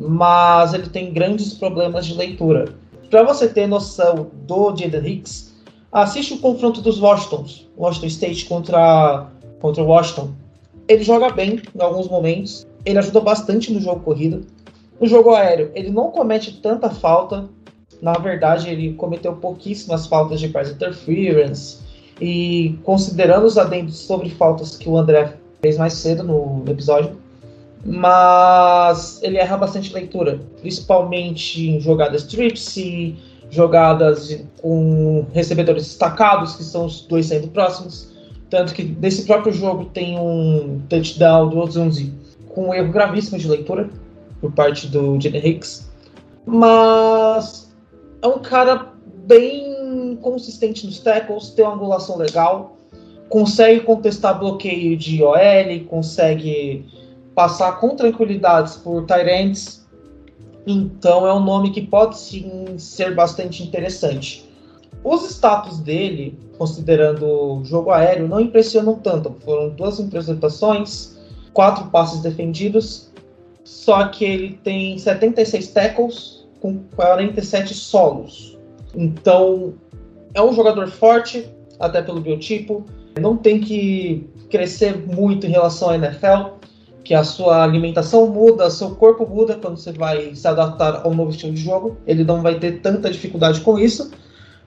mas 0.00 0.74
ele 0.74 0.88
tem 0.88 1.12
grandes 1.12 1.54
problemas 1.54 2.06
de 2.06 2.14
leitura. 2.14 2.74
Para 3.10 3.22
você 3.22 3.48
ter 3.48 3.66
noção 3.66 4.30
do 4.46 4.76
Jaden 4.76 5.06
Hicks, 5.06 5.54
assiste 5.90 6.34
o 6.34 6.38
confronto 6.38 6.80
dos 6.80 7.00
Washingtons, 7.00 7.66
Washington 7.76 8.06
State 8.06 8.44
contra 8.44 9.26
contra 9.60 9.82
Washington. 9.82 10.32
Ele 10.86 11.02
joga 11.02 11.30
bem 11.30 11.60
em 11.74 11.82
alguns 11.82 12.08
momentos, 12.08 12.66
ele 12.84 12.98
ajuda 12.98 13.20
bastante 13.20 13.72
no 13.72 13.80
jogo 13.80 14.00
corrido. 14.00 14.46
No 15.00 15.06
jogo 15.06 15.34
aéreo, 15.34 15.70
ele 15.74 15.90
não 15.90 16.10
comete 16.10 16.60
tanta 16.60 16.90
falta. 16.90 17.48
Na 18.00 18.12
verdade, 18.12 18.68
ele 18.68 18.94
cometeu 18.94 19.34
pouquíssimas 19.36 20.06
faltas 20.06 20.40
de 20.40 20.48
pass 20.48 20.70
interference, 20.70 21.78
e 22.20 22.78
considerando 22.84 23.46
os 23.46 23.56
adendos 23.56 23.96
sobre 23.96 24.30
faltas 24.30 24.76
que 24.76 24.88
o 24.88 24.96
André 24.96 25.34
fez 25.60 25.76
mais 25.76 25.92
cedo 25.94 26.22
no 26.22 26.64
episódio, 26.70 27.16
mas 27.84 29.20
ele 29.22 29.36
erra 29.36 29.56
bastante 29.56 29.92
leitura, 29.92 30.40
principalmente 30.60 31.68
em 31.68 31.80
jogadas 31.80 32.24
trips 32.24 32.76
e 32.76 33.16
jogadas 33.50 34.44
com 34.60 35.26
recebedores 35.32 35.84
destacados, 35.84 36.56
que 36.56 36.64
são 36.64 36.86
os 36.86 37.02
dois 37.02 37.26
sendo 37.26 37.48
próximos. 37.48 38.12
Tanto 38.50 38.74
que 38.74 38.82
nesse 38.82 39.24
próprio 39.24 39.52
jogo 39.52 39.86
tem 39.86 40.18
um 40.18 40.80
touchdown 40.88 41.48
do 41.48 41.58
Ozunzi 41.58 42.12
com 42.48 42.68
um 42.68 42.74
erro 42.74 42.90
gravíssimo 42.92 43.38
de 43.38 43.46
leitura 43.48 43.88
por 44.40 44.52
parte 44.52 44.86
do 44.86 45.20
Jenny 45.20 45.38
Hicks. 45.38 45.88
Mas 46.46 47.70
é 48.22 48.26
um 48.26 48.38
cara 48.38 48.92
bem 49.26 49.67
consistente 50.32 50.86
nos 50.86 51.00
tackles, 51.00 51.50
tem 51.50 51.64
uma 51.64 51.74
angulação 51.74 52.16
legal, 52.16 52.76
consegue 53.28 53.80
contestar 53.80 54.38
bloqueio 54.38 54.96
de 54.96 55.22
OL, 55.22 55.84
consegue 55.88 56.84
passar 57.34 57.78
com 57.80 57.94
tranquilidades 57.94 58.76
por 58.76 59.06
Tyrants. 59.06 59.86
Então 60.66 61.26
é 61.26 61.32
um 61.32 61.40
nome 61.40 61.70
que 61.70 61.80
pode 61.80 62.18
sim 62.18 62.76
ser 62.78 63.14
bastante 63.14 63.62
interessante. 63.62 64.48
Os 65.04 65.24
status 65.30 65.78
dele, 65.78 66.38
considerando 66.58 67.24
o 67.24 67.64
jogo 67.64 67.90
aéreo, 67.90 68.28
não 68.28 68.40
impressionam 68.40 68.96
tanto. 68.96 69.34
Foram 69.44 69.70
duas 69.70 70.00
interceptações, 70.00 71.16
quatro 71.52 71.86
passes 71.86 72.20
defendidos, 72.20 73.10
só 73.64 74.08
que 74.08 74.24
ele 74.24 74.60
tem 74.64 74.98
76 74.98 75.68
tackles 75.68 76.46
com 76.60 76.80
47 76.96 77.74
solos. 77.74 78.58
Então, 78.94 79.74
é 80.34 80.42
um 80.42 80.52
jogador 80.52 80.88
forte, 80.88 81.48
até 81.78 82.02
pelo 82.02 82.20
biotipo. 82.20 82.84
Não 83.20 83.36
tem 83.36 83.60
que 83.60 84.28
crescer 84.50 84.96
muito 85.06 85.46
em 85.46 85.50
relação 85.50 85.90
à 85.90 85.96
NFL, 85.96 86.56
que 87.04 87.14
a 87.14 87.24
sua 87.24 87.62
alimentação 87.62 88.26
muda, 88.28 88.70
seu 88.70 88.94
corpo 88.94 89.26
muda 89.26 89.56
quando 89.56 89.76
você 89.76 89.92
vai 89.92 90.34
se 90.34 90.46
adaptar 90.46 91.02
ao 91.04 91.14
novo 91.14 91.30
estilo 91.30 91.52
de 91.52 91.60
jogo. 91.60 91.96
Ele 92.06 92.24
não 92.24 92.42
vai 92.42 92.58
ter 92.58 92.80
tanta 92.80 93.10
dificuldade 93.10 93.60
com 93.60 93.78
isso 93.78 94.10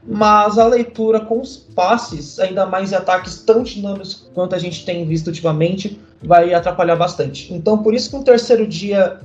mas 0.03 0.57
a 0.57 0.65
leitura 0.65 1.19
com 1.19 1.39
os 1.39 1.57
passes, 1.57 2.39
ainda 2.39 2.65
mais 2.65 2.91
em 2.91 2.95
ataques 2.95 3.43
tão 3.43 3.63
dinâmicos 3.63 4.29
quanto 4.33 4.55
a 4.55 4.59
gente 4.59 4.83
tem 4.83 5.05
visto 5.05 5.27
ultimamente, 5.27 5.99
vai 6.23 6.53
atrapalhar 6.53 6.95
bastante. 6.95 7.53
Então, 7.53 7.83
por 7.83 7.93
isso 7.93 8.09
que 8.09 8.15
um 8.15 8.23
terceiro 8.23 8.65
dia 8.65 9.19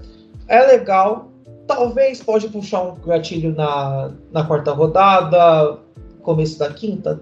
é 0.49 0.61
legal, 0.67 1.31
talvez 1.67 2.23
pode 2.23 2.49
puxar 2.49 2.83
um 2.83 2.95
gatilho 2.97 3.55
na, 3.55 4.11
na 4.33 4.45
quarta 4.45 4.73
rodada, 4.73 5.79
começo 6.27 6.59
da 6.59 6.73
quinta, 6.73 7.21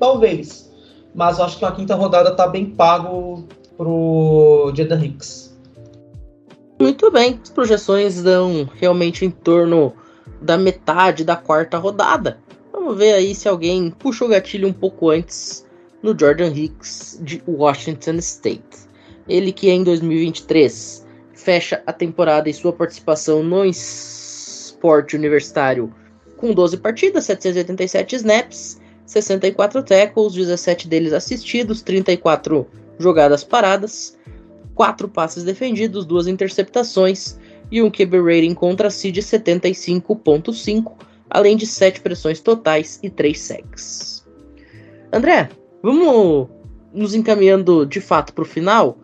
talvez. 0.00 0.72
Mas 1.14 1.38
acho 1.38 1.58
que 1.58 1.64
a 1.64 1.72
quinta 1.72 1.94
rodada 1.94 2.34
tá 2.34 2.48
bem 2.48 2.64
pago 2.66 3.46
pro 3.76 4.72
Jaden 4.74 5.04
Hicks. 5.04 5.54
Muito 6.80 7.10
bem, 7.10 7.38
as 7.42 7.50
projeções 7.50 8.22
dão 8.22 8.68
realmente 8.74 9.24
em 9.24 9.30
torno 9.30 9.92
da 10.40 10.56
metade 10.56 11.24
da 11.24 11.36
quarta 11.36 11.76
rodada. 11.78 12.38
Vamos 12.72 12.96
ver 12.96 13.12
aí 13.12 13.34
se 13.34 13.48
alguém 13.48 13.90
puxa 13.90 14.24
o 14.24 14.28
gatilho 14.28 14.68
um 14.68 14.72
pouco 14.72 15.10
antes 15.10 15.66
no 16.02 16.18
Jordan 16.18 16.48
Hicks 16.48 17.20
de 17.22 17.42
Washington 17.46 18.16
State. 18.16 18.86
Ele 19.28 19.52
que 19.52 19.70
em 19.70 19.82
2023 19.82 21.06
fecha 21.34 21.82
a 21.86 21.92
temporada 21.92 22.48
e 22.48 22.54
sua 22.54 22.72
participação 22.72 23.42
no 23.42 23.64
esporte 23.64 25.16
universitário 25.16 25.92
com 26.36 26.52
12 26.52 26.78
partidas, 26.78 27.24
787 27.24 28.16
snaps, 28.16 28.80
64 29.06 29.82
tackles, 29.82 30.34
17 30.34 30.88
deles 30.88 31.12
assistidos, 31.12 31.82
34 31.82 32.66
jogadas 32.98 33.44
paradas, 33.44 34.16
4 34.74 35.08
passes 35.08 35.44
defendidos, 35.44 36.04
2 36.04 36.26
interceptações 36.26 37.38
e 37.70 37.82
um 37.82 37.90
QB 37.90 38.18
rating 38.20 38.54
contra 38.54 38.90
si 38.90 39.10
de 39.10 39.22
75.5 39.22 40.92
além 41.30 41.56
de 41.56 41.66
7 41.66 42.00
pressões 42.00 42.40
totais 42.40 42.98
e 43.02 43.10
3 43.10 43.38
sacks. 43.38 44.26
André, 45.12 45.48
vamos 45.82 46.48
nos 46.92 47.14
encaminhando 47.14 47.86
de 47.86 48.00
fato 48.00 48.32
para 48.32 48.42
o 48.42 48.46
final. 48.46 48.98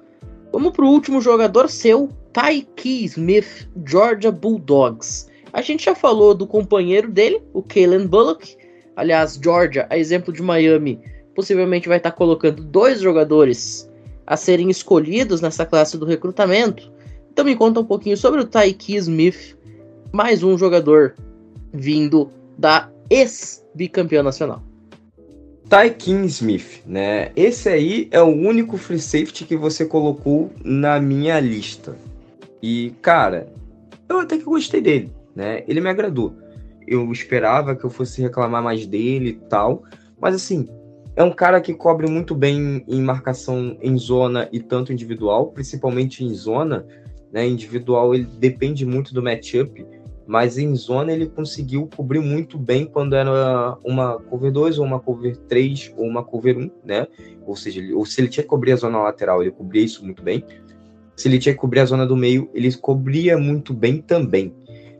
Vamos 0.52 0.72
para 0.72 0.84
o 0.84 0.88
último 0.88 1.20
jogador 1.20 1.68
seu, 1.68 2.08
Tyke 2.32 3.04
Smith, 3.04 3.68
Georgia 3.86 4.30
Bulldogs. 4.30 5.30
A 5.52 5.60
gente 5.60 5.84
já 5.84 5.94
falou 5.94 6.34
do 6.34 6.46
companheiro 6.46 7.10
dele, 7.10 7.42
o 7.52 7.62
Kalen 7.62 8.06
Bullock. 8.06 8.56
Aliás, 8.96 9.38
Georgia, 9.42 9.86
a 9.90 9.98
exemplo 9.98 10.32
de 10.32 10.42
Miami, 10.42 10.98
possivelmente 11.34 11.88
vai 11.88 11.98
estar 11.98 12.12
colocando 12.12 12.62
dois 12.62 13.00
jogadores 13.00 13.90
a 14.26 14.36
serem 14.36 14.70
escolhidos 14.70 15.40
nessa 15.40 15.66
classe 15.66 15.98
do 15.98 16.06
recrutamento. 16.06 16.90
Então 17.30 17.44
me 17.44 17.56
conta 17.56 17.80
um 17.80 17.84
pouquinho 17.84 18.16
sobre 18.16 18.40
o 18.40 18.46
Tyke 18.46 18.96
Smith, 18.96 19.56
mais 20.10 20.42
um 20.42 20.56
jogador 20.56 21.16
vindo 21.72 22.30
da 22.56 22.90
ex-bicampeã 23.10 24.22
nacional. 24.22 24.62
Tykin 25.68 26.24
Smith, 26.24 26.82
né? 26.86 27.30
Esse 27.34 27.68
aí 27.68 28.08
é 28.10 28.20
o 28.20 28.26
único 28.26 28.76
free 28.76 28.98
safety 28.98 29.46
que 29.46 29.56
você 29.56 29.86
colocou 29.86 30.50
na 30.62 31.00
minha 31.00 31.40
lista. 31.40 31.96
E, 32.62 32.92
cara, 33.00 33.48
eu 34.06 34.20
até 34.20 34.36
que 34.36 34.44
gostei 34.44 34.82
dele, 34.82 35.10
né? 35.34 35.62
Ele 35.66 35.80
me 35.80 35.88
agradou. 35.88 36.36
Eu 36.86 37.10
esperava 37.12 37.76
que 37.76 37.84
eu 37.84 37.90
fosse 37.90 38.20
reclamar 38.20 38.62
mais 38.62 38.86
dele 38.86 39.30
e 39.30 39.48
tal, 39.48 39.84
mas 40.20 40.34
assim, 40.34 40.68
é 41.14 41.22
um 41.22 41.32
cara 41.32 41.60
que 41.60 41.74
cobre 41.74 42.08
muito 42.10 42.34
bem 42.34 42.84
em 42.88 43.00
marcação 43.02 43.76
em 43.80 43.96
zona 43.96 44.48
e 44.52 44.60
tanto 44.60 44.92
individual, 44.92 45.52
principalmente 45.52 46.24
em 46.24 46.34
zona, 46.34 46.86
né? 47.32 47.46
Individual 47.46 48.14
ele 48.14 48.26
depende 48.38 48.84
muito 48.84 49.14
do 49.14 49.22
matchup 49.22 49.86
mas 50.26 50.56
em 50.58 50.74
zona 50.74 51.12
ele 51.12 51.26
conseguiu 51.26 51.88
cobrir 51.94 52.20
muito 52.20 52.58
bem 52.58 52.86
quando 52.86 53.14
era 53.14 53.76
uma 53.84 54.18
cover 54.18 54.52
2 54.52 54.78
ou 54.78 54.84
uma 54.84 55.00
cover 55.00 55.36
3 55.36 55.92
ou 55.96 56.06
uma 56.06 56.22
cover 56.22 56.56
1, 56.56 56.70
né? 56.84 57.06
Ou 57.46 57.56
seja, 57.56 57.80
ele, 57.80 57.92
ou 57.92 58.06
se 58.06 58.20
ele 58.20 58.28
tinha 58.28 58.42
que 58.42 58.48
cobrir 58.48 58.72
a 58.72 58.76
zona 58.76 59.02
lateral, 59.02 59.42
ele 59.42 59.50
cobria 59.50 59.82
isso 59.82 60.04
muito 60.04 60.22
bem. 60.22 60.44
Se 61.16 61.28
ele 61.28 61.38
tinha 61.38 61.54
que 61.54 61.60
cobrir 61.60 61.80
a 61.80 61.84
zona 61.84 62.06
do 62.06 62.16
meio, 62.16 62.48
ele 62.54 62.72
cobria 62.76 63.36
muito 63.36 63.74
bem 63.74 64.00
também, 64.00 64.54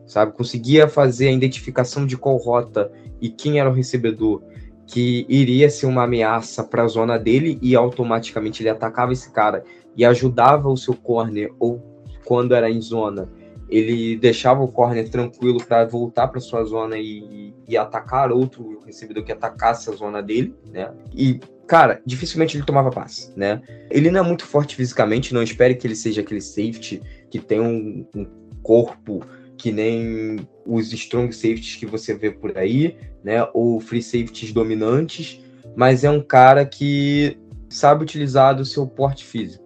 sabe? 0.07 0.32
Conseguia 0.32 0.88
fazer 0.88 1.28
a 1.28 1.32
identificação 1.32 2.07
de 2.07 2.16
qual 2.16 2.36
rota 2.36 2.90
e 3.20 3.28
quem 3.28 3.59
era 3.61 3.70
o 3.70 3.72
recebedor 3.72 4.42
que 4.86 5.24
iria 5.28 5.70
ser 5.70 5.86
uma 5.86 6.05
ameaça 6.05 6.62
para 6.64 6.82
a 6.82 6.88
zona 6.88 7.18
dele 7.18 7.59
e 7.62 7.74
automaticamente 7.74 8.62
ele 8.62 8.68
atacava 8.68 9.12
esse 9.12 9.30
cara 9.30 9.64
e 9.96 10.05
ajudava 10.05 10.68
o 10.68 10.76
seu 10.76 10.94
corner 10.94 11.50
ou 11.59 11.80
quando 12.24 12.55
era 12.55 12.68
em 12.68 12.80
zona 12.80 13.28
ele 13.72 14.16
deixava 14.18 14.62
o 14.62 14.68
corner 14.68 15.09
tranquilo 15.09 15.59
para 15.64 15.86
voltar 15.86 16.28
para 16.28 16.40
sua 16.40 16.62
zona 16.62 16.98
e, 16.98 17.55
e, 17.66 17.74
atacar 17.74 18.30
outro 18.30 18.82
recebedor 18.84 19.24
que 19.24 19.32
atacasse 19.32 19.88
a 19.88 19.94
zona 19.94 20.22
dele, 20.22 20.55
né? 20.70 20.92
E 21.11 21.40
cara, 21.66 22.03
dificilmente 22.05 22.55
ele 22.55 22.66
tomava 22.66 22.90
passe, 22.90 23.32
né? 23.34 23.62
Ele 23.90 24.11
não 24.11 24.20
é 24.20 24.22
muito 24.22 24.44
forte 24.44 24.76
fisicamente, 24.76 25.32
não 25.32 25.42
espere 25.42 25.74
que 25.74 25.86
ele 25.86 25.96
seja 25.96 26.20
aquele 26.20 26.42
safety 26.42 27.03
que 27.30 27.38
tem 27.38 27.61
um, 27.61 28.07
um 28.14 28.26
corpo 28.62 29.24
que 29.62 29.70
nem 29.70 30.46
os 30.66 30.92
strong 30.92 31.32
safeties 31.32 31.76
que 31.76 31.86
você 31.86 32.14
vê 32.14 32.30
por 32.30 32.56
aí, 32.58 32.96
né? 33.22 33.46
Ou 33.54 33.80
free 33.80 34.02
safeties 34.02 34.52
dominantes, 34.52 35.40
mas 35.76 36.04
é 36.04 36.10
um 36.10 36.20
cara 36.20 36.64
que 36.64 37.38
sabe 37.68 38.02
utilizar 38.02 38.54
do 38.54 38.64
seu 38.64 38.86
porte 38.86 39.24
físico 39.24 39.62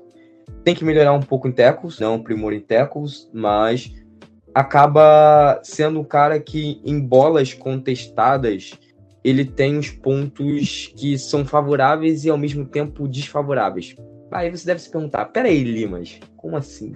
tem 0.67 0.75
que 0.75 0.85
melhorar 0.85 1.13
um 1.13 1.21
pouco 1.21 1.47
em 1.47 1.53
tackles, 1.53 2.01
não 2.01 2.21
primor 2.21 2.53
em 2.53 2.59
tackles, 2.59 3.31
mas 3.33 3.95
acaba 4.53 5.61
sendo 5.63 6.01
um 6.01 6.05
cara 6.05 6.41
que, 6.41 6.81
em 6.85 6.99
bolas 6.99 7.55
contestadas, 7.55 8.73
ele 9.23 9.45
tem 9.45 9.79
os 9.79 9.91
pontos 9.91 10.93
que 10.97 11.17
são 11.21 11.45
favoráveis 11.45 12.25
e 12.25 12.31
ao 12.31 12.37
mesmo 12.37 12.65
tempo 12.65 13.07
desfavoráveis. 13.07 13.95
Aí 14.33 14.51
você 14.51 14.67
deve 14.67 14.81
se 14.81 14.91
perguntar: 14.91 15.27
peraí, 15.27 15.63
Limas, 15.63 16.19
como 16.37 16.57
assim? 16.57 16.93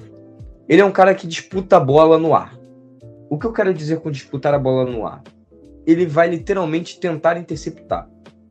Ele 0.68 0.80
é 0.80 0.84
um 0.84 0.90
cara 0.90 1.14
que 1.14 1.28
disputa 1.28 1.76
a 1.76 1.80
bola 1.80 2.18
no 2.18 2.34
ar. 2.34 2.58
O 3.30 3.38
que 3.38 3.46
eu 3.46 3.52
quero 3.52 3.72
dizer 3.72 4.00
com 4.00 4.10
disputar 4.10 4.52
a 4.52 4.58
bola 4.58 4.90
no 4.90 5.06
ar? 5.06 5.22
Ele 5.86 6.04
vai 6.04 6.28
literalmente 6.28 6.98
tentar 6.98 7.38
interceptar. 7.38 8.10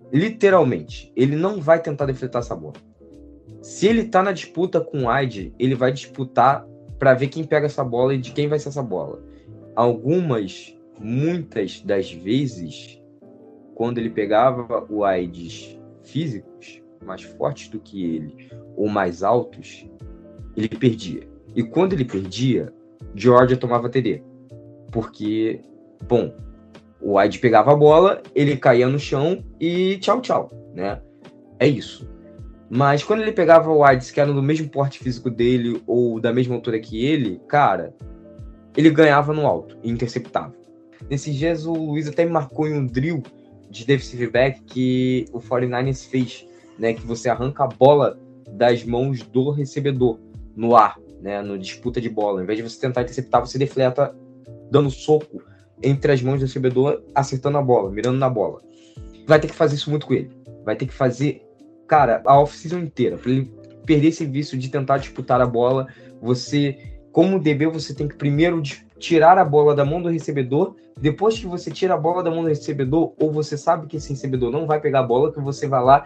Literalmente. 0.09 1.11
Ele 1.17 1.35
não 1.35 1.59
vai 1.59 1.81
tentar 1.81 2.05
defletar 2.05 2.41
essa 2.41 2.55
bola. 2.55 2.75
Se 3.61 3.87
ele 3.87 4.05
tá 4.05 4.23
na 4.23 4.31
disputa 4.31 4.79
com 4.79 5.03
o 5.03 5.09
Aide, 5.09 5.53
ele 5.59 5.75
vai 5.75 5.91
disputar 5.91 6.65
para 6.97 7.13
ver 7.13 7.27
quem 7.27 7.43
pega 7.43 7.65
essa 7.65 7.83
bola 7.83 8.13
e 8.13 8.17
de 8.17 8.31
quem 8.31 8.47
vai 8.47 8.57
ser 8.57 8.69
essa 8.69 8.81
bola. 8.81 9.21
Algumas, 9.75 10.73
muitas 10.97 11.81
das 11.81 12.09
vezes, 12.09 13.01
quando 13.75 13.97
ele 13.97 14.09
pegava 14.09 14.87
o 14.89 15.03
Aides 15.03 15.77
físicos, 16.03 16.81
mais 17.05 17.23
fortes 17.23 17.67
do 17.67 17.81
que 17.81 18.15
ele, 18.15 18.49
ou 18.77 18.87
mais 18.87 19.23
altos, 19.23 19.85
ele 20.55 20.69
perdia. 20.69 21.27
E 21.53 21.63
quando 21.63 21.91
ele 21.91 22.05
perdia, 22.05 22.73
Georgia 23.13 23.57
tomava 23.57 23.89
TD. 23.89 24.28
Porque, 24.91 25.61
bom, 26.07 26.33
o 27.01 27.17
Aide 27.17 27.39
pegava 27.39 27.71
a 27.71 27.75
bola, 27.75 28.21
ele 28.35 28.57
caía 28.57 28.87
no 28.87 28.99
chão 28.99 29.43
e 29.59 29.97
tchau, 29.97 30.21
tchau, 30.21 30.51
né? 30.73 31.01
É 31.59 31.67
isso. 31.67 32.09
Mas 32.69 33.03
quando 33.03 33.21
ele 33.21 33.31
pegava 33.31 33.69
o 33.69 33.81
Wides, 33.81 34.11
que 34.11 34.19
era 34.19 34.31
do 34.31 34.43
mesmo 34.43 34.69
porte 34.69 34.99
físico 34.99 35.29
dele 35.29 35.81
ou 35.87 36.19
da 36.19 36.31
mesma 36.31 36.55
altura 36.55 36.79
que 36.79 37.03
ele, 37.03 37.41
cara, 37.47 37.95
ele 38.77 38.89
ganhava 38.91 39.33
no 39.33 39.47
alto 39.47 39.77
e 39.83 39.89
interceptava. 39.89 40.53
Nesses 41.09 41.35
dias 41.35 41.65
o 41.65 41.73
Luiz 41.73 42.07
até 42.07 42.25
me 42.25 42.31
marcou 42.31 42.67
em 42.67 42.73
um 42.73 42.85
drill 42.85 43.23
de 43.69 43.85
defensive 43.85 44.27
back 44.27 44.61
que 44.63 45.25
o 45.33 45.39
49ers 45.39 46.07
fez, 46.09 46.45
né? 46.77 46.93
Que 46.93 47.05
você 47.05 47.29
arranca 47.29 47.63
a 47.63 47.67
bola 47.67 48.19
das 48.51 48.83
mãos 48.83 49.21
do 49.23 49.49
recebedor 49.49 50.19
no 50.55 50.75
ar, 50.75 50.99
né? 51.21 51.41
No 51.41 51.57
disputa 51.57 51.99
de 51.99 52.09
bola. 52.09 52.39
Ao 52.39 52.43
invés 52.43 52.57
de 52.57 52.63
você 52.63 52.79
tentar 52.79 53.01
interceptar, 53.01 53.45
você 53.45 53.57
defleta 53.57 54.15
dando 54.71 54.89
soco 54.89 55.41
entre 55.81 56.11
as 56.11 56.21
mãos 56.21 56.39
do 56.39 56.45
recebedor, 56.45 57.01
acertando 57.15 57.57
a 57.57 57.61
bola, 57.61 57.91
mirando 57.91 58.17
na 58.17 58.29
bola. 58.29 58.61
Vai 59.27 59.39
ter 59.39 59.47
que 59.47 59.55
fazer 59.55 59.75
isso 59.75 59.89
muito 59.89 60.05
com 60.05 60.13
ele. 60.13 60.31
Vai 60.65 60.75
ter 60.75 60.85
que 60.85 60.93
fazer, 60.93 61.41
cara, 61.87 62.21
a 62.25 62.39
off-season 62.39 62.79
inteira, 62.79 63.17
para 63.17 63.31
ele 63.31 63.51
perder 63.85 64.09
esse 64.09 64.25
vício 64.25 64.57
de 64.57 64.69
tentar 64.69 64.97
disputar 64.97 65.41
a 65.41 65.45
bola. 65.45 65.87
Você, 66.21 66.77
como 67.11 67.39
DB, 67.39 67.67
você 67.67 67.93
tem 67.93 68.07
que 68.07 68.15
primeiro 68.15 68.61
tirar 68.99 69.37
a 69.37 69.45
bola 69.45 69.73
da 69.73 69.85
mão 69.85 70.01
do 70.01 70.09
recebedor. 70.09 70.75
Depois 70.99 71.39
que 71.39 71.47
você 71.47 71.71
tira 71.71 71.93
a 71.93 71.97
bola 71.97 72.21
da 72.21 72.29
mão 72.29 72.41
do 72.41 72.49
recebedor, 72.49 73.13
ou 73.17 73.31
você 73.31 73.57
sabe 73.57 73.87
que 73.87 73.97
esse 73.97 74.09
recebedor 74.09 74.51
não 74.51 74.67
vai 74.67 74.81
pegar 74.81 74.99
a 74.99 75.03
bola, 75.03 75.31
que 75.31 75.39
você 75.39 75.65
vai 75.67 75.81
lá 75.81 76.05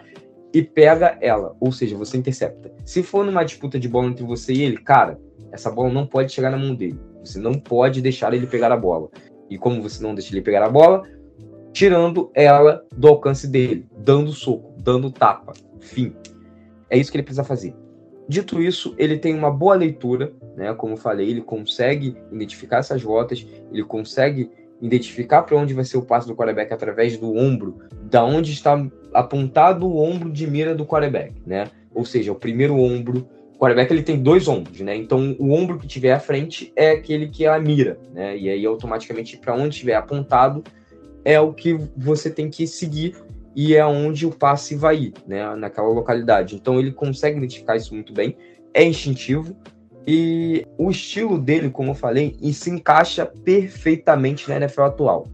e 0.52 0.62
pega 0.62 1.18
ela. 1.20 1.56
Ou 1.58 1.72
seja, 1.72 1.96
você 1.96 2.16
intercepta. 2.16 2.72
Se 2.84 3.02
for 3.02 3.26
numa 3.26 3.44
disputa 3.44 3.78
de 3.78 3.88
bola 3.88 4.06
entre 4.06 4.24
você 4.24 4.52
e 4.52 4.62
ele, 4.62 4.78
cara, 4.78 5.18
essa 5.50 5.70
bola 5.70 5.92
não 5.92 6.06
pode 6.06 6.32
chegar 6.32 6.50
na 6.50 6.56
mão 6.56 6.74
dele. 6.74 6.98
Você 7.24 7.38
não 7.38 7.54
pode 7.54 8.02
deixar 8.02 8.34
ele 8.34 8.46
pegar 8.46 8.70
a 8.70 8.76
bola. 8.76 9.08
E 9.48 9.58
como 9.58 9.82
você 9.82 10.02
não 10.02 10.14
deixa 10.14 10.32
ele 10.32 10.42
pegar 10.42 10.64
a 10.64 10.68
bola, 10.68 11.02
tirando 11.72 12.30
ela 12.34 12.84
do 12.96 13.08
alcance 13.08 13.48
dele, 13.48 13.86
dando 13.98 14.32
soco, 14.32 14.72
dando 14.78 15.10
tapa. 15.10 15.52
Fim. 15.80 16.14
É 16.88 16.96
isso 16.98 17.10
que 17.10 17.16
ele 17.16 17.24
precisa 17.24 17.44
fazer. 17.44 17.74
Dito 18.28 18.62
isso, 18.62 18.94
ele 18.96 19.18
tem 19.18 19.34
uma 19.34 19.50
boa 19.50 19.74
leitura, 19.74 20.32
né? 20.56 20.72
Como 20.74 20.94
eu 20.94 20.96
falei, 20.96 21.28
ele 21.28 21.42
consegue 21.42 22.16
identificar 22.32 22.78
essas 22.78 23.02
rotas, 23.02 23.46
ele 23.70 23.84
consegue 23.84 24.50
identificar 24.80 25.42
para 25.42 25.56
onde 25.56 25.74
vai 25.74 25.84
ser 25.84 25.98
o 25.98 26.02
passo 26.02 26.26
do 26.26 26.34
quarterback 26.34 26.72
através 26.72 27.16
do 27.16 27.34
ombro, 27.34 27.78
da 28.02 28.24
onde 28.24 28.52
está 28.52 28.86
apontado 29.12 29.86
o 29.86 29.98
ombro 29.98 30.30
de 30.30 30.46
mira 30.46 30.74
do 30.74 30.86
quarterback, 30.86 31.34
né? 31.46 31.70
Ou 31.94 32.04
seja, 32.04 32.32
o 32.32 32.34
primeiro 32.34 32.76
ombro, 32.76 33.28
quarterback 33.64 33.90
ele 33.90 34.02
tem 34.02 34.22
dois 34.22 34.46
ombros, 34.46 34.80
né? 34.80 34.94
Então 34.94 35.34
o 35.38 35.52
ombro 35.52 35.78
que 35.78 35.86
tiver 35.86 36.12
à 36.12 36.20
frente 36.20 36.70
é 36.76 36.90
aquele 36.90 37.28
que 37.28 37.46
é 37.46 37.48
a 37.48 37.58
mira, 37.58 37.98
né? 38.12 38.36
E 38.36 38.50
aí 38.50 38.66
automaticamente 38.66 39.38
para 39.38 39.54
onde 39.54 39.74
estiver 39.74 39.94
apontado 39.94 40.62
é 41.24 41.40
o 41.40 41.52
que 41.54 41.74
você 41.96 42.30
tem 42.30 42.50
que 42.50 42.66
seguir 42.66 43.16
e 43.56 43.74
é 43.74 43.86
onde 43.86 44.26
o 44.26 44.30
passe 44.30 44.74
vai 44.74 44.96
ir, 44.96 45.14
né, 45.26 45.54
naquela 45.54 45.88
localidade. 45.88 46.54
Então 46.54 46.78
ele 46.78 46.92
consegue 46.92 47.38
identificar 47.38 47.76
isso 47.76 47.94
muito 47.94 48.12
bem, 48.12 48.36
é 48.74 48.84
instintivo 48.84 49.56
e 50.06 50.66
o 50.76 50.90
estilo 50.90 51.38
dele, 51.38 51.70
como 51.70 51.92
eu 51.92 51.94
falei, 51.94 52.36
se 52.52 52.68
encaixa 52.68 53.24
perfeitamente 53.24 54.48
na 54.48 54.56
NFL 54.56 54.82
atual. 54.82 55.28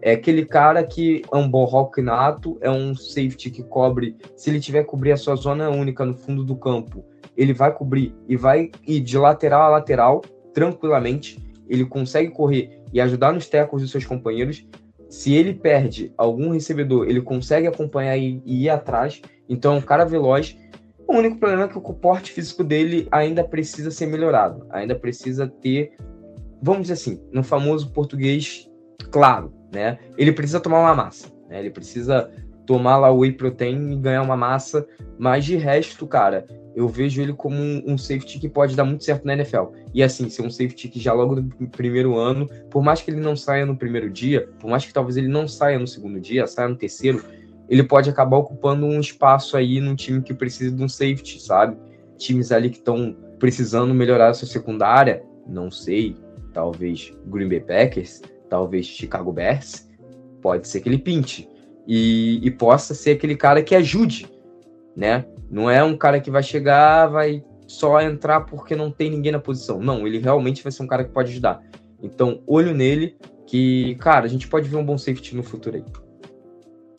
É 0.00 0.12
aquele 0.12 0.46
cara 0.46 0.84
que 0.84 1.22
é 1.30 1.36
um 1.36 1.50
ball 1.50 1.66
rock 1.66 2.00
nato, 2.00 2.56
é 2.60 2.70
um 2.70 2.94
safety 2.94 3.50
que 3.50 3.62
cobre, 3.62 4.16
se 4.36 4.48
ele 4.48 4.60
tiver 4.60 4.84
cobrir 4.84 5.12
a 5.12 5.16
sua 5.16 5.34
zona 5.34 5.68
única 5.68 6.04
no 6.04 6.14
fundo 6.14 6.44
do 6.44 6.56
campo, 6.56 7.04
ele 7.36 7.52
vai 7.52 7.72
cobrir 7.72 8.14
e 8.28 8.36
vai 8.36 8.70
ir 8.86 9.00
de 9.00 9.18
lateral 9.18 9.62
a 9.62 9.68
lateral 9.68 10.22
tranquilamente. 10.52 11.38
Ele 11.68 11.84
consegue 11.84 12.30
correr 12.30 12.80
e 12.92 13.00
ajudar 13.00 13.32
nos 13.32 13.48
tecos 13.48 13.82
dos 13.82 13.90
seus 13.90 14.04
companheiros 14.04 14.66
se 15.08 15.34
ele 15.34 15.54
perde 15.54 16.12
algum 16.16 16.50
recebedor, 16.50 17.08
ele 17.08 17.20
consegue 17.20 17.66
acompanhar 17.66 18.16
e, 18.16 18.42
e 18.44 18.64
ir 18.64 18.68
atrás. 18.68 19.22
Então 19.48 19.74
é 19.74 19.78
um 19.78 19.82
cara 19.82 20.04
veloz. 20.04 20.56
O 21.06 21.16
único 21.16 21.38
problema 21.38 21.64
é 21.64 21.68
que 21.68 21.78
o 21.78 21.80
porte 21.80 22.32
físico 22.32 22.64
dele 22.64 23.06
ainda 23.10 23.44
precisa 23.44 23.90
ser 23.90 24.06
melhorado. 24.06 24.66
Ainda 24.70 24.94
precisa 24.94 25.46
ter, 25.46 25.92
vamos 26.60 26.82
dizer 26.82 26.94
assim, 26.94 27.20
no 27.32 27.44
famoso 27.44 27.92
português 27.92 28.68
claro, 29.10 29.52
né? 29.72 29.98
Ele 30.18 30.32
precisa 30.32 30.58
tomar 30.58 30.80
uma 30.80 30.94
massa, 30.94 31.28
né? 31.48 31.60
Ele 31.60 31.70
precisa 31.70 32.28
tomar 32.66 32.96
lá 32.96 33.10
o 33.10 33.18
whey 33.18 33.32
protein 33.32 33.92
e 33.92 33.96
ganhar 33.96 34.22
uma 34.22 34.36
massa, 34.36 34.86
mas 35.18 35.44
de 35.44 35.56
resto, 35.56 36.06
cara, 36.06 36.46
eu 36.74 36.88
vejo 36.88 37.22
ele 37.22 37.32
como 37.32 37.56
um, 37.56 37.82
um, 37.86 37.96
safety 37.96 38.38
que 38.38 38.48
pode 38.48 38.76
dar 38.76 38.84
muito 38.84 39.02
certo 39.02 39.24
na 39.24 39.32
NFL. 39.32 39.72
E 39.94 40.02
assim, 40.02 40.28
ser 40.28 40.42
um 40.42 40.50
safety 40.50 40.88
que 40.88 41.00
já 41.00 41.12
logo 41.12 41.36
no 41.36 41.68
primeiro 41.68 42.18
ano, 42.18 42.48
por 42.70 42.82
mais 42.82 43.00
que 43.00 43.10
ele 43.10 43.20
não 43.20 43.34
saia 43.34 43.64
no 43.64 43.76
primeiro 43.76 44.10
dia, 44.10 44.48
por 44.60 44.68
mais 44.68 44.84
que 44.84 44.92
talvez 44.92 45.16
ele 45.16 45.28
não 45.28 45.48
saia 45.48 45.78
no 45.78 45.86
segundo 45.86 46.20
dia, 46.20 46.46
saia 46.46 46.68
no 46.68 46.76
terceiro, 46.76 47.24
ele 47.68 47.82
pode 47.82 48.10
acabar 48.10 48.36
ocupando 48.36 48.84
um 48.84 49.00
espaço 49.00 49.56
aí 49.56 49.80
num 49.80 49.94
time 49.94 50.20
que 50.20 50.34
precisa 50.34 50.74
de 50.74 50.82
um 50.82 50.88
safety, 50.88 51.40
sabe? 51.40 51.76
Times 52.18 52.52
ali 52.52 52.68
que 52.68 52.76
estão 52.78 53.16
precisando 53.38 53.94
melhorar 53.94 54.28
a 54.28 54.34
sua 54.34 54.46
secundária, 54.46 55.22
não 55.46 55.70
sei, 55.70 56.16
talvez 56.52 57.12
Green 57.26 57.48
Bay 57.48 57.60
Packers, 57.60 58.22
talvez 58.48 58.86
Chicago 58.86 59.32
Bears, 59.32 59.88
pode 60.40 60.68
ser 60.68 60.80
que 60.80 60.88
ele 60.88 60.98
pinte. 60.98 61.48
E, 61.86 62.40
e 62.42 62.50
possa 62.50 62.94
ser 62.94 63.12
aquele 63.12 63.36
cara 63.36 63.62
que 63.62 63.74
ajude, 63.74 64.28
né? 64.96 65.24
Não 65.50 65.70
é 65.70 65.82
um 65.84 65.96
cara 65.96 66.20
que 66.20 66.30
vai 66.30 66.42
chegar, 66.42 67.06
vai 67.06 67.44
só 67.66 68.00
entrar 68.00 68.40
porque 68.42 68.74
não 68.74 68.90
tem 68.90 69.10
ninguém 69.10 69.32
na 69.32 69.38
posição. 69.38 69.80
Não, 69.80 70.06
ele 70.06 70.18
realmente 70.18 70.62
vai 70.62 70.72
ser 70.72 70.82
um 70.82 70.86
cara 70.86 71.04
que 71.04 71.12
pode 71.12 71.30
ajudar. 71.30 71.62
Então, 72.02 72.42
olho 72.46 72.74
nele, 72.74 73.16
que, 73.46 73.94
cara, 73.96 74.24
a 74.24 74.28
gente 74.28 74.48
pode 74.48 74.68
ver 74.68 74.76
um 74.76 74.84
bom 74.84 74.98
safety 74.98 75.36
no 75.36 75.42
futuro 75.42 75.76
aí. 75.76 75.84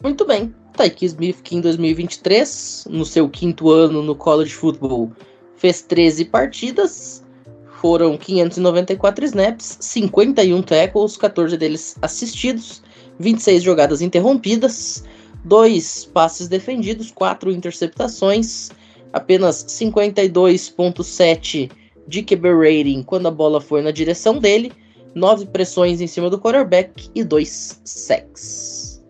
Muito 0.01 0.25
bem. 0.25 0.53
Tyke 0.75 1.05
Smith, 1.05 1.41
que 1.41 1.55
em 1.55 1.61
2023, 1.61 2.88
no 2.89 3.05
seu 3.05 3.27
quinto 3.27 3.69
ano 3.71 4.01
no 4.03 4.15
college 4.15 4.53
football, 4.53 5.11
fez 5.55 5.81
13 5.81 6.25
partidas, 6.25 7.25
foram 7.81 8.15
594 8.17 9.25
snaps, 9.25 9.77
51 9.81 10.61
tackles, 10.61 11.17
14 11.17 11.57
deles 11.57 11.97
assistidos, 12.01 12.83
26 13.20 13.63
jogadas 13.63 14.01
interrompidas, 14.01 15.03
dois 15.43 16.05
passes 16.05 16.47
defendidos, 16.47 17.11
quatro 17.11 17.51
interceptações, 17.51 18.72
apenas 19.13 19.65
52.7 19.65 21.70
de 22.07 22.24
QB 22.24 22.53
rating 22.53 23.03
quando 23.03 23.28
a 23.28 23.32
bola 23.32 23.59
foi 23.59 23.82
na 23.82 23.91
direção 23.91 24.39
dele, 24.39 24.72
nove 25.13 25.45
pressões 25.45 25.99
em 26.01 26.07
cima 26.07 26.30
do 26.30 26.39
quarterback 26.39 27.09
e 27.15 27.24
dois 27.24 27.82
sacks. 27.84 29.03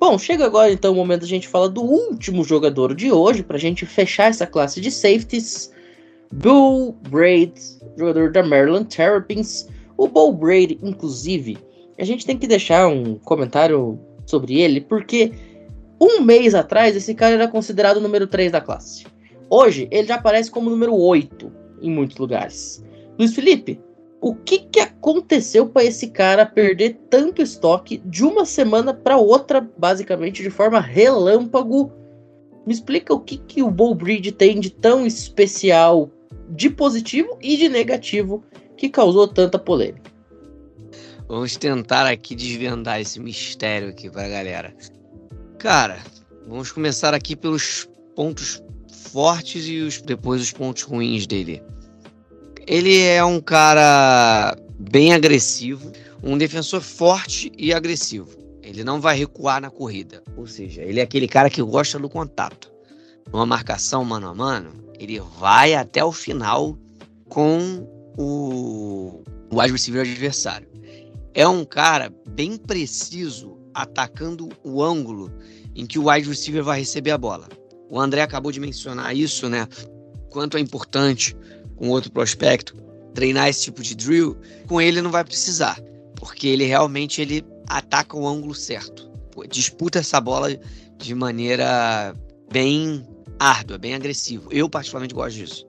Bom, 0.00 0.18
chega 0.18 0.46
agora 0.46 0.72
então 0.72 0.92
o 0.92 0.96
momento 0.96 1.20
da 1.20 1.28
gente 1.28 1.46
falar 1.46 1.68
do 1.68 1.82
último 1.82 2.42
jogador 2.42 2.92
de 2.92 3.12
hoje 3.12 3.44
para 3.44 3.56
a 3.56 3.60
gente 3.60 3.86
fechar 3.86 4.30
essa 4.30 4.46
classe 4.46 4.80
de 4.80 4.90
safeties. 4.90 5.70
Bull 6.32 6.96
Braid, 7.08 7.52
jogador 7.96 8.32
da 8.32 8.42
Maryland 8.42 8.86
Terrapins. 8.86 9.68
O 9.96 10.08
Bull 10.08 10.32
Braid, 10.32 10.80
inclusive, 10.82 11.56
a 12.02 12.04
gente 12.04 12.26
tem 12.26 12.36
que 12.36 12.48
deixar 12.48 12.88
um 12.88 13.14
comentário 13.14 13.96
sobre 14.26 14.60
ele, 14.60 14.80
porque 14.80 15.30
um 16.00 16.20
mês 16.20 16.52
atrás, 16.52 16.96
esse 16.96 17.14
cara 17.14 17.34
era 17.34 17.46
considerado 17.46 17.98
o 17.98 18.00
número 18.00 18.26
3 18.26 18.50
da 18.50 18.60
classe. 18.60 19.06
Hoje, 19.48 19.86
ele 19.88 20.08
já 20.08 20.16
aparece 20.16 20.50
como 20.50 20.68
número 20.68 20.96
8 20.96 21.52
em 21.80 21.92
muitos 21.92 22.16
lugares. 22.16 22.84
Luiz 23.16 23.32
Felipe, 23.32 23.78
o 24.20 24.34
que, 24.34 24.58
que 24.58 24.80
aconteceu 24.80 25.68
para 25.68 25.84
esse 25.84 26.08
cara 26.08 26.44
perder 26.44 26.98
tanto 27.08 27.40
estoque 27.40 28.02
de 28.04 28.24
uma 28.24 28.44
semana 28.44 28.92
para 28.92 29.16
outra, 29.16 29.60
basicamente 29.78 30.42
de 30.42 30.50
forma 30.50 30.80
relâmpago? 30.80 31.92
Me 32.66 32.72
explica 32.72 33.14
o 33.14 33.20
que, 33.20 33.36
que 33.36 33.62
o 33.62 33.70
Bull 33.70 33.94
Breed 33.94 34.32
tem 34.32 34.58
de 34.58 34.70
tão 34.70 35.06
especial, 35.06 36.10
de 36.48 36.68
positivo 36.68 37.38
e 37.40 37.56
de 37.56 37.68
negativo, 37.68 38.42
que 38.76 38.88
causou 38.88 39.28
tanta 39.28 39.56
polêmica. 39.56 40.11
Vamos 41.32 41.56
tentar 41.56 42.06
aqui 42.06 42.34
desvendar 42.34 43.00
esse 43.00 43.18
mistério 43.18 43.88
aqui 43.88 44.10
para 44.10 44.26
a 44.26 44.28
galera. 44.28 44.76
Cara, 45.58 45.98
vamos 46.46 46.70
começar 46.70 47.14
aqui 47.14 47.34
pelos 47.34 47.88
pontos 48.14 48.62
fortes 49.10 49.66
e 49.66 49.78
os, 49.78 50.02
depois 50.02 50.42
os 50.42 50.52
pontos 50.52 50.82
ruins 50.82 51.26
dele. 51.26 51.62
Ele 52.66 53.00
é 53.00 53.24
um 53.24 53.40
cara 53.40 54.54
bem 54.78 55.14
agressivo, 55.14 55.90
um 56.22 56.36
defensor 56.36 56.82
forte 56.82 57.50
e 57.56 57.72
agressivo. 57.72 58.28
Ele 58.62 58.84
não 58.84 59.00
vai 59.00 59.16
recuar 59.16 59.58
na 59.58 59.70
corrida. 59.70 60.22
Ou 60.36 60.46
seja, 60.46 60.82
ele 60.82 61.00
é 61.00 61.02
aquele 61.02 61.26
cara 61.26 61.48
que 61.48 61.62
gosta 61.62 61.98
do 61.98 62.10
contato. 62.10 62.70
Numa 63.32 63.46
marcação 63.46 64.04
mano 64.04 64.28
a 64.28 64.34
mano, 64.34 64.84
ele 64.98 65.18
vai 65.40 65.72
até 65.72 66.04
o 66.04 66.12
final 66.12 66.76
com 67.30 67.88
o 68.18 69.24
receiver 69.58 70.02
adversário. 70.02 70.70
É 71.34 71.46
um 71.48 71.64
cara 71.64 72.12
bem 72.28 72.56
preciso 72.56 73.58
atacando 73.74 74.50
o 74.62 74.82
ângulo 74.82 75.32
em 75.74 75.86
que 75.86 75.98
o 75.98 76.10
wide 76.10 76.28
receiver 76.28 76.62
vai 76.62 76.80
receber 76.80 77.10
a 77.10 77.18
bola. 77.18 77.48
O 77.88 77.98
André 77.98 78.22
acabou 78.22 78.52
de 78.52 78.60
mencionar 78.60 79.16
isso, 79.16 79.48
né? 79.48 79.66
Quanto 80.30 80.56
é 80.56 80.60
importante 80.60 81.36
com 81.76 81.88
outro 81.88 82.12
prospecto 82.12 82.76
treinar 83.14 83.48
esse 83.48 83.64
tipo 83.64 83.82
de 83.82 83.94
drill, 83.94 84.36
com 84.66 84.80
ele 84.80 85.02
não 85.02 85.10
vai 85.10 85.24
precisar, 85.24 85.78
porque 86.16 86.48
ele 86.48 86.64
realmente 86.64 87.20
ele 87.20 87.44
ataca 87.68 88.16
o 88.16 88.26
ângulo 88.26 88.54
certo. 88.54 89.10
Disputa 89.50 89.98
essa 89.98 90.20
bola 90.20 90.48
de 90.98 91.14
maneira 91.14 92.14
bem 92.50 93.06
árdua, 93.38 93.78
bem 93.78 93.94
agressiva. 93.94 94.48
Eu 94.50 94.68
particularmente 94.68 95.14
gosto 95.14 95.36
disso. 95.36 95.66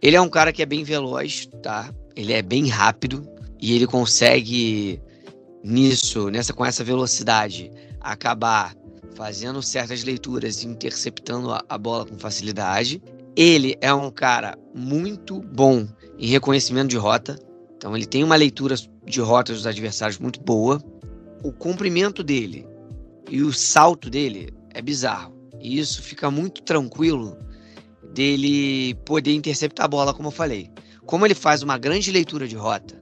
Ele 0.00 0.16
é 0.16 0.20
um 0.20 0.28
cara 0.28 0.52
que 0.52 0.62
é 0.62 0.66
bem 0.66 0.84
veloz, 0.84 1.48
tá? 1.62 1.92
Ele 2.14 2.32
é 2.32 2.42
bem 2.42 2.68
rápido 2.68 3.28
e 3.60 3.74
ele 3.74 3.86
consegue 3.86 5.00
nisso, 5.62 6.30
nessa 6.30 6.52
com 6.52 6.64
essa 6.64 6.84
velocidade, 6.84 7.70
acabar 8.00 8.74
fazendo 9.14 9.60
certas 9.62 10.04
leituras 10.04 10.62
e 10.62 10.66
interceptando 10.68 11.50
a, 11.52 11.62
a 11.68 11.76
bola 11.76 12.06
com 12.06 12.18
facilidade. 12.18 13.02
Ele 13.36 13.76
é 13.80 13.92
um 13.92 14.10
cara 14.10 14.56
muito 14.74 15.40
bom 15.40 15.86
em 16.18 16.26
reconhecimento 16.26 16.88
de 16.88 16.96
rota. 16.96 17.38
Então 17.76 17.96
ele 17.96 18.06
tem 18.06 18.24
uma 18.24 18.36
leitura 18.36 18.76
de 19.04 19.20
rotas 19.20 19.56
dos 19.56 19.66
adversários 19.66 20.18
muito 20.18 20.40
boa. 20.40 20.82
O 21.42 21.52
comprimento 21.52 22.22
dele 22.22 22.66
e 23.30 23.42
o 23.42 23.52
salto 23.52 24.08
dele 24.10 24.50
é 24.74 24.80
bizarro. 24.80 25.36
E 25.60 25.78
isso 25.78 26.02
fica 26.02 26.30
muito 26.30 26.62
tranquilo 26.62 27.36
dele 28.12 28.94
poder 29.04 29.32
interceptar 29.34 29.86
a 29.86 29.88
bola, 29.88 30.14
como 30.14 30.28
eu 30.28 30.32
falei. 30.32 30.70
Como 31.06 31.26
ele 31.26 31.34
faz 31.34 31.62
uma 31.62 31.78
grande 31.78 32.10
leitura 32.10 32.46
de 32.46 32.56
rota, 32.56 32.97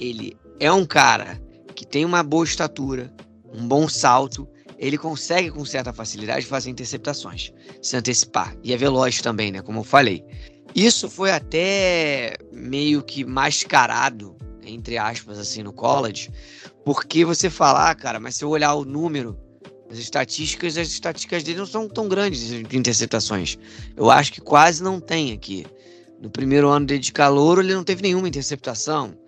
ele 0.00 0.36
é 0.58 0.72
um 0.72 0.84
cara 0.84 1.40
que 1.74 1.86
tem 1.86 2.04
uma 2.04 2.22
boa 2.22 2.44
estatura, 2.44 3.12
um 3.52 3.66
bom 3.68 3.88
salto, 3.88 4.48
ele 4.78 4.96
consegue 4.96 5.50
com 5.50 5.64
certa 5.64 5.92
facilidade 5.92 6.46
fazer 6.46 6.70
interceptações, 6.70 7.52
se 7.82 7.96
antecipar. 7.96 8.56
E 8.62 8.72
é 8.72 8.76
veloz 8.76 9.20
também, 9.20 9.52
né? 9.52 9.60
Como 9.60 9.80
eu 9.80 9.84
falei. 9.84 10.24
Isso 10.74 11.08
foi 11.08 11.30
até 11.30 12.34
meio 12.52 13.02
que 13.02 13.24
mascarado, 13.24 14.36
entre 14.64 14.96
aspas, 14.96 15.38
assim, 15.38 15.62
no 15.62 15.72
college, 15.72 16.30
porque 16.84 17.24
você 17.24 17.50
falar, 17.50 17.90
ah, 17.90 17.94
cara, 17.94 18.18
mas 18.18 18.36
se 18.36 18.44
eu 18.44 18.48
olhar 18.48 18.74
o 18.74 18.84
número 18.84 19.36
as 19.90 19.98
estatísticas, 19.98 20.78
as 20.78 20.88
estatísticas 20.88 21.42
dele 21.42 21.58
não 21.58 21.66
são 21.66 21.88
tão 21.88 22.08
grandes 22.08 22.46
de 22.48 22.78
interceptações. 22.78 23.58
Eu 23.96 24.08
acho 24.08 24.32
que 24.32 24.40
quase 24.40 24.82
não 24.82 25.00
tem 25.00 25.32
aqui. 25.32 25.66
No 26.22 26.30
primeiro 26.30 26.68
ano 26.68 26.86
dele 26.86 27.00
de 27.00 27.12
calor, 27.12 27.58
ele 27.58 27.74
não 27.74 27.82
teve 27.82 28.02
nenhuma 28.02 28.28
interceptação. 28.28 29.18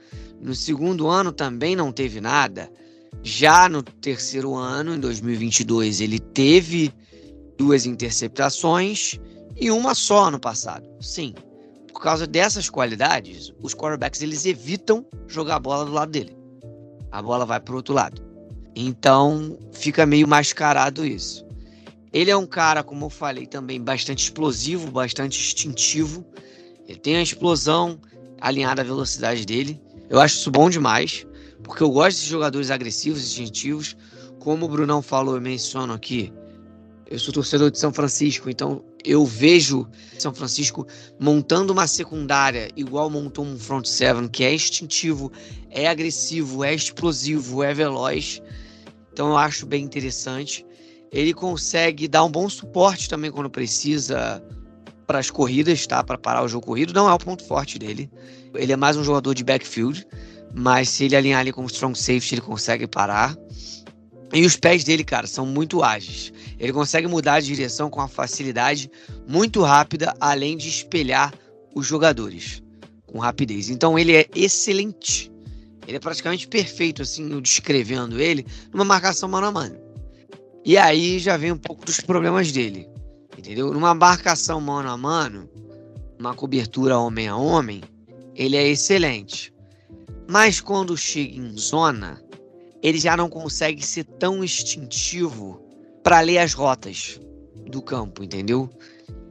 No 0.43 0.55
segundo 0.55 1.09
ano 1.09 1.31
também 1.31 1.77
não 1.77 1.93
teve 1.93 2.21
nada. 2.21 2.71
Já 3.23 3.69
no 3.69 3.83
terceiro 3.83 4.55
ano, 4.57 4.95
em 4.95 4.99
2022, 4.99 6.01
ele 6.01 6.19
teve 6.19 6.93
duas 7.57 7.87
interceptações 7.87 9.21
e 9.57 9.71
uma 9.71 9.95
só 9.95 10.31
no 10.31 10.41
passado. 10.41 10.89
Sim, 11.01 11.33
por 11.93 12.03
causa 12.03 12.27
dessas 12.27 12.69
qualidades, 12.69 13.53
os 13.63 13.75
quarterbacks 13.75 14.21
eles 14.23 14.45
evitam 14.45 15.07
jogar 15.29 15.57
a 15.57 15.61
bola 15.61 15.85
do 15.85 15.93
lado 15.93 16.11
dele. 16.11 16.37
A 17.13 17.23
bola 17.23 17.47
vai 17.47 17.61
para 17.61 17.73
o 17.73 17.77
outro 17.77 17.95
lado. 17.95 18.21
Então 18.75 19.57
fica 19.71 20.05
meio 20.05 20.27
mascarado 20.27 21.07
isso. 21.07 21.47
Ele 22.13 22.31
é 22.31 22.37
um 22.37 22.47
cara, 22.47 22.83
como 22.83 23.07
eu 23.07 23.11
falei 23.11 23.47
também, 23.47 23.81
bastante 23.81 24.25
explosivo, 24.25 24.91
bastante 24.91 25.39
instintivo. 25.39 26.25
Ele 26.89 26.99
tem 26.99 27.17
a 27.17 27.23
explosão 27.23 28.01
alinhada 28.41 28.83
à 28.83 28.85
velocidade 28.85 29.47
dele. 29.47 29.81
Eu 30.13 30.21
acho 30.21 30.37
isso 30.37 30.51
bom 30.51 30.69
demais, 30.69 31.27
porque 31.65 31.83
eu 31.83 31.91
gosto 31.91 32.21
de 32.21 32.29
jogadores 32.29 32.71
agressivos, 32.71 33.23
instintivos. 33.23 33.97
Como 34.39 34.67
o 34.67 34.69
Brunão 34.69 35.01
falou, 35.01 35.37
eu 35.37 35.41
menciono 35.41 35.95
aqui. 35.95 36.31
Eu 37.11 37.19
sou 37.19 37.33
torcedor 37.33 37.71
de 37.71 37.79
São 37.79 37.91
Francisco, 37.95 38.51
então 38.51 38.85
eu 39.07 39.25
vejo 39.25 39.89
São 40.19 40.35
Francisco 40.35 40.87
montando 41.19 41.73
uma 41.73 41.87
secundária 41.87 42.69
igual 42.77 43.09
montou 43.09 43.43
um 43.43 43.59
front 43.59 43.87
seven, 43.87 44.29
que 44.29 44.45
é 44.45 44.53
instintivo, 44.53 45.33
é 45.71 45.89
agressivo, 45.89 46.63
é 46.63 46.75
explosivo, 46.75 47.63
é 47.63 47.73
veloz. 47.73 48.43
Então 49.15 49.29
eu 49.29 49.39
acho 49.39 49.65
bem 49.65 49.83
interessante. 49.83 50.67
Ele 51.11 51.33
consegue 51.33 52.07
dar 52.07 52.25
um 52.25 52.31
bom 52.31 52.51
suporte 52.51 53.09
também 53.09 53.31
quando 53.31 53.49
precisa 53.49 54.45
para 55.13 55.19
as 55.19 55.31
corridas, 55.31 55.87
tá? 55.87 56.03
Para 56.03 56.17
parar 56.17 56.43
o 56.43 56.49
jogo 56.49 56.65
corrido. 56.65 56.95
Não 56.95 57.07
é 57.07 57.13
o 57.13 57.19
ponto 57.19 57.45
forte 57.45 57.79
dele. 57.79 58.11
Ele 58.55 58.73
é 58.73 58.77
mais 58.77 58.97
um 58.97 59.05
jogador 59.05 59.35
de 59.35 59.45
backfield, 59.45 60.07
mas 60.55 60.89
se 60.89 61.05
ele 61.05 61.15
alinhar 61.15 61.41
ali 61.41 61.53
com 61.53 61.63
o 61.63 61.67
strong 61.67 61.95
safety, 61.95 62.37
ele 62.37 62.41
consegue 62.41 62.87
parar. 62.87 63.37
E 64.33 64.47
os 64.47 64.57
pés 64.57 64.85
dele, 64.85 65.05
cara, 65.05 65.27
são 65.27 65.45
muito 65.45 65.83
ágeis. 65.83 66.33
Ele 66.59 66.73
consegue 66.73 67.07
mudar 67.07 67.41
de 67.41 67.49
direção 67.49 67.91
com 67.91 68.01
uma 68.01 68.09
facilidade 68.09 68.91
muito 69.29 69.61
rápida, 69.61 70.15
além 70.19 70.57
de 70.57 70.71
espelhar 70.71 71.35
os 71.75 71.87
jogadores 71.87 72.63
com 73.07 73.19
rapidez. 73.19 73.69
Então 73.69 73.99
ele 73.99 74.17
é 74.17 74.27
excelente 74.35 75.31
ele 75.87 75.97
é 75.97 76.01
praticamente 76.01 76.47
perfeito, 76.47 77.03
assim, 77.03 77.41
descrevendo 77.41 78.21
ele, 78.21 78.47
numa 78.73 78.85
marcação 78.85 79.29
mano 79.29 79.49
a 79.49 79.53
mano. 79.53 79.77
E 80.65 80.79
aí 80.79 81.19
já 81.19 81.37
vem 81.37 81.51
um 81.51 81.59
pouco 81.59 81.85
dos 81.85 82.01
problemas 82.01 82.53
dele. 82.53 82.89
Entendeu? 83.37 83.73
Numa 83.73 83.95
marcação 83.95 84.61
mano 84.61 84.91
a 84.91 84.97
mano, 84.97 85.49
uma 86.19 86.35
cobertura 86.35 86.99
homem 86.99 87.29
a 87.29 87.37
homem, 87.37 87.83
ele 88.35 88.57
é 88.57 88.69
excelente. 88.69 89.53
Mas 90.29 90.61
quando 90.61 90.97
chega 90.97 91.37
em 91.37 91.57
zona, 91.57 92.23
ele 92.83 92.99
já 92.99 93.17
não 93.17 93.29
consegue 93.29 93.85
ser 93.85 94.05
tão 94.05 94.43
instintivo 94.43 95.61
para 96.03 96.21
ler 96.21 96.39
as 96.39 96.53
rotas 96.53 97.21
do 97.67 97.81
campo, 97.81 98.23
entendeu? 98.23 98.71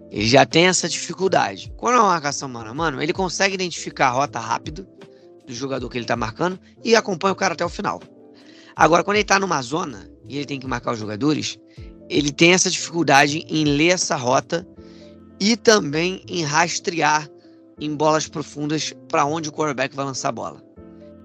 Ele 0.10 0.28
já 0.28 0.46
tem 0.46 0.68
essa 0.68 0.90
dificuldade. 0.90 1.72
Quando 1.78 1.96
é 1.96 2.00
uma 2.00 2.10
marcação 2.10 2.50
mano 2.50 2.70
a 2.70 2.74
mano, 2.74 3.02
ele 3.02 3.14
consegue 3.14 3.56
identificar 3.56 4.08
a 4.08 4.12
rota 4.12 4.40
rápido 4.40 4.88
do 5.46 5.54
jogador 5.54 5.90
que 5.90 5.98
ele 5.98 6.04
está 6.06 6.16
marcando 6.16 6.60
e 6.84 6.96
acompanha 6.96 7.34
o 7.34 7.36
cara 7.36 7.54
até 7.54 7.66
o 7.66 7.70
final. 7.70 8.02
Agora, 8.76 9.04
quando 9.04 9.16
ele 9.16 9.24
está 9.24 9.40
numa 9.40 9.62
zona 9.62 10.10
e 10.28 10.38
ele 10.38 10.46
tem 10.46 10.60
que 10.60 10.68
marcar 10.68 10.94
os 10.94 11.00
jogadores, 11.00 11.58
ele 12.12 12.32
tem 12.32 12.52
essa 12.52 12.70
dificuldade 12.70 13.46
em 13.48 13.64
ler 13.64 13.94
essa 13.94 14.18
rota 14.18 14.68
e 15.40 15.56
também 15.56 16.22
em 16.28 16.44
rastrear 16.44 17.30
em 17.80 17.96
bolas 17.96 18.28
profundas 18.28 18.94
para 19.08 19.26
onde 19.26 19.48
o 19.48 19.52
quarterback 19.52 19.96
vai 19.96 20.06
lançar 20.06 20.30
a 20.30 20.34
bola. 20.34 20.62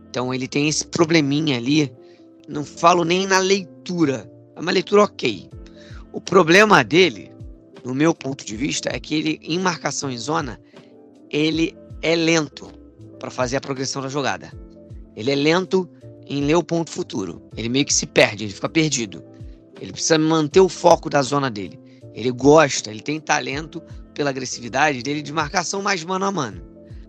Então 0.08 0.32
ele 0.32 0.46
tem 0.46 0.68
esse 0.68 0.86
probleminha 0.86 1.56
ali. 1.58 1.92
Não 2.48 2.64
falo 2.64 3.04
nem 3.04 3.26
na 3.26 3.40
leitura. 3.40 4.30
É 4.54 4.60
uma 4.60 4.70
leitura 4.70 5.02
ok. 5.02 5.50
O 6.12 6.20
problema 6.20 6.84
dele, 6.84 7.32
no 7.84 7.92
meu 7.92 8.14
ponto 8.14 8.46
de 8.46 8.56
vista, 8.56 8.88
é 8.90 9.00
que 9.00 9.16
ele, 9.16 9.40
em 9.42 9.58
marcação 9.58 10.08
em 10.08 10.16
zona, 10.16 10.58
ele 11.30 11.76
é 12.00 12.14
lento 12.14 12.70
para 13.18 13.30
fazer 13.30 13.56
a 13.56 13.60
progressão 13.60 14.00
da 14.00 14.08
jogada. 14.08 14.52
Ele 15.16 15.32
é 15.32 15.34
lento 15.34 15.90
em 16.26 16.44
ler 16.44 16.54
o 16.54 16.62
ponto 16.62 16.90
futuro. 16.90 17.42
Ele 17.56 17.68
meio 17.68 17.84
que 17.84 17.92
se 17.92 18.06
perde, 18.06 18.44
ele 18.44 18.52
fica 18.52 18.68
perdido. 18.68 19.22
Ele 19.80 19.92
precisa 19.92 20.18
manter 20.18 20.60
o 20.60 20.68
foco 20.68 21.10
da 21.10 21.22
zona 21.22 21.50
dele. 21.50 21.78
Ele 22.14 22.30
gosta, 22.30 22.90
ele 22.90 23.02
tem 23.02 23.20
talento 23.20 23.82
pela 24.14 24.30
agressividade 24.30 25.02
dele 25.02 25.20
de 25.20 25.32
marcação 25.32 25.82
mais 25.82 26.02
mano 26.02 26.24
a 26.24 26.32
mano. 26.32 26.62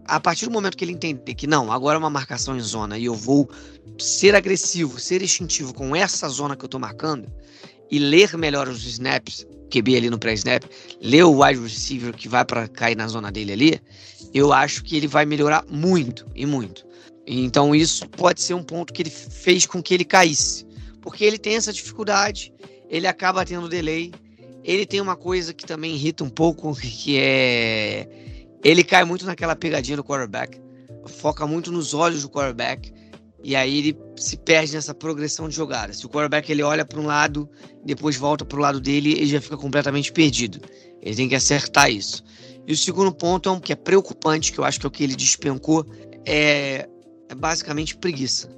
A 0.05 0.19
partir 0.19 0.45
do 0.45 0.51
momento 0.51 0.77
que 0.77 0.85
ele 0.85 0.93
entender 0.93 1.33
que 1.33 1.47
não, 1.47 1.71
agora 1.71 1.97
é 1.97 1.99
uma 1.99 2.09
marcação 2.09 2.55
em 2.55 2.61
zona 2.61 2.97
e 2.97 3.05
eu 3.05 3.13
vou 3.13 3.49
ser 3.97 4.35
agressivo, 4.35 4.99
ser 4.99 5.21
instintivo 5.21 5.73
com 5.73 5.95
essa 5.95 6.29
zona 6.29 6.55
que 6.55 6.63
eu 6.63 6.67
estou 6.67 6.79
marcando 6.79 7.29
e 7.89 7.99
ler 7.99 8.37
melhor 8.37 8.67
os 8.67 8.85
snaps, 8.85 9.45
QB 9.69 9.97
ali 9.97 10.09
no 10.09 10.19
pré-snap, 10.19 10.63
ler 11.01 11.23
o 11.23 11.41
wide 11.43 11.59
receiver 11.61 12.13
que 12.13 12.29
vai 12.29 12.45
para 12.45 12.67
cair 12.67 12.95
na 12.95 13.07
zona 13.07 13.31
dele 13.31 13.51
ali, 13.51 13.81
eu 14.33 14.53
acho 14.53 14.83
que 14.83 14.95
ele 14.95 15.07
vai 15.07 15.25
melhorar 15.25 15.65
muito 15.69 16.25
e 16.35 16.45
muito. 16.45 16.85
Então 17.25 17.75
isso 17.75 18.07
pode 18.09 18.41
ser 18.41 18.53
um 18.53 18.63
ponto 18.63 18.93
que 18.93 19.01
ele 19.01 19.09
fez 19.09 19.65
com 19.65 19.81
que 19.81 19.93
ele 19.93 20.05
caísse, 20.05 20.65
porque 21.07 21.23
ele 21.23 21.37
tem 21.37 21.55
essa 21.55 21.71
dificuldade, 21.71 22.53
ele 22.89 23.07
acaba 23.07 23.45
tendo 23.45 23.69
delay. 23.69 24.11
Ele 24.61 24.85
tem 24.85 24.99
uma 24.99 25.15
coisa 25.15 25.53
que 25.53 25.65
também 25.65 25.95
irrita 25.95 26.21
um 26.21 26.29
pouco, 26.29 26.75
que 26.75 27.17
é 27.17 28.09
ele 28.61 28.83
cai 28.83 29.05
muito 29.05 29.25
naquela 29.25 29.55
pegadinha 29.55 29.95
do 29.95 30.03
quarterback, 30.03 30.59
foca 31.05 31.47
muito 31.47 31.71
nos 31.71 31.93
olhos 31.93 32.23
do 32.23 32.29
quarterback 32.29 32.93
e 33.41 33.55
aí 33.55 33.77
ele 33.77 33.97
se 34.17 34.35
perde 34.35 34.73
nessa 34.73 34.93
progressão 34.93 35.47
de 35.47 35.55
jogada. 35.55 35.93
Se 35.93 36.05
o 36.05 36.09
quarterback 36.09 36.51
ele 36.51 36.61
olha 36.61 36.83
para 36.83 36.99
um 36.99 37.05
lado, 37.05 37.49
depois 37.85 38.17
volta 38.17 38.43
para 38.43 38.57
o 38.57 38.61
lado 38.61 38.81
dele, 38.81 39.13
ele 39.13 39.27
já 39.27 39.39
fica 39.39 39.55
completamente 39.55 40.11
perdido. 40.11 40.59
Ele 41.01 41.15
tem 41.15 41.29
que 41.29 41.35
acertar 41.35 41.89
isso. 41.89 42.21
E 42.67 42.73
o 42.73 42.75
segundo 42.75 43.13
ponto 43.13 43.47
é 43.47 43.51
um 43.53 43.61
que 43.61 43.71
é 43.71 43.77
preocupante, 43.77 44.51
que 44.51 44.59
eu 44.59 44.65
acho 44.65 44.77
que 44.77 44.85
é 44.85 44.89
o 44.89 44.91
que 44.91 45.05
ele 45.05 45.15
despencou, 45.15 45.85
é, 46.25 46.85
é 47.29 47.35
basicamente 47.35 47.95
preguiça. 47.95 48.49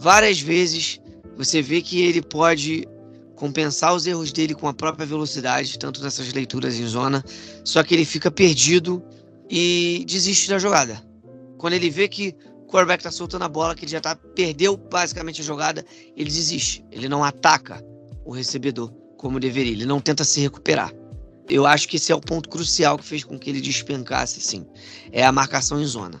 Várias 0.00 0.40
vezes 0.40 1.01
você 1.36 1.62
vê 1.62 1.80
que 1.80 2.02
ele 2.02 2.22
pode 2.22 2.86
compensar 3.36 3.94
os 3.94 4.06
erros 4.06 4.30
dele 4.32 4.54
com 4.54 4.68
a 4.68 4.74
própria 4.74 5.04
velocidade, 5.04 5.78
tanto 5.78 6.02
nessas 6.02 6.32
leituras 6.32 6.78
em 6.78 6.86
zona, 6.86 7.24
só 7.64 7.82
que 7.82 7.94
ele 7.94 8.04
fica 8.04 8.30
perdido 8.30 9.02
e 9.50 10.04
desiste 10.06 10.48
da 10.48 10.58
jogada. 10.58 11.02
Quando 11.58 11.74
ele 11.74 11.90
vê 11.90 12.08
que 12.08 12.34
o 12.60 12.66
quarterback 12.66 13.00
está 13.00 13.10
soltando 13.10 13.42
a 13.44 13.48
bola, 13.48 13.74
que 13.74 13.84
ele 13.84 13.92
já 13.92 14.00
tá, 14.00 14.14
perdeu 14.14 14.76
basicamente 14.76 15.40
a 15.40 15.44
jogada, 15.44 15.84
ele 16.16 16.30
desiste. 16.30 16.84
Ele 16.90 17.08
não 17.08 17.24
ataca 17.24 17.84
o 18.24 18.32
recebedor 18.32 18.92
como 19.16 19.40
deveria, 19.40 19.72
ele 19.72 19.86
não 19.86 20.00
tenta 20.00 20.24
se 20.24 20.40
recuperar. 20.40 20.92
Eu 21.48 21.66
acho 21.66 21.88
que 21.88 21.96
esse 21.96 22.12
é 22.12 22.14
o 22.14 22.20
ponto 22.20 22.48
crucial 22.48 22.96
que 22.96 23.04
fez 23.04 23.24
com 23.24 23.38
que 23.38 23.50
ele 23.50 23.60
despencasse, 23.60 24.40
sim. 24.40 24.64
É 25.10 25.24
a 25.24 25.32
marcação 25.32 25.80
em 25.80 25.84
zona. 25.84 26.20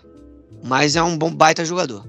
Mas 0.62 0.96
é 0.96 1.02
um 1.02 1.16
bom 1.16 1.34
baita 1.34 1.64
jogador. 1.64 2.06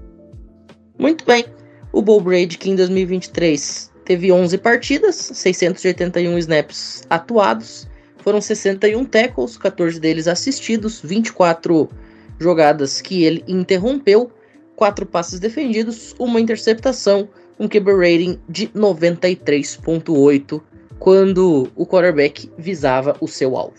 Muito 1.00 1.24
bem. 1.26 1.46
O 1.94 2.02
Bo 2.02 2.20
que 2.60 2.72
em 2.72 2.76
2023 2.76 3.92
teve 4.04 4.32
11 4.32 4.58
partidas, 4.58 5.16
681 5.16 6.40
snaps 6.40 7.04
atuados, 7.08 7.88
foram 8.18 8.42
61 8.42 9.06
tackles, 9.06 9.58
14 9.58 10.00
deles 10.00 10.28
assistidos, 10.28 11.00
24 11.04 11.88
jogadas 12.40 13.00
que 13.00 13.24
ele 13.24 13.44
interrompeu, 13.48 14.32
4 14.76 15.06
passes 15.06 15.40
defendidos, 15.40 16.16
uma 16.18 16.42
interceptação, 16.42 17.30
um 17.60 17.68
QB 17.68 17.92
rating 17.92 18.40
de 18.50 18.70
93.8 18.70 20.60
quando 20.98 21.70
o 21.76 21.86
quarterback 21.86 22.50
visava 22.58 23.16
o 23.22 23.28
seu 23.28 23.56
alvo. 23.56 23.76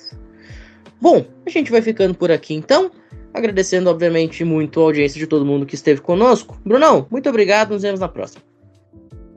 Bom, 1.00 1.26
a 1.44 1.50
gente 1.50 1.72
vai 1.72 1.82
ficando 1.82 2.14
por 2.14 2.30
aqui 2.30 2.54
então. 2.54 2.92
Agradecendo, 3.34 3.90
obviamente, 3.90 4.44
muito 4.44 4.80
a 4.80 4.84
audiência 4.84 5.18
de 5.18 5.26
todo 5.26 5.44
mundo 5.44 5.66
que 5.66 5.74
esteve 5.74 6.00
conosco. 6.00 6.56
Brunão, 6.64 7.06
muito 7.10 7.28
obrigado, 7.28 7.72
nos 7.72 7.82
vemos 7.82 7.98
na 7.98 8.06
próxima. 8.06 8.42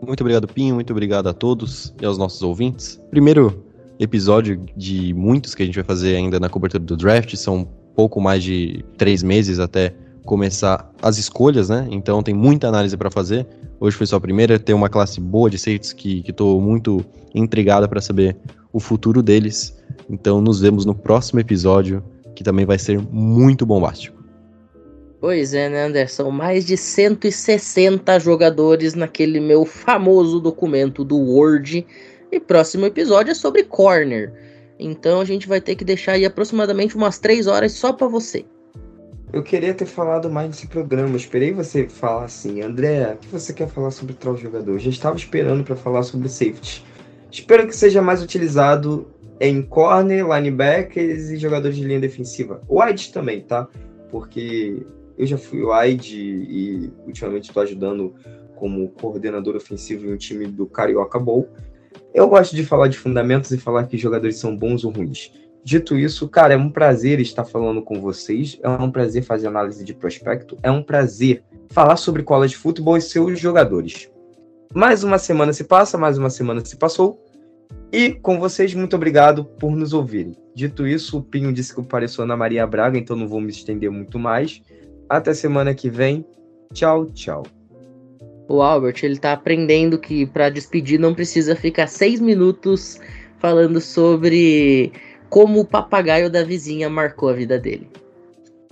Muito 0.05 0.21
obrigado, 0.21 0.47
Pinho. 0.47 0.75
Muito 0.75 0.91
obrigado 0.91 1.27
a 1.27 1.33
todos 1.33 1.93
e 1.99 2.05
aos 2.05 2.17
nossos 2.17 2.43
ouvintes. 2.43 3.01
Primeiro 3.09 3.65
episódio 3.99 4.63
de 4.75 5.13
muitos 5.15 5.55
que 5.55 5.63
a 5.63 5.65
gente 5.65 5.75
vai 5.75 5.83
fazer 5.83 6.15
ainda 6.15 6.39
na 6.39 6.47
cobertura 6.47 6.83
do 6.83 6.95
draft. 6.95 7.35
São 7.35 7.67
pouco 7.95 8.21
mais 8.21 8.43
de 8.43 8.85
três 8.97 9.23
meses 9.23 9.57
até 9.59 9.95
começar 10.23 10.91
as 11.01 11.17
escolhas, 11.17 11.69
né? 11.69 11.87
Então 11.89 12.21
tem 12.21 12.35
muita 12.35 12.67
análise 12.67 12.95
para 12.95 13.09
fazer. 13.09 13.47
Hoje 13.79 13.97
foi 13.97 14.05
só 14.05 14.17
a 14.17 14.21
primeira. 14.21 14.59
Tem 14.59 14.75
uma 14.75 14.89
classe 14.89 15.19
boa 15.19 15.49
de 15.49 15.57
safeties 15.57 15.93
que 15.93 16.23
estou 16.27 16.61
muito 16.61 17.03
intrigado 17.33 17.89
para 17.89 17.99
saber 17.99 18.37
o 18.71 18.79
futuro 18.79 19.23
deles. 19.23 19.75
Então 20.07 20.39
nos 20.39 20.59
vemos 20.59 20.85
no 20.85 20.93
próximo 20.93 21.39
episódio 21.39 22.03
que 22.37 22.43
também 22.43 22.67
vai 22.67 22.77
ser 22.77 22.99
muito 23.11 23.65
bombástico. 23.65 24.23
Pois 25.19 25.55
é, 25.55 25.67
né, 25.67 25.85
Anderson? 25.85 26.29
Mais 26.29 26.63
de 26.63 26.77
160 26.77 28.19
jogadores 28.19 28.93
naquele 28.93 29.39
meu 29.39 29.65
famoso 29.65 30.39
documento 30.39 31.03
do 31.03 31.17
Word. 31.17 31.83
E 32.31 32.39
próximo 32.39 32.85
episódio 32.85 33.31
é 33.31 33.33
sobre 33.33 33.63
corner. 33.63 34.31
Então 34.77 35.19
a 35.19 35.25
gente 35.25 35.47
vai 35.47 35.59
ter 35.59 35.73
que 35.73 35.83
deixar 35.83 36.11
aí 36.11 36.25
aproximadamente 36.25 36.95
umas 36.95 37.17
3 37.17 37.47
horas 37.47 37.71
só 37.71 37.91
para 37.91 38.07
você. 38.07 38.45
Eu 39.33 39.41
queria 39.41 39.73
ter 39.73 39.87
falado 39.87 40.29
mais 40.29 40.49
nesse 40.49 40.67
programa. 40.67 41.17
esperei 41.17 41.51
você 41.51 41.89
falar 41.89 42.25
assim, 42.25 42.61
André, 42.61 43.13
o 43.15 43.17
que 43.17 43.27
você 43.29 43.51
quer 43.51 43.67
falar 43.67 43.89
sobre 43.89 44.13
tal 44.13 44.37
jogador? 44.37 44.73
Eu 44.73 44.79
já 44.79 44.91
estava 44.91 45.17
esperando 45.17 45.63
para 45.63 45.75
falar 45.75 46.03
sobre 46.03 46.29
safety. 46.29 46.85
Espero 47.31 47.65
que 47.65 47.75
seja 47.75 47.99
mais 47.99 48.21
utilizado 48.21 49.07
em 49.39 49.61
corner, 49.61 50.25
linebackers 50.27 51.29
e 51.29 51.37
jogadores 51.37 51.77
de 51.77 51.83
linha 51.83 51.99
defensiva. 51.99 52.61
Wide 52.69 53.11
também, 53.11 53.41
tá? 53.41 53.67
Porque 54.09 54.85
eu 55.17 55.25
já 55.25 55.37
fui 55.37 55.63
wide 55.63 56.15
e 56.17 56.91
ultimamente 57.05 57.49
estou 57.49 57.63
ajudando 57.63 58.15
como 58.55 58.89
coordenador 58.89 59.55
ofensivo 59.55 60.05
em 60.05 60.13
um 60.13 60.17
time 60.17 60.47
do 60.47 60.65
Carioca 60.65 61.19
Bowl. 61.19 61.49
Eu 62.13 62.27
gosto 62.27 62.55
de 62.55 62.65
falar 62.65 62.87
de 62.87 62.97
fundamentos 62.97 63.51
e 63.51 63.57
falar 63.57 63.85
que 63.85 63.97
jogadores 63.97 64.37
são 64.37 64.55
bons 64.55 64.83
ou 64.83 64.91
ruins. 64.91 65.31
Dito 65.63 65.97
isso, 65.97 66.29
cara, 66.29 66.53
é 66.53 66.57
um 66.57 66.69
prazer 66.69 67.19
estar 67.19 67.43
falando 67.43 67.81
com 67.81 67.99
vocês. 67.99 68.57
É 68.63 68.69
um 68.69 68.89
prazer 68.89 69.23
fazer 69.23 69.47
análise 69.47 69.83
de 69.83 69.93
prospecto. 69.93 70.57
É 70.63 70.71
um 70.71 70.81
prazer 70.81 71.43
falar 71.69 71.97
sobre 71.97 72.23
college 72.23 72.55
futebol 72.55 72.97
e 72.97 73.01
seus 73.01 73.39
jogadores. 73.39 74.09
Mais 74.73 75.03
uma 75.03 75.17
semana 75.17 75.53
se 75.53 75.63
passa, 75.63 75.97
mais 75.97 76.17
uma 76.17 76.29
semana 76.29 76.63
se 76.63 76.75
passou. 76.77 77.23
E 77.91 78.11
com 78.11 78.39
vocês, 78.39 78.73
muito 78.73 78.95
obrigado 78.95 79.45
por 79.45 79.75
nos 79.75 79.93
ouvirem. 79.93 80.35
Dito 80.53 80.85
isso, 80.85 81.19
o 81.19 81.21
Pinho 81.21 81.53
disse 81.53 81.73
que 81.73 81.81
pareceu 81.83 82.23
Ana 82.23 82.35
Maria 82.35 82.67
Braga, 82.67 82.97
então 82.97 83.15
não 83.15 83.27
vou 83.27 83.39
me 83.39 83.49
estender 83.49 83.89
muito 83.89 84.19
mais. 84.19 84.61
Até 85.09 85.33
semana 85.33 85.73
que 85.73 85.89
vem. 85.89 86.25
Tchau, 86.73 87.05
tchau. 87.07 87.43
O 88.49 88.61
Albert, 88.61 88.95
ele 89.03 89.17
tá 89.17 89.33
aprendendo 89.33 89.97
que 89.97 90.25
para 90.25 90.49
despedir 90.49 90.99
não 90.99 91.13
precisa 91.13 91.55
ficar 91.55 91.87
seis 91.87 92.19
minutos 92.19 92.99
falando 93.39 93.79
sobre 93.79 94.91
como 95.29 95.59
o 95.59 95.65
papagaio 95.65 96.29
da 96.29 96.43
vizinha 96.43 96.89
marcou 96.89 97.29
a 97.29 97.33
vida 97.33 97.59
dele. 97.59 97.89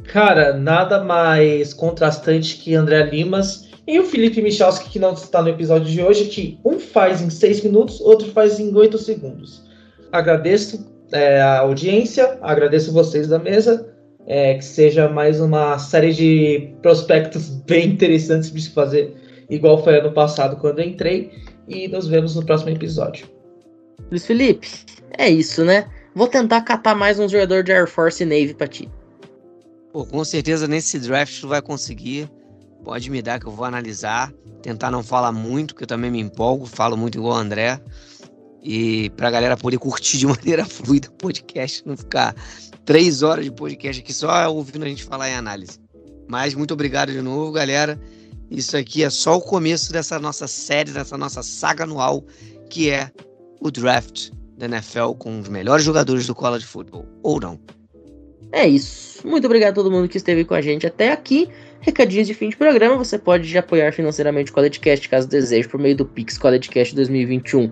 Cara, 0.05 0.53
nada 0.53 1.03
mais 1.03 1.73
contrastante 1.73 2.57
que 2.57 2.75
André 2.75 3.03
Limas 3.03 3.64
e 3.87 3.99
o 3.99 4.03
Felipe 4.03 4.41
Michalski, 4.41 4.89
que 4.89 4.99
não 4.99 5.13
está 5.13 5.41
no 5.41 5.49
episódio 5.49 5.91
de 5.91 6.01
hoje, 6.01 6.25
que 6.25 6.59
um 6.65 6.79
faz 6.79 7.21
em 7.21 7.29
6 7.29 7.63
minutos, 7.63 8.01
outro 8.01 8.31
faz 8.31 8.59
em 8.59 8.73
8 8.75 8.97
segundos. 8.97 9.63
Agradeço 10.11 10.91
é, 11.11 11.39
a 11.41 11.59
audiência, 11.59 12.39
agradeço 12.41 12.91
vocês 12.91 13.27
da 13.27 13.37
mesa, 13.37 13.93
é, 14.25 14.55
que 14.55 14.65
seja 14.65 15.07
mais 15.07 15.39
uma 15.39 15.77
série 15.77 16.13
de 16.13 16.73
prospectos 16.81 17.49
bem 17.49 17.89
interessantes 17.89 18.51
de 18.51 18.61
se 18.61 18.71
fazer, 18.71 19.15
igual 19.49 19.83
foi 19.83 19.99
ano 19.99 20.11
passado 20.11 20.55
quando 20.55 20.79
eu 20.79 20.85
entrei, 20.85 21.31
e 21.67 21.87
nos 21.87 22.07
vemos 22.07 22.35
no 22.35 22.45
próximo 22.45 22.71
episódio. 22.71 23.27
Luiz 24.09 24.25
Felipe, 24.25 24.67
é 25.17 25.29
isso, 25.29 25.63
né? 25.63 25.87
Vou 26.15 26.27
tentar 26.27 26.61
catar 26.61 26.95
mais 26.95 27.19
um 27.19 27.27
jogador 27.27 27.63
de 27.63 27.71
Air 27.71 27.87
Force 27.87 28.23
e 28.23 28.25
Navy 28.25 28.53
pra 28.53 28.67
ti. 28.67 28.89
Pô, 29.91 30.05
com 30.05 30.23
certeza 30.23 30.67
nesse 30.67 30.99
draft 30.99 31.39
tu 31.39 31.47
vai 31.47 31.61
conseguir. 31.61 32.29
Pode 32.85 33.09
me 33.09 33.19
dar 33.19 33.39
que 33.39 33.47
eu 33.47 33.51
vou 33.51 33.65
analisar, 33.65 34.31
tentar 34.61 34.91
não 34.91 35.01
falar 35.01 35.31
muito, 35.31 35.73
que 35.73 35.81
eu 35.81 35.87
também 35.87 36.11
me 36.11 36.19
empolgo, 36.19 36.67
falo 36.67 36.95
muito 36.95 37.17
igual 37.17 37.33
o 37.33 37.39
André. 37.39 37.81
E 38.61 39.09
pra 39.17 39.31
galera 39.31 39.57
poder 39.57 39.79
curtir 39.79 40.19
de 40.19 40.27
maneira 40.27 40.63
fluida 40.63 41.07
o 41.07 41.11
podcast, 41.13 41.81
não 41.83 41.97
ficar 41.97 42.35
três 42.85 43.23
horas 43.23 43.43
de 43.43 43.51
podcast 43.51 44.03
aqui 44.03 44.13
só 44.13 44.53
ouvindo 44.53 44.85
a 44.85 44.87
gente 44.87 45.03
falar 45.03 45.31
em 45.31 45.33
análise. 45.33 45.79
Mas 46.27 46.53
muito 46.53 46.75
obrigado 46.75 47.11
de 47.11 47.23
novo, 47.23 47.51
galera. 47.51 47.99
Isso 48.51 48.77
aqui 48.77 49.03
é 49.03 49.09
só 49.09 49.35
o 49.35 49.41
começo 49.41 49.91
dessa 49.91 50.19
nossa 50.19 50.47
série, 50.47 50.91
dessa 50.91 51.17
nossa 51.17 51.41
saga 51.41 51.85
anual, 51.85 52.23
que 52.69 52.91
é 52.91 53.11
o 53.59 53.71
draft 53.71 54.29
da 54.55 54.67
NFL 54.67 55.13
com 55.17 55.39
os 55.39 55.49
melhores 55.49 55.83
jogadores 55.83 56.27
do 56.27 56.35
college 56.35 56.67
football, 56.67 57.07
ou 57.23 57.39
não. 57.39 57.59
É 58.51 58.67
isso. 58.67 59.27
Muito 59.27 59.45
obrigado 59.45 59.71
a 59.71 59.75
todo 59.75 59.89
mundo 59.89 60.07
que 60.07 60.17
esteve 60.17 60.45
com 60.45 60.53
a 60.53 60.61
gente 60.61 60.85
até 60.85 61.11
aqui. 61.11 61.49
Recadinhos 61.81 62.27
de 62.27 62.33
fim 62.33 62.49
de 62.49 62.57
programa, 62.57 62.97
você 62.97 63.17
pode 63.17 63.55
apoiar 63.57 63.91
financeiramente 63.91 64.51
o 64.51 64.53
CollegeCast 64.53 65.07
caso 65.07 65.27
deseje 65.27 65.67
por 65.67 65.79
meio 65.79 65.95
do 65.95 66.05
Pix 66.05 66.37
CollegeCast 66.37 66.95
2021 66.95 67.71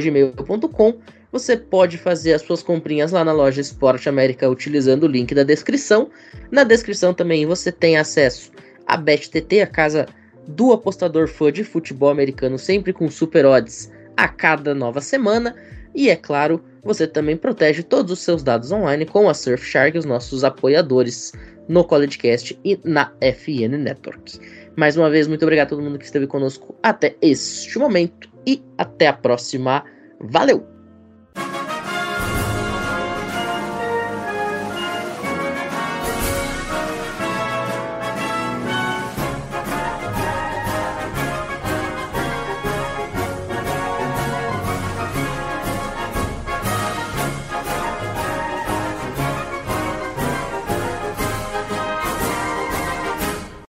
gmail.com. 0.00 0.94
Você 1.32 1.56
pode 1.56 1.98
fazer 1.98 2.34
as 2.34 2.42
suas 2.42 2.62
comprinhas 2.62 3.10
lá 3.10 3.24
na 3.24 3.32
loja 3.32 3.60
Esporte 3.60 4.08
América 4.08 4.48
utilizando 4.48 5.04
o 5.04 5.08
link 5.08 5.34
da 5.34 5.42
descrição. 5.42 6.10
Na 6.50 6.62
descrição 6.62 7.12
também 7.12 7.44
você 7.44 7.72
tem 7.72 7.96
acesso 7.96 8.52
a 8.86 8.96
BetTT, 8.96 9.62
a 9.62 9.66
casa 9.66 10.06
do 10.46 10.72
apostador 10.72 11.26
fã 11.26 11.50
de 11.50 11.64
futebol 11.64 12.10
americano, 12.10 12.58
sempre 12.58 12.92
com 12.92 13.10
super 13.10 13.46
odds 13.46 13.90
a 14.16 14.28
cada 14.28 14.74
nova 14.74 15.00
semana. 15.00 15.56
E 15.94 16.10
é 16.10 16.16
claro, 16.16 16.62
você 16.82 17.06
também 17.06 17.36
protege 17.36 17.82
todos 17.82 18.12
os 18.12 18.20
seus 18.20 18.42
dados 18.42 18.70
online 18.70 19.06
com 19.06 19.28
a 19.28 19.34
Surfshark, 19.34 19.96
os 19.96 20.04
nossos 20.04 20.44
apoiadores 20.44 21.32
no 21.68 21.84
CollegeCast 21.84 22.58
e 22.64 22.78
na 22.84 23.12
FN 23.20 23.76
Network. 23.78 24.38
Mais 24.76 24.96
uma 24.96 25.08
vez, 25.08 25.26
muito 25.28 25.42
obrigado 25.42 25.66
a 25.66 25.70
todo 25.70 25.82
mundo 25.82 25.98
que 25.98 26.04
esteve 26.04 26.26
conosco 26.26 26.74
até 26.82 27.16
este 27.22 27.78
momento 27.78 28.28
e 28.46 28.62
até 28.76 29.06
a 29.06 29.12
próxima. 29.12 29.84
Valeu! 30.20 30.73